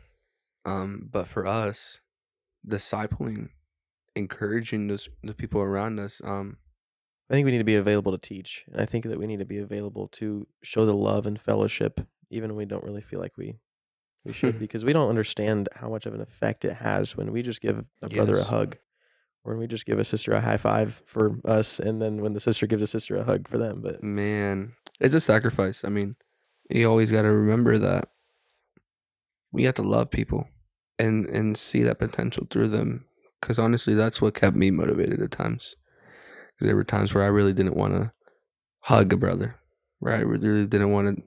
Um, 0.64 1.06
but 1.12 1.28
for 1.28 1.46
us, 1.46 2.00
discipling, 2.66 3.50
encouraging 4.20 4.86
those 4.86 5.08
the 5.22 5.34
people 5.34 5.60
around 5.60 5.98
us, 5.98 6.22
um, 6.24 6.58
I 7.28 7.34
think 7.34 7.44
we 7.44 7.50
need 7.52 7.58
to 7.58 7.64
be 7.64 7.76
available 7.76 8.12
to 8.12 8.18
teach. 8.18 8.64
And 8.72 8.80
I 8.80 8.86
think 8.86 9.04
that 9.04 9.18
we 9.18 9.26
need 9.26 9.38
to 9.40 9.44
be 9.44 9.58
available 9.58 10.08
to 10.08 10.46
show 10.62 10.84
the 10.84 10.94
love 10.94 11.26
and 11.26 11.40
fellowship, 11.40 12.00
even 12.30 12.50
when 12.50 12.56
we 12.56 12.64
don't 12.64 12.84
really 12.84 13.00
feel 13.00 13.20
like 13.20 13.36
we 13.36 13.56
We 14.24 14.32
should 14.32 14.58
because 14.64 14.84
we 14.84 14.92
don't 14.92 15.08
understand 15.08 15.68
how 15.74 15.88
much 15.88 16.06
of 16.06 16.14
an 16.14 16.20
effect 16.20 16.64
it 16.64 16.74
has 16.74 17.16
when 17.16 17.32
we 17.32 17.42
just 17.42 17.60
give 17.60 17.88
a 18.02 18.08
brother 18.08 18.36
a 18.36 18.44
hug, 18.44 18.76
or 19.44 19.52
when 19.52 19.60
we 19.60 19.66
just 19.66 19.86
give 19.86 19.98
a 19.98 20.04
sister 20.04 20.32
a 20.32 20.40
high 20.40 20.56
five 20.58 21.02
for 21.06 21.38
us, 21.44 21.78
and 21.80 22.00
then 22.00 22.20
when 22.22 22.34
the 22.34 22.40
sister 22.40 22.66
gives 22.66 22.82
a 22.82 22.86
sister 22.86 23.16
a 23.16 23.24
hug 23.24 23.48
for 23.48 23.58
them. 23.58 23.80
But 23.80 24.02
Man, 24.02 24.72
it's 25.00 25.14
a 25.14 25.20
sacrifice. 25.20 25.84
I 25.84 25.88
mean, 25.88 26.16
you 26.68 26.88
always 26.88 27.10
got 27.10 27.22
to 27.22 27.32
remember 27.32 27.78
that 27.78 28.08
we 29.52 29.64
have 29.64 29.74
to 29.74 29.82
love 29.82 30.10
people 30.10 30.48
and 30.98 31.26
and 31.26 31.56
see 31.56 31.82
that 31.82 31.98
potential 31.98 32.46
through 32.50 32.68
them. 32.68 33.06
Because 33.40 33.58
honestly, 33.58 33.94
that's 33.94 34.20
what 34.20 34.34
kept 34.34 34.56
me 34.56 34.70
motivated 34.70 35.20
at 35.22 35.30
times. 35.30 35.76
Because 36.54 36.66
there 36.66 36.76
were 36.76 36.84
times 36.84 37.14
where 37.14 37.24
I 37.24 37.28
really 37.28 37.52
didn't 37.52 37.76
want 37.76 37.94
to 37.94 38.12
hug 38.80 39.12
a 39.12 39.16
brother, 39.16 39.56
where 39.98 40.14
I 40.14 40.20
really 40.20 40.66
didn't 40.66 40.92
want 40.92 41.16
to 41.16 41.22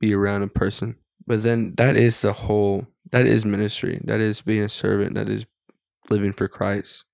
be 0.00 0.14
around 0.14 0.42
a 0.42 0.48
person. 0.48 0.96
But 1.26 1.42
then 1.42 1.74
that 1.76 1.96
is 1.96 2.20
the 2.20 2.32
whole. 2.32 2.86
That 3.12 3.26
is 3.26 3.44
ministry. 3.44 4.00
That 4.04 4.20
is 4.20 4.40
being 4.40 4.62
a 4.62 4.68
servant. 4.68 5.14
That 5.14 5.28
is 5.28 5.46
living 6.10 6.32
for 6.32 6.48
Christ. 6.48 7.04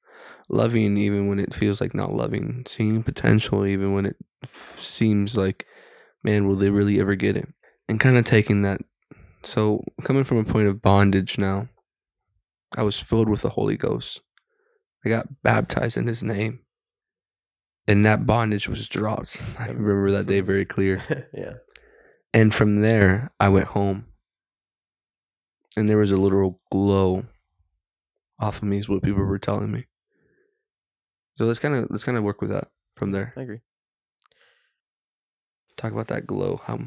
Loving 0.48 0.96
even 0.96 1.28
when 1.28 1.38
it 1.38 1.54
feels 1.54 1.80
like 1.80 1.94
not 1.94 2.12
loving. 2.12 2.64
Seeing 2.66 3.02
potential 3.02 3.66
even 3.66 3.92
when 3.92 4.06
it 4.06 4.16
seems 4.76 5.36
like, 5.36 5.66
man, 6.24 6.48
will 6.48 6.56
they 6.56 6.70
really 6.70 6.98
ever 6.98 7.14
get 7.14 7.36
it? 7.36 7.48
And 7.88 8.00
kind 8.00 8.16
of 8.16 8.24
taking 8.24 8.62
that. 8.62 8.80
So 9.42 9.84
coming 10.02 10.24
from 10.24 10.38
a 10.38 10.44
point 10.44 10.68
of 10.68 10.82
bondage 10.82 11.38
now, 11.38 11.68
I 12.76 12.82
was 12.82 12.98
filled 12.98 13.28
with 13.28 13.42
the 13.42 13.50
Holy 13.50 13.76
Ghost. 13.76 14.20
I 15.04 15.08
got 15.08 15.42
baptized 15.42 15.96
in 15.96 16.06
His 16.06 16.22
name, 16.22 16.60
and 17.88 18.04
that 18.04 18.26
bondage 18.26 18.68
was 18.68 18.88
dropped. 18.88 19.44
I 19.58 19.66
remember 19.66 20.10
that 20.12 20.26
day 20.26 20.40
very 20.40 20.64
clear. 20.64 21.28
yeah, 21.34 21.54
And 22.34 22.54
from 22.54 22.76
there, 22.76 23.32
I 23.40 23.48
went 23.48 23.68
home. 23.68 24.06
And 25.76 25.88
there 25.88 25.98
was 25.98 26.10
a 26.10 26.16
literal 26.16 26.60
glow 26.70 27.24
off 28.40 28.56
of 28.58 28.64
me, 28.64 28.78
is 28.78 28.88
what 28.88 29.02
people 29.02 29.22
were 29.22 29.38
telling 29.38 29.70
me. 29.70 29.86
So 31.34 31.46
let's 31.46 31.60
kind 31.60 31.74
of 31.74 31.86
let's 31.90 32.04
kind 32.04 32.18
of 32.18 32.24
work 32.24 32.40
with 32.40 32.50
that 32.50 32.68
from 32.92 33.12
there. 33.12 33.32
I 33.36 33.42
agree. 33.42 33.60
Talk 35.76 35.92
about 35.92 36.08
that 36.08 36.26
glow, 36.26 36.60
how 36.64 36.80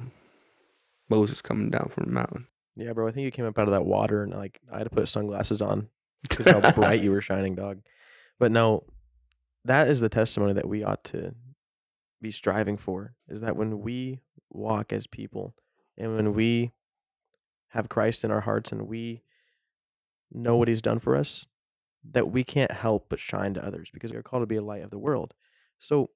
Moses 1.09 1.41
coming 1.41 1.69
down 1.69 1.89
from 1.89 2.03
the 2.03 2.11
mountain. 2.11 2.47
yeah, 2.75 2.93
bro, 2.93 3.07
I 3.07 3.11
think 3.11 3.25
you 3.25 3.31
came 3.31 3.45
up 3.45 3.57
out 3.57 3.67
of 3.67 3.71
that 3.71 3.85
water, 3.85 4.21
and 4.23 4.33
like 4.33 4.59
I 4.71 4.79
had 4.79 4.83
to 4.83 4.89
put 4.89 5.07
sunglasses 5.07 5.61
on 5.61 5.87
because 6.21 6.45
how 6.45 6.71
bright 6.71 7.01
you 7.01 7.11
were 7.11 7.21
shining, 7.21 7.55
dog. 7.55 7.79
But 8.39 8.51
no, 8.51 8.83
that 9.65 9.87
is 9.87 9.99
the 9.99 10.09
testimony 10.09 10.53
that 10.53 10.67
we 10.67 10.83
ought 10.83 11.03
to 11.05 11.33
be 12.21 12.31
striving 12.31 12.77
for. 12.77 13.13
Is 13.27 13.41
that 13.41 13.55
when 13.55 13.81
we 13.81 14.21
walk 14.49 14.93
as 14.93 15.07
people, 15.07 15.55
and 15.97 16.15
when 16.15 16.33
we 16.33 16.71
have 17.69 17.89
Christ 17.89 18.23
in 18.23 18.31
our 18.31 18.41
hearts, 18.41 18.71
and 18.71 18.87
we 18.87 19.23
know 20.31 20.57
what 20.57 20.67
He's 20.67 20.81
done 20.81 20.99
for 20.99 21.15
us, 21.15 21.45
that 22.11 22.31
we 22.31 22.43
can't 22.43 22.71
help 22.71 23.07
but 23.09 23.19
shine 23.19 23.53
to 23.53 23.65
others 23.65 23.89
because 23.93 24.11
we 24.11 24.17
are 24.17 24.23
called 24.23 24.41
to 24.41 24.47
be 24.47 24.57
a 24.57 24.61
light 24.61 24.83
of 24.83 24.91
the 24.91 24.99
world. 24.99 25.33
So, 25.79 26.09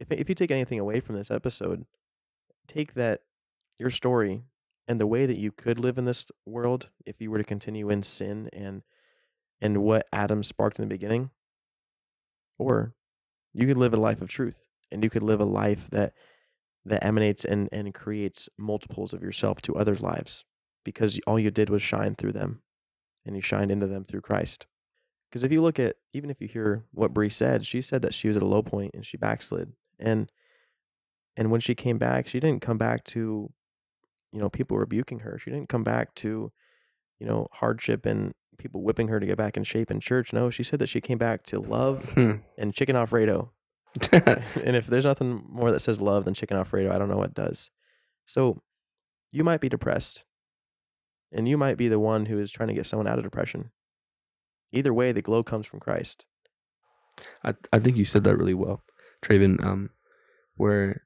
if 0.00 0.10
if 0.10 0.28
you 0.28 0.34
take 0.34 0.50
anything 0.50 0.78
away 0.78 1.00
from 1.00 1.16
this 1.16 1.30
episode, 1.30 1.84
take 2.66 2.94
that 2.94 3.22
your 3.78 3.90
story 3.90 4.42
and 4.86 5.00
the 5.00 5.06
way 5.06 5.26
that 5.26 5.38
you 5.38 5.52
could 5.52 5.78
live 5.78 5.98
in 5.98 6.04
this 6.04 6.30
world 6.46 6.88
if 7.06 7.20
you 7.20 7.30
were 7.30 7.38
to 7.38 7.44
continue 7.44 7.90
in 7.90 8.02
sin 8.02 8.48
and 8.52 8.82
and 9.60 9.78
what 9.78 10.06
Adam 10.12 10.42
sparked 10.42 10.78
in 10.78 10.84
the 10.84 10.94
beginning, 10.94 11.30
or 12.58 12.94
you 13.52 13.66
could 13.66 13.78
live 13.78 13.94
a 13.94 13.98
life 13.98 14.22
of 14.22 14.28
truth 14.28 14.66
and 14.90 15.02
you 15.02 15.10
could 15.10 15.22
live 15.22 15.40
a 15.40 15.44
life 15.44 15.88
that 15.90 16.12
that 16.84 17.04
emanates 17.04 17.44
and 17.44 17.68
and 17.72 17.92
creates 17.94 18.48
multiples 18.58 19.12
of 19.12 19.22
yourself 19.22 19.60
to 19.62 19.76
others' 19.76 20.00
lives 20.00 20.44
because 20.84 21.20
all 21.26 21.38
you 21.38 21.50
did 21.50 21.70
was 21.70 21.82
shine 21.82 22.14
through 22.14 22.32
them 22.32 22.62
and 23.26 23.36
you 23.36 23.42
shined 23.42 23.70
into 23.70 23.86
them 23.86 24.04
through 24.04 24.22
Christ. 24.22 24.66
Because 25.28 25.42
if 25.42 25.52
you 25.52 25.60
look 25.60 25.78
at 25.78 25.96
even 26.12 26.30
if 26.30 26.40
you 26.40 26.48
hear 26.48 26.84
what 26.92 27.12
Bree 27.12 27.28
said, 27.28 27.66
she 27.66 27.82
said 27.82 28.02
that 28.02 28.14
she 28.14 28.28
was 28.28 28.36
at 28.36 28.42
a 28.42 28.46
low 28.46 28.62
point 28.62 28.92
and 28.94 29.04
she 29.04 29.16
backslid. 29.16 29.72
And 29.98 30.30
and 31.36 31.50
when 31.50 31.60
she 31.60 31.74
came 31.74 31.98
back, 31.98 32.26
she 32.26 32.40
didn't 32.40 32.62
come 32.62 32.78
back 32.78 33.04
to, 33.04 33.52
you 34.32 34.40
know, 34.40 34.48
people 34.48 34.78
rebuking 34.78 35.20
her. 35.20 35.38
She 35.38 35.50
didn't 35.50 35.68
come 35.68 35.84
back 35.84 36.14
to, 36.16 36.50
you 37.20 37.26
know, 37.26 37.46
hardship 37.52 38.06
and 38.06 38.32
people 38.58 38.82
whipping 38.82 39.08
her 39.08 39.20
to 39.20 39.26
get 39.26 39.36
back 39.38 39.56
in 39.56 39.64
shape 39.64 39.90
in 39.90 40.00
church. 40.00 40.32
No, 40.32 40.50
she 40.50 40.62
said 40.62 40.78
that 40.80 40.88
she 40.88 41.00
came 41.00 41.18
back 41.18 41.44
to 41.44 41.60
love 41.60 42.12
Hmm. 42.12 42.32
and 42.56 42.74
chicken 42.74 42.96
Alfredo. 42.96 43.52
and 44.12 44.76
if 44.76 44.86
there's 44.86 45.06
nothing 45.06 45.44
more 45.48 45.72
that 45.72 45.80
says 45.80 46.00
love 46.00 46.24
than 46.24 46.34
chicken 46.34 46.56
Alfredo, 46.56 46.92
I 46.94 46.98
don't 46.98 47.08
know 47.08 47.16
what 47.16 47.34
does. 47.34 47.70
So 48.26 48.62
you 49.32 49.44
might 49.44 49.60
be 49.60 49.68
depressed 49.68 50.24
and 51.32 51.48
you 51.48 51.56
might 51.56 51.76
be 51.76 51.88
the 51.88 51.98
one 51.98 52.26
who 52.26 52.38
is 52.38 52.50
trying 52.52 52.68
to 52.68 52.74
get 52.74 52.86
someone 52.86 53.06
out 53.06 53.18
of 53.18 53.24
depression. 53.24 53.70
Either 54.72 54.92
way, 54.92 55.12
the 55.12 55.22
glow 55.22 55.42
comes 55.42 55.66
from 55.66 55.80
Christ. 55.80 56.26
I 57.42 57.54
I 57.72 57.78
think 57.78 57.96
you 57.96 58.04
said 58.04 58.24
that 58.24 58.36
really 58.36 58.54
well, 58.54 58.84
Traven. 59.22 59.64
Um, 59.64 59.90
where 60.56 61.02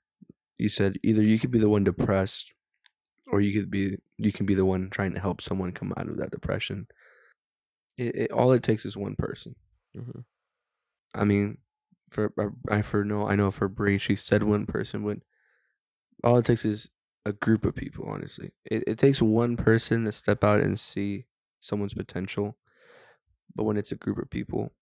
you 0.58 0.68
said 0.68 0.98
either 1.02 1.22
you 1.22 1.38
could 1.38 1.50
be 1.50 1.58
the 1.58 1.68
one 1.68 1.84
depressed, 1.84 2.52
or 3.30 3.40
you 3.40 3.58
could 3.58 3.70
be 3.70 3.96
you 4.18 4.32
can 4.32 4.44
be 4.46 4.54
the 4.54 4.64
one 4.64 4.90
trying 4.90 5.14
to 5.14 5.20
help 5.20 5.40
someone 5.40 5.72
come 5.72 5.94
out 5.96 6.08
of 6.08 6.18
that 6.18 6.30
depression. 6.32 6.86
It, 7.96 8.14
it 8.16 8.32
all 8.32 8.52
it 8.52 8.62
takes 8.62 8.84
is 8.84 8.96
one 8.96 9.16
person. 9.16 9.54
Mhm. 9.96 10.24
I 11.14 11.24
mean, 11.24 11.58
for 12.10 12.32
I 12.70 12.82
for 12.82 13.04
no 13.04 13.26
I 13.28 13.36
know 13.36 13.50
for 13.50 13.68
Bree, 13.68 13.98
she 13.98 14.16
said 14.16 14.42
one 14.44 14.66
person. 14.66 15.02
When 15.04 15.22
all 16.24 16.38
it 16.38 16.44
takes 16.44 16.64
is 16.64 16.88
a 17.26 17.32
group 17.32 17.64
of 17.64 17.74
people. 17.74 18.06
Honestly, 18.08 18.52
it 18.64 18.84
it 18.86 18.98
takes 18.98 19.22
one 19.22 19.56
person 19.56 20.04
to 20.04 20.12
step 20.12 20.44
out 20.44 20.60
and 20.60 20.78
see 20.78 21.26
someone's 21.60 21.94
potential. 21.94 22.56
But 23.54 23.64
when 23.64 23.76
it's 23.76 23.92
a 23.92 23.96
group 23.96 24.18
of 24.18 24.30
people 24.30 24.72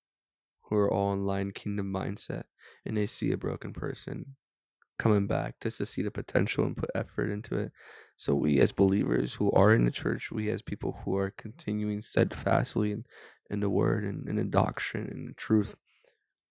who 0.63 0.77
are 0.77 0.91
all 0.93 1.13
in 1.13 1.27
line 1.27 1.53
kingdom 1.53 1.93
mindset 1.93 2.45
and 2.87 2.97
they 2.97 3.07
see 3.07 3.33
a 3.33 3.39
broken 3.39 3.73
person 3.73 4.37
coming 5.01 5.27
back 5.27 5.57
just 5.61 5.79
to 5.79 5.87
see 5.87 6.03
the 6.03 6.11
potential 6.11 6.65
and 6.65 6.77
put 6.77 6.91
effort 6.95 7.31
into 7.31 7.57
it. 7.57 7.73
So 8.17 8.35
we 8.35 8.61
as 8.61 8.71
believers 8.73 9.35
who 9.35 9.51
are 9.53 9.73
in 9.73 9.85
the 9.87 9.91
church, 9.91 10.31
we 10.31 10.51
as 10.51 10.63
people 10.63 11.01
who 11.03 11.17
are 11.17 11.31
continuing 11.31 12.03
steadfastly 12.03 12.93
in, 12.93 13.05
in 13.51 13.61
the 13.61 13.71
word 13.71 14.05
and 14.05 14.29
in 14.29 14.37
the 14.37 14.45
doctrine 14.45 15.09
and 15.11 15.29
the 15.29 15.35
truth, 15.35 15.75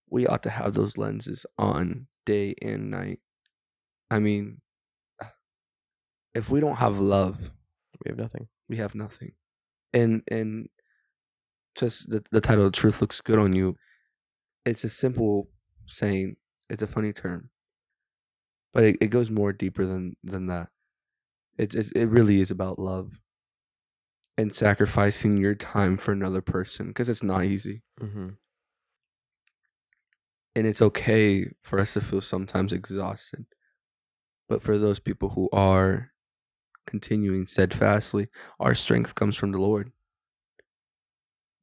we 0.10 0.26
ought 0.26 0.44
to 0.44 0.50
have 0.50 0.74
those 0.74 0.98
lenses 0.98 1.46
on 1.58 2.08
day 2.26 2.56
and 2.62 2.90
night. 2.90 3.20
I 4.10 4.20
mean, 4.20 4.62
if 6.34 6.50
we 6.50 6.60
don't 6.60 6.78
have 6.78 7.00
love, 7.00 7.52
we 8.04 8.10
have 8.10 8.18
nothing. 8.18 8.48
We 8.68 8.78
have 8.78 8.96
nothing. 8.96 9.34
And 9.94 10.24
and 10.30 10.70
just 11.76 12.10
the 12.10 12.24
the 12.32 12.42
title 12.42 12.72
"Truth 12.72 13.02
Looks 13.02 13.22
Good 13.22 13.40
on 13.40 13.54
You." 13.54 13.76
It's 14.66 14.84
a 14.84 14.90
simple 14.90 15.50
saying. 15.88 16.36
It's 16.70 16.84
a 16.84 16.88
funny 16.88 17.14
term, 17.14 17.50
but 18.74 18.84
it, 18.84 18.98
it 19.02 19.08
goes 19.08 19.32
more 19.32 19.54
deeper 19.54 19.86
than 19.86 20.16
than 20.24 20.48
that. 20.48 20.70
It, 21.58 21.76
it 21.76 21.92
it 21.96 22.10
really 22.10 22.42
is 22.42 22.52
about 22.52 22.80
love 22.80 23.20
and 24.38 24.54
sacrificing 24.54 25.38
your 25.38 25.56
time 25.56 25.98
for 25.98 26.14
another 26.14 26.42
person 26.42 26.88
because 26.88 27.10
it's 27.10 27.24
not 27.24 27.44
easy. 27.44 27.82
Mm-hmm. 28.00 28.30
And 30.56 30.68
it's 30.68 30.82
okay 30.82 31.52
for 31.62 31.80
us 31.80 31.94
to 31.94 32.02
feel 32.02 32.22
sometimes 32.22 32.74
exhausted. 32.74 33.46
But 34.48 34.62
for 34.62 34.78
those 34.78 35.00
people 35.00 35.30
who 35.30 35.50
are 35.52 36.12
continuing 36.88 37.46
steadfastly, 37.46 38.30
our 38.60 38.74
strength 38.74 39.14
comes 39.14 39.36
from 39.36 39.52
the 39.52 39.60
Lord. 39.60 39.92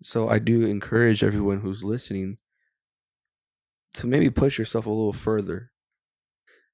So 0.03 0.29
I 0.29 0.39
do 0.39 0.67
encourage 0.67 1.25
everyone 1.25 1.61
who's 1.61 1.83
listening 1.83 2.37
to 3.95 4.07
maybe 4.07 4.31
push 4.31 4.59
yourself 4.59 4.87
a 4.87 4.91
little 4.91 5.13
further 5.13 5.73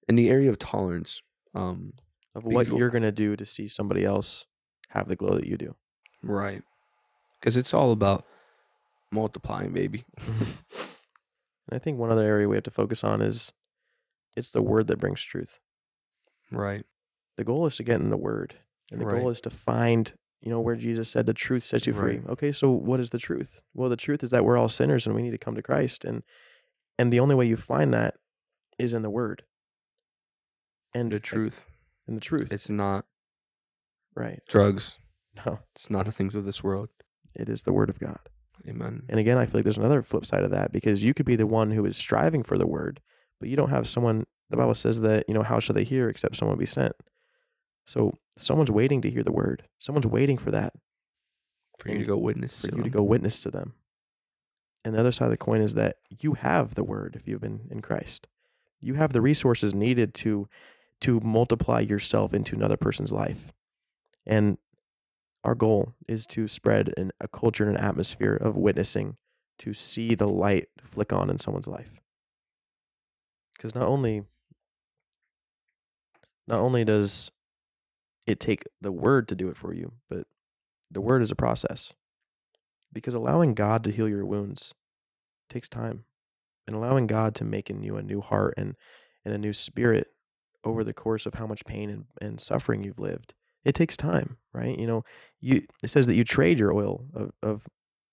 in 0.09 0.15
the 0.15 0.29
area 0.29 0.51
of 0.51 0.59
tolerance. 0.59 1.23
Um, 1.55 1.93
Of 2.35 2.45
what 2.45 2.69
you're 2.69 2.91
going 2.91 3.03
to 3.03 3.13
do 3.13 3.37
to 3.37 3.45
see 3.45 3.69
somebody 3.69 4.05
else 4.05 4.47
have 4.89 5.09
the 5.09 5.17
glow 5.17 5.35
that 5.35 5.47
you 5.47 5.57
do. 5.57 5.75
Right. 6.23 6.63
Because 7.41 7.57
it's 7.57 7.75
all 7.75 7.93
about 7.93 8.25
multiplying, 9.11 9.73
baby. 9.73 10.05
And 10.27 11.77
I 11.77 11.79
think 11.79 11.99
one 11.99 12.11
other 12.11 12.27
area 12.27 12.49
we 12.49 12.57
have 12.57 12.65
to 12.65 12.71
focus 12.71 13.05
on 13.05 13.21
is 13.23 13.53
it's 14.37 14.51
the 14.51 14.63
word 14.63 14.87
that 14.89 14.99
brings 14.99 15.23
truth. 15.23 15.61
Right. 16.51 16.85
The 17.37 17.45
goal 17.45 17.67
is 17.67 17.77
to 17.77 17.83
get 17.83 18.01
in 18.01 18.11
the 18.11 18.17
word. 18.17 18.55
And 18.91 19.01
the 19.01 19.07
Right. 19.07 19.17
goal 19.21 19.31
is 19.31 19.41
to 19.43 19.51
find, 19.51 20.13
you 20.41 20.51
know, 20.51 20.61
where 20.61 20.77
Jesus 20.77 21.09
said 21.09 21.27
the 21.27 21.35
truth 21.35 21.63
sets 21.63 21.87
you 21.87 21.93
free. 21.93 22.19
Right. 22.19 22.29
Okay, 22.31 22.53
so 22.53 22.71
what 22.71 23.01
is 23.01 23.11
the 23.11 23.19
truth? 23.19 23.63
Well, 23.75 23.89
the 23.89 23.97
truth 23.97 24.23
is 24.23 24.31
that 24.31 24.45
we're 24.45 24.59
all 24.59 24.69
sinners 24.69 25.07
and 25.07 25.15
we 25.15 25.23
need 25.23 25.31
to 25.31 25.39
come 25.39 25.55
to 25.55 25.63
Christ. 25.63 26.05
And 26.05 26.23
and 26.99 27.13
the 27.13 27.21
only 27.21 27.35
way 27.35 27.47
you 27.47 27.57
find 27.57 27.95
that 27.95 28.17
is 28.79 28.93
in 28.93 29.03
the 29.03 29.11
word. 29.11 29.45
And 30.95 31.11
the 31.11 31.21
truth. 31.21 31.67
And 32.07 32.17
the 32.17 32.21
truth. 32.21 32.53
It's 32.53 32.71
not 32.71 33.05
right. 34.15 34.41
drugs. 34.49 34.99
No. 35.47 35.61
It's 35.75 35.89
not 35.89 36.05
the 36.05 36.13
things 36.13 36.35
of 36.35 36.45
this 36.45 36.63
world. 36.63 36.91
It 37.35 37.49
is 37.49 37.63
the 37.63 37.73
word 37.73 37.89
of 37.89 37.99
God. 37.99 38.19
Amen. 38.69 39.03
And 39.09 39.19
again, 39.19 39.39
I 39.39 39.47
feel 39.47 39.61
like 39.61 39.65
there's 39.65 39.79
another 39.79 40.03
flip 40.03 40.27
side 40.27 40.43
of 40.43 40.51
that 40.51 40.73
because 40.73 41.03
you 41.03 41.15
could 41.15 41.25
be 41.25 41.37
the 41.37 41.47
one 41.47 41.71
who 41.71 41.87
is 41.87 41.97
striving 41.97 42.43
for 42.43 42.59
the 42.59 42.67
word, 42.67 43.01
but 43.41 43.49
you 43.49 43.57
don't 43.57 43.71
have 43.71 43.89
someone. 43.89 44.27
The 44.51 44.59
Bible 44.59 44.75
says 44.75 45.01
that 45.01 45.25
you 45.29 45.35
know 45.35 45.43
how 45.43 45.59
shall 45.59 45.75
they 45.75 45.85
hear 45.85 46.11
except 46.11 46.37
someone 46.37 46.59
be 46.59 46.67
sent. 46.67 46.93
So 47.87 48.19
someone's 48.37 48.71
waiting 48.71 49.01
to 49.03 49.11
hear 49.11 49.23
the 49.23 49.33
word. 49.33 49.65
Someone's 49.79 50.07
waiting 50.07 50.37
for 50.37 50.51
that. 50.51 50.75
For 51.79 51.91
you 51.91 51.99
to 51.99 52.05
go 52.05 52.19
witness 52.19 52.61
for 52.61 52.71
to 52.71 52.77
you 52.77 52.83
to 52.83 52.91
them. 52.91 52.93
go 52.93 53.03
witness 53.03 53.41
to 53.43 53.51
them. 53.51 53.75
And 54.85 54.95
the 54.95 55.01
other 55.01 55.13
side 55.13 55.27
of 55.27 55.31
the 55.31 55.37
coin 55.37 55.61
is 55.61 55.75
that 55.75 55.97
you 56.11 56.35
have 56.35 56.75
the 56.75 56.85
word 56.85 57.17
if 57.17 57.27
you've 57.27 57.41
been 57.41 57.69
in 57.71 57.81
Christ. 57.81 58.27
You 58.81 58.95
have 58.95 59.13
the 59.13 59.21
resources 59.21 59.75
needed 59.75 60.13
to 60.15 60.49
to 61.03 61.21
multiply 61.21 61.81
yourself 61.81 62.33
into 62.33 62.55
another 62.55 62.77
person's 62.77 63.13
life. 63.13 63.53
And 64.25 64.57
our 65.45 65.55
goal 65.55 65.95
is 66.09 66.27
to 66.29 66.47
spread 66.47 66.95
an, 66.97 67.11
a 67.21 67.27
culture 67.27 67.67
and 67.69 67.77
an 67.77 67.85
atmosphere 67.85 68.35
of 68.35 68.57
witnessing 68.57 69.17
to 69.59 69.73
see 69.73 70.15
the 70.15 70.29
light 70.29 70.69
flick 70.81 71.13
on 71.13 71.29
in 71.29 71.39
someone's 71.39 71.67
life. 71.67 71.91
Because 73.55 73.75
not 73.75 73.87
only 73.87 74.25
not 76.47 76.61
only 76.61 76.85
does 76.85 77.31
it 78.27 78.41
take 78.41 78.65
the 78.81 78.93
word 78.93 79.29
to 79.29 79.35
do 79.35 79.49
it 79.49 79.57
for 79.57 79.73
you, 79.75 79.93
but 80.09 80.27
the 80.91 81.01
word 81.01 81.23
is 81.23 81.31
a 81.31 81.37
process. 81.37 81.93
Because 82.93 83.15
allowing 83.15 83.55
God 83.55 83.83
to 83.85 83.91
heal 83.91 84.09
your 84.09 84.27
wounds 84.27 84.75
takes 85.49 85.69
time. 85.69 86.05
And 86.67 86.77
allowing 86.77 87.09
God 87.09 87.35
to 87.37 87.45
make 87.45 87.71
in 87.71 87.83
you 87.83 87.97
a 87.97 88.03
new 88.03 88.21
heart 88.21 88.55
and, 88.57 88.77
and 89.25 89.35
a 89.35 89.39
new 89.39 89.53
spirit 89.53 90.09
over 90.65 90.85
the 90.85 90.95
course 90.95 91.27
of 91.27 91.35
how 91.35 91.47
much 91.47 91.65
pain 91.65 91.91
and, 91.91 92.05
and 92.21 92.41
suffering 92.41 92.85
you've 92.85 92.99
lived, 93.01 93.35
it 93.65 93.75
takes 93.75 93.97
time, 93.97 94.39
right? 94.53 94.79
You 94.79 94.87
know, 94.87 95.05
you 95.41 95.63
it 95.83 95.89
says 95.89 96.07
that 96.07 96.15
you 96.15 96.25
trade 96.25 96.59
your 96.59 96.73
oil 96.75 97.07
of, 97.15 97.33
of 97.43 97.67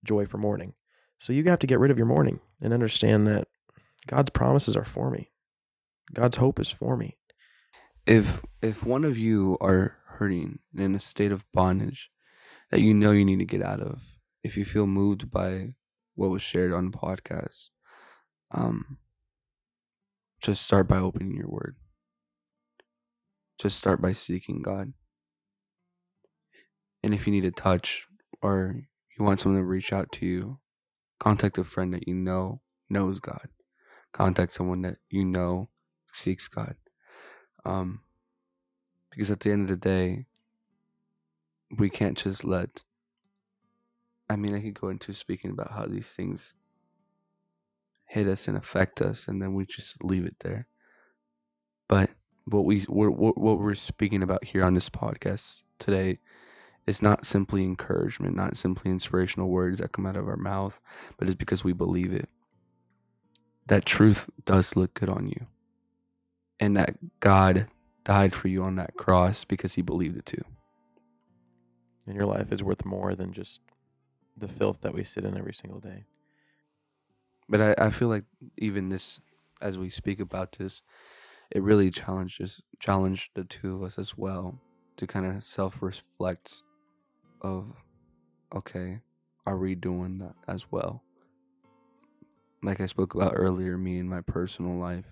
joy 0.05 0.25
for 0.25 0.37
mourning. 0.37 0.73
So 1.19 1.33
you 1.33 1.43
have 1.45 1.59
to 1.59 1.67
get 1.67 1.79
rid 1.79 1.91
of 1.91 1.97
your 1.97 2.07
mourning 2.07 2.39
and 2.61 2.73
understand 2.73 3.27
that 3.27 3.47
God's 4.07 4.29
promises 4.31 4.75
are 4.77 4.85
for 4.85 5.09
me. 5.11 5.31
God's 6.13 6.37
hope 6.37 6.59
is 6.59 6.71
for 6.71 6.97
me. 6.97 7.17
if 8.05 8.43
if 8.61 8.85
one 8.85 9.03
of 9.05 9.17
you 9.17 9.57
are 9.61 9.97
hurting 10.05 10.59
and 10.73 10.81
in 10.83 10.95
a 10.95 10.99
state 10.99 11.31
of 11.31 11.45
bondage 11.53 12.09
that 12.71 12.81
you 12.81 12.93
know 12.93 13.11
you 13.11 13.25
need 13.25 13.39
to 13.39 13.45
get 13.45 13.61
out 13.63 13.79
of 13.81 14.03
if 14.43 14.57
you 14.57 14.65
feel 14.65 14.87
moved 14.87 15.29
by 15.31 15.73
what 16.15 16.29
was 16.29 16.41
shared 16.41 16.73
on 16.73 16.91
the 16.91 16.97
podcast 16.97 17.69
um 18.51 18.97
just 20.41 20.63
start 20.65 20.87
by 20.87 20.97
opening 20.97 21.35
your 21.35 21.47
word 21.49 21.75
just 23.59 23.77
start 23.77 24.01
by 24.01 24.13
seeking 24.13 24.61
god. 24.61 24.93
And 27.03 27.13
if 27.13 27.27
you 27.27 27.33
need 27.33 27.45
a 27.45 27.51
touch 27.51 28.07
or 28.41 28.75
you 29.17 29.25
want 29.25 29.39
someone 29.39 29.61
to 29.61 29.65
reach 29.65 29.93
out 29.93 30.11
to 30.13 30.25
you 30.25 30.59
contact 31.19 31.57
a 31.57 31.63
friend 31.65 31.93
that 31.93 32.07
you 32.07 32.13
know 32.15 32.61
knows 32.89 33.19
god. 33.19 33.49
Contact 34.13 34.53
someone 34.53 34.81
that 34.83 34.97
you 35.09 35.25
know 35.25 35.69
seeks 36.13 36.47
god. 36.47 36.75
Um 37.65 38.01
because 39.11 39.31
at 39.31 39.41
the 39.41 39.51
end 39.51 39.63
of 39.63 39.67
the 39.67 39.75
day 39.75 40.25
we 41.77 41.89
can't 41.89 42.17
just 42.17 42.43
let 42.43 42.83
i 44.29 44.35
mean 44.35 44.55
i 44.55 44.61
could 44.61 44.79
go 44.79 44.89
into 44.89 45.13
speaking 45.13 45.51
about 45.51 45.71
how 45.71 45.85
these 45.85 46.15
things 46.15 46.55
hit 48.09 48.27
us 48.27 48.47
and 48.47 48.57
affect 48.57 49.01
us 49.01 49.27
and 49.27 49.41
then 49.41 49.53
we 49.53 49.65
just 49.65 50.03
leave 50.03 50.25
it 50.25 50.35
there. 50.39 50.67
But 51.87 52.09
what 52.49 52.65
we 52.65 52.81
what, 52.81 53.17
what 53.17 53.37
what 53.37 53.59
we're 53.59 53.75
speaking 53.75 54.23
about 54.23 54.43
here 54.43 54.63
on 54.63 54.73
this 54.73 54.89
podcast 54.89 55.63
today 55.77 56.19
is 56.87 57.01
not 57.01 57.25
simply 57.25 57.63
encouragement 57.63 58.35
not 58.35 58.57
simply 58.57 58.91
inspirational 58.91 59.49
words 59.49 59.79
that 59.79 59.91
come 59.91 60.05
out 60.05 60.15
of 60.15 60.27
our 60.27 60.37
mouth 60.37 60.81
but 61.17 61.27
it's 61.27 61.35
because 61.35 61.63
we 61.63 61.73
believe 61.73 62.13
it. 62.13 62.29
That 63.67 63.85
truth 63.85 64.29
does 64.45 64.75
look 64.75 64.95
good 64.95 65.09
on 65.09 65.27
you. 65.27 65.45
And 66.59 66.75
that 66.75 66.95
god 67.19 67.67
died 68.03 68.33
for 68.33 68.47
you 68.47 68.63
on 68.63 68.75
that 68.77 68.95
cross 68.95 69.45
because 69.45 69.75
he 69.75 69.81
believed 69.81 70.17
it 70.17 70.25
too. 70.25 70.43
And 72.07 72.15
your 72.15 72.25
life 72.25 72.51
is 72.51 72.63
worth 72.63 72.83
more 72.83 73.13
than 73.13 73.31
just 73.31 73.61
the 74.35 74.47
filth 74.47 74.81
that 74.81 74.93
we 74.93 75.03
sit 75.03 75.25
in 75.25 75.37
every 75.37 75.53
single 75.53 75.79
day. 75.79 76.05
But 77.47 77.61
I, 77.61 77.85
I 77.85 77.89
feel 77.91 78.07
like 78.07 78.23
even 78.57 78.89
this, 78.89 79.19
as 79.61 79.77
we 79.77 79.89
speak 79.89 80.19
about 80.19 80.53
this, 80.53 80.81
it 81.51 81.63
really 81.63 81.89
challenges 81.89 82.61
challenged 82.79 83.31
the 83.35 83.43
two 83.43 83.75
of 83.75 83.83
us 83.83 83.97
as 83.97 84.17
well 84.17 84.59
to 84.97 85.07
kind 85.07 85.25
of 85.25 85.43
self 85.43 85.81
reflect 85.81 86.61
of, 87.41 87.83
okay, 88.53 88.99
are 89.45 89.57
we 89.57 89.75
doing 89.75 90.19
that 90.19 90.35
as 90.47 90.71
well? 90.71 91.03
Like 92.61 92.81
I 92.81 92.85
spoke 92.85 93.15
about 93.15 93.33
earlier, 93.35 93.77
me 93.77 93.99
in 93.99 94.09
my 94.09 94.21
personal 94.21 94.75
life 94.75 95.05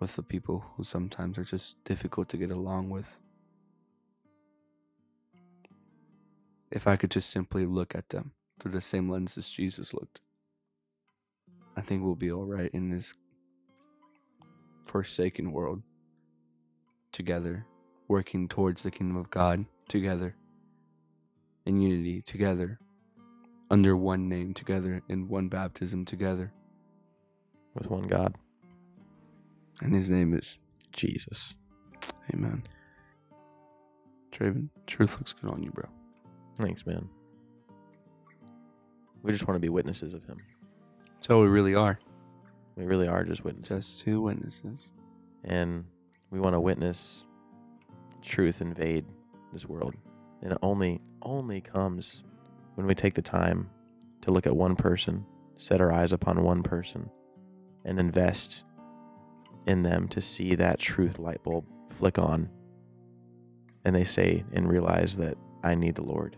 with 0.00 0.16
the 0.16 0.22
people 0.22 0.64
who 0.76 0.84
sometimes 0.84 1.38
are 1.38 1.44
just 1.44 1.82
difficult 1.84 2.28
to 2.30 2.36
get 2.36 2.50
along 2.50 2.90
with. 2.90 3.18
If 6.70 6.86
I 6.86 6.96
could 6.96 7.10
just 7.10 7.30
simply 7.30 7.66
look 7.66 7.94
at 7.94 8.08
them 8.08 8.32
through 8.58 8.72
the 8.72 8.80
same 8.80 9.10
lens 9.10 9.36
as 9.38 9.48
Jesus 9.48 9.94
looked. 9.94 10.20
I 11.76 11.80
think 11.80 12.02
we'll 12.02 12.14
be 12.14 12.32
all 12.32 12.44
right 12.44 12.70
in 12.72 12.90
this 12.90 13.14
forsaken 14.88 15.52
world 15.52 15.82
together, 17.12 17.66
working 18.08 18.48
towards 18.48 18.82
the 18.82 18.90
kingdom 18.90 19.16
of 19.16 19.30
God 19.30 19.64
together, 19.88 20.34
in 21.66 21.80
unity 21.80 22.22
together, 22.22 22.78
under 23.70 23.96
one 23.96 24.28
name 24.28 24.54
together, 24.54 25.02
in 25.08 25.28
one 25.28 25.48
baptism 25.48 26.04
together. 26.04 26.52
With 27.74 27.90
one 27.90 28.08
God. 28.08 28.34
And 29.82 29.94
his 29.94 30.10
name 30.10 30.34
is 30.34 30.58
Jesus. 30.92 31.54
Amen. 32.34 32.62
Traven, 34.32 34.68
truth 34.86 35.18
looks 35.18 35.32
good 35.32 35.50
on 35.50 35.62
you, 35.62 35.70
bro. 35.70 35.84
Thanks, 36.56 36.84
man. 36.86 37.08
We 39.22 39.32
just 39.32 39.46
want 39.46 39.56
to 39.56 39.60
be 39.60 39.68
witnesses 39.68 40.14
of 40.14 40.24
him. 40.24 40.38
So 41.20 41.40
we 41.40 41.48
really 41.48 41.74
are. 41.74 41.98
We 42.78 42.84
really 42.84 43.08
are 43.08 43.24
just 43.24 43.44
witnesses. 43.44 43.86
Just 43.86 44.00
two 44.02 44.20
witnesses. 44.20 44.92
And 45.42 45.84
we 46.30 46.38
want 46.38 46.54
to 46.54 46.60
witness 46.60 47.24
truth 48.22 48.60
invade 48.60 49.04
this 49.52 49.66
world. 49.66 49.94
And 50.42 50.52
it 50.52 50.58
only 50.62 51.00
only 51.22 51.60
comes 51.60 52.22
when 52.76 52.86
we 52.86 52.94
take 52.94 53.14
the 53.14 53.22
time 53.22 53.68
to 54.20 54.30
look 54.30 54.46
at 54.46 54.54
one 54.54 54.76
person, 54.76 55.26
set 55.56 55.80
our 55.80 55.92
eyes 55.92 56.12
upon 56.12 56.44
one 56.44 56.62
person, 56.62 57.10
and 57.84 57.98
invest 57.98 58.62
in 59.66 59.82
them 59.82 60.06
to 60.08 60.20
see 60.20 60.54
that 60.54 60.78
truth 60.78 61.18
light 61.18 61.42
bulb 61.42 61.64
flick 61.90 62.16
on. 62.16 62.48
And 63.84 63.96
they 63.96 64.04
say 64.04 64.44
and 64.52 64.70
realize 64.70 65.16
that 65.16 65.36
I 65.64 65.74
need 65.74 65.96
the 65.96 66.04
Lord. 66.04 66.36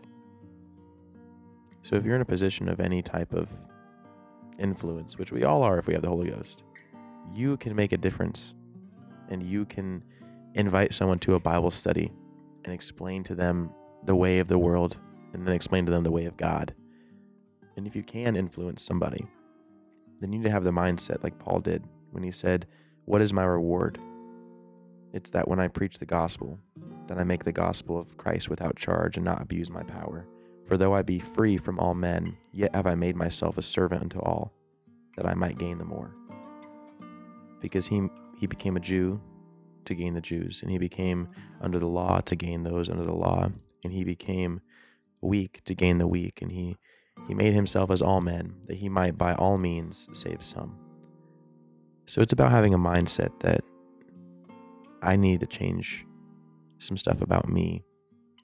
So 1.83 1.97
if 1.97 2.05
you're 2.07 2.17
in 2.17 2.23
a 2.23 2.27
position 2.27 2.67
of 2.71 2.81
any 2.81 3.03
type 3.03 3.35
of 3.35 3.51
influence, 4.61 5.19
which 5.19 5.33
we 5.33 5.45
all 5.45 5.63
are 5.63 5.79
if 5.79 5.87
we 5.87 5.95
have 5.95 6.03
the 6.03 6.09
Holy 6.09 6.31
Ghost, 6.31 6.63
you 7.33 7.57
can 7.57 7.75
make 7.75 7.93
a 7.93 7.97
difference 7.97 8.55
and 9.29 9.43
you 9.43 9.65
can 9.65 10.05
invite 10.55 10.93
someone 10.93 11.19
to 11.21 11.35
a 11.35 11.41
Bible 11.41 11.71
study 11.71 12.13
and 12.65 12.75
explain 12.75 13.25
to 13.25 13.35
them 13.35 13.71
the 14.05 14.15
way 14.15 14.39
of 14.39 14.49
the 14.49 14.59
world 14.59 14.99
and 15.33 15.47
then 15.47 15.55
explain 15.55 15.87
to 15.87 15.93
them 15.93 16.03
the 16.03 16.11
way 16.11 16.27
of 16.27 16.37
God. 16.37 16.75
And 17.77 17.87
if 17.87 17.95
you 17.95 18.03
can 18.03 18.37
influence 18.37 18.83
somebody, 18.83 19.27
then 20.21 20.33
you 20.33 20.39
need 20.39 20.45
to 20.45 20.51
have 20.51 20.65
the 20.65 20.71
mindset 20.71 21.23
like 21.23 21.39
Paul 21.39 21.61
did 21.61 21.85
when 22.11 22.23
he 22.23 22.31
said, 22.31 22.67
What 23.05 23.23
is 23.23 23.33
my 23.33 23.45
reward? 23.45 23.99
It's 25.13 25.31
that 25.31 25.49
when 25.49 25.61
I 25.61 25.69
preach 25.69 25.99
the 25.99 26.07
gospel, 26.07 26.59
that 27.07 27.19
I 27.19 27.25
make 27.25 27.45
the 27.45 27.53
gospel 27.53 27.99
of 27.99 28.17
Christ 28.17 28.49
without 28.49 28.77
charge 28.77 29.17
and 29.17 29.25
not 29.25 29.43
abuse 29.43 29.71
my 29.71 29.83
power. 29.83 30.27
For 30.71 30.77
though 30.77 30.95
I 30.95 31.03
be 31.03 31.19
free 31.19 31.57
from 31.57 31.81
all 31.81 31.95
men, 31.95 32.37
yet 32.53 32.73
have 32.77 32.87
I 32.87 32.95
made 32.95 33.17
myself 33.17 33.59
a 33.59 33.63
servant 33.63 34.03
unto 34.03 34.21
all, 34.21 34.53
that 35.17 35.27
I 35.27 35.35
might 35.35 35.59
gain 35.59 35.79
the 35.79 35.85
more. 35.85 36.15
Because 37.61 37.89
he 37.89 38.07
he 38.39 38.47
became 38.47 38.77
a 38.77 38.81
Jew 38.81 39.21
to 39.87 39.97
gain 39.97 40.15
the 40.15 40.21
Jews, 40.21 40.63
and 40.63 40.71
he 40.71 40.79
became 40.79 41.29
under 41.61 41.81
the 41.81 41.89
law 41.89 42.21
to 42.21 42.37
gain 42.37 42.63
those 42.63 42.89
under 42.89 43.03
the 43.03 43.13
law, 43.13 43.51
and 43.83 43.93
he 43.93 44.05
became 44.05 44.61
weak 45.21 45.61
to 45.65 45.75
gain 45.75 45.99
the 45.99 46.07
weak, 46.07 46.41
and 46.41 46.53
he 46.53 46.77
he 47.27 47.35
made 47.35 47.53
himself 47.53 47.91
as 47.91 48.01
all 48.01 48.21
men, 48.21 48.55
that 48.69 48.77
he 48.77 48.89
might 48.89 49.19
by 49.19 49.35
all 49.35 49.59
means 49.59 50.09
save 50.13 50.41
some. 50.41 50.79
So 52.07 52.21
it's 52.21 52.33
about 52.33 52.53
having 52.53 52.75
a 52.75 52.79
mindset 52.79 53.41
that 53.41 53.65
I 55.03 55.17
need 55.17 55.41
to 55.41 55.49
change 55.49 56.07
some 56.79 56.97
stuff 56.97 57.23
about 57.23 57.49
me 57.49 57.83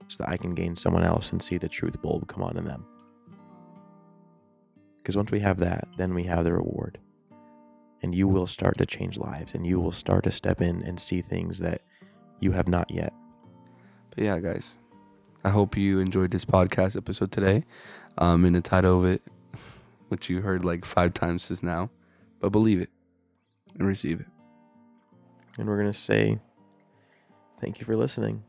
so 0.08 0.22
that 0.22 0.28
I 0.28 0.36
can 0.36 0.54
gain 0.54 0.76
someone 0.76 1.04
else 1.04 1.32
and 1.32 1.42
see 1.42 1.58
the 1.58 1.68
truth 1.68 2.00
bulb 2.00 2.28
come 2.28 2.42
on 2.42 2.56
in 2.56 2.64
them. 2.64 2.84
Because 4.98 5.16
once 5.16 5.30
we 5.30 5.40
have 5.40 5.58
that, 5.58 5.86
then 5.96 6.14
we 6.14 6.24
have 6.24 6.44
the 6.44 6.52
reward. 6.52 6.98
And 8.02 8.14
you 8.14 8.28
will 8.28 8.46
start 8.46 8.78
to 8.78 8.86
change 8.86 9.18
lives 9.18 9.54
and 9.54 9.66
you 9.66 9.80
will 9.80 9.92
start 9.92 10.24
to 10.24 10.30
step 10.30 10.60
in 10.60 10.82
and 10.82 11.00
see 11.00 11.22
things 11.22 11.58
that 11.58 11.82
you 12.40 12.52
have 12.52 12.68
not 12.68 12.90
yet. 12.90 13.12
But 14.10 14.24
yeah, 14.24 14.38
guys, 14.38 14.78
I 15.44 15.50
hope 15.50 15.76
you 15.76 16.00
enjoyed 16.00 16.30
this 16.30 16.44
podcast 16.44 16.96
episode 16.96 17.32
today. 17.32 17.64
Um, 18.18 18.44
in 18.44 18.52
the 18.52 18.60
title 18.60 18.98
of 18.98 19.04
it, 19.06 19.22
which 20.08 20.28
you 20.30 20.40
heard 20.40 20.64
like 20.64 20.84
five 20.84 21.14
times 21.14 21.48
just 21.48 21.62
now, 21.62 21.90
but 22.40 22.50
believe 22.50 22.80
it 22.80 22.90
and 23.78 23.86
receive 23.86 24.20
it. 24.20 24.26
And 25.58 25.68
we're 25.68 25.80
going 25.80 25.92
to 25.92 25.98
say 25.98 26.38
thank 27.60 27.78
you 27.78 27.84
for 27.84 27.96
listening. 27.96 28.42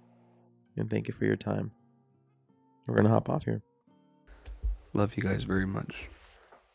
And 0.78 0.90
thank 0.90 1.08
you 1.08 1.14
for 1.14 1.26
your 1.26 1.36
time. 1.36 1.72
We're 2.88 2.96
going 2.96 3.06
to 3.06 3.12
hop 3.12 3.30
off 3.30 3.44
here. 3.44 3.62
Love 4.94 5.18
you 5.18 5.24
guys 5.24 5.44
very 5.44 5.66
much. 5.66 6.08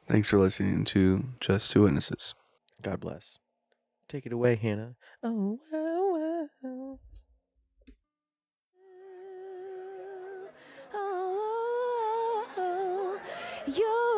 Thanks 0.09 0.29
for 0.29 0.39
listening 0.39 0.85
to 0.87 1.25
Just 1.41 1.71
Two 1.71 1.83
Witnesses. 1.83 2.35
God 2.83 3.01
bless. 3.01 3.39
Take 4.09 4.27
it 4.27 4.33
away, 4.33 4.57
Hannah. 4.57 4.97
Oh, 5.23 5.59
wow, 5.73 6.49
wow. 6.63 6.99
Oh, 10.95 11.19
you're 13.67 14.12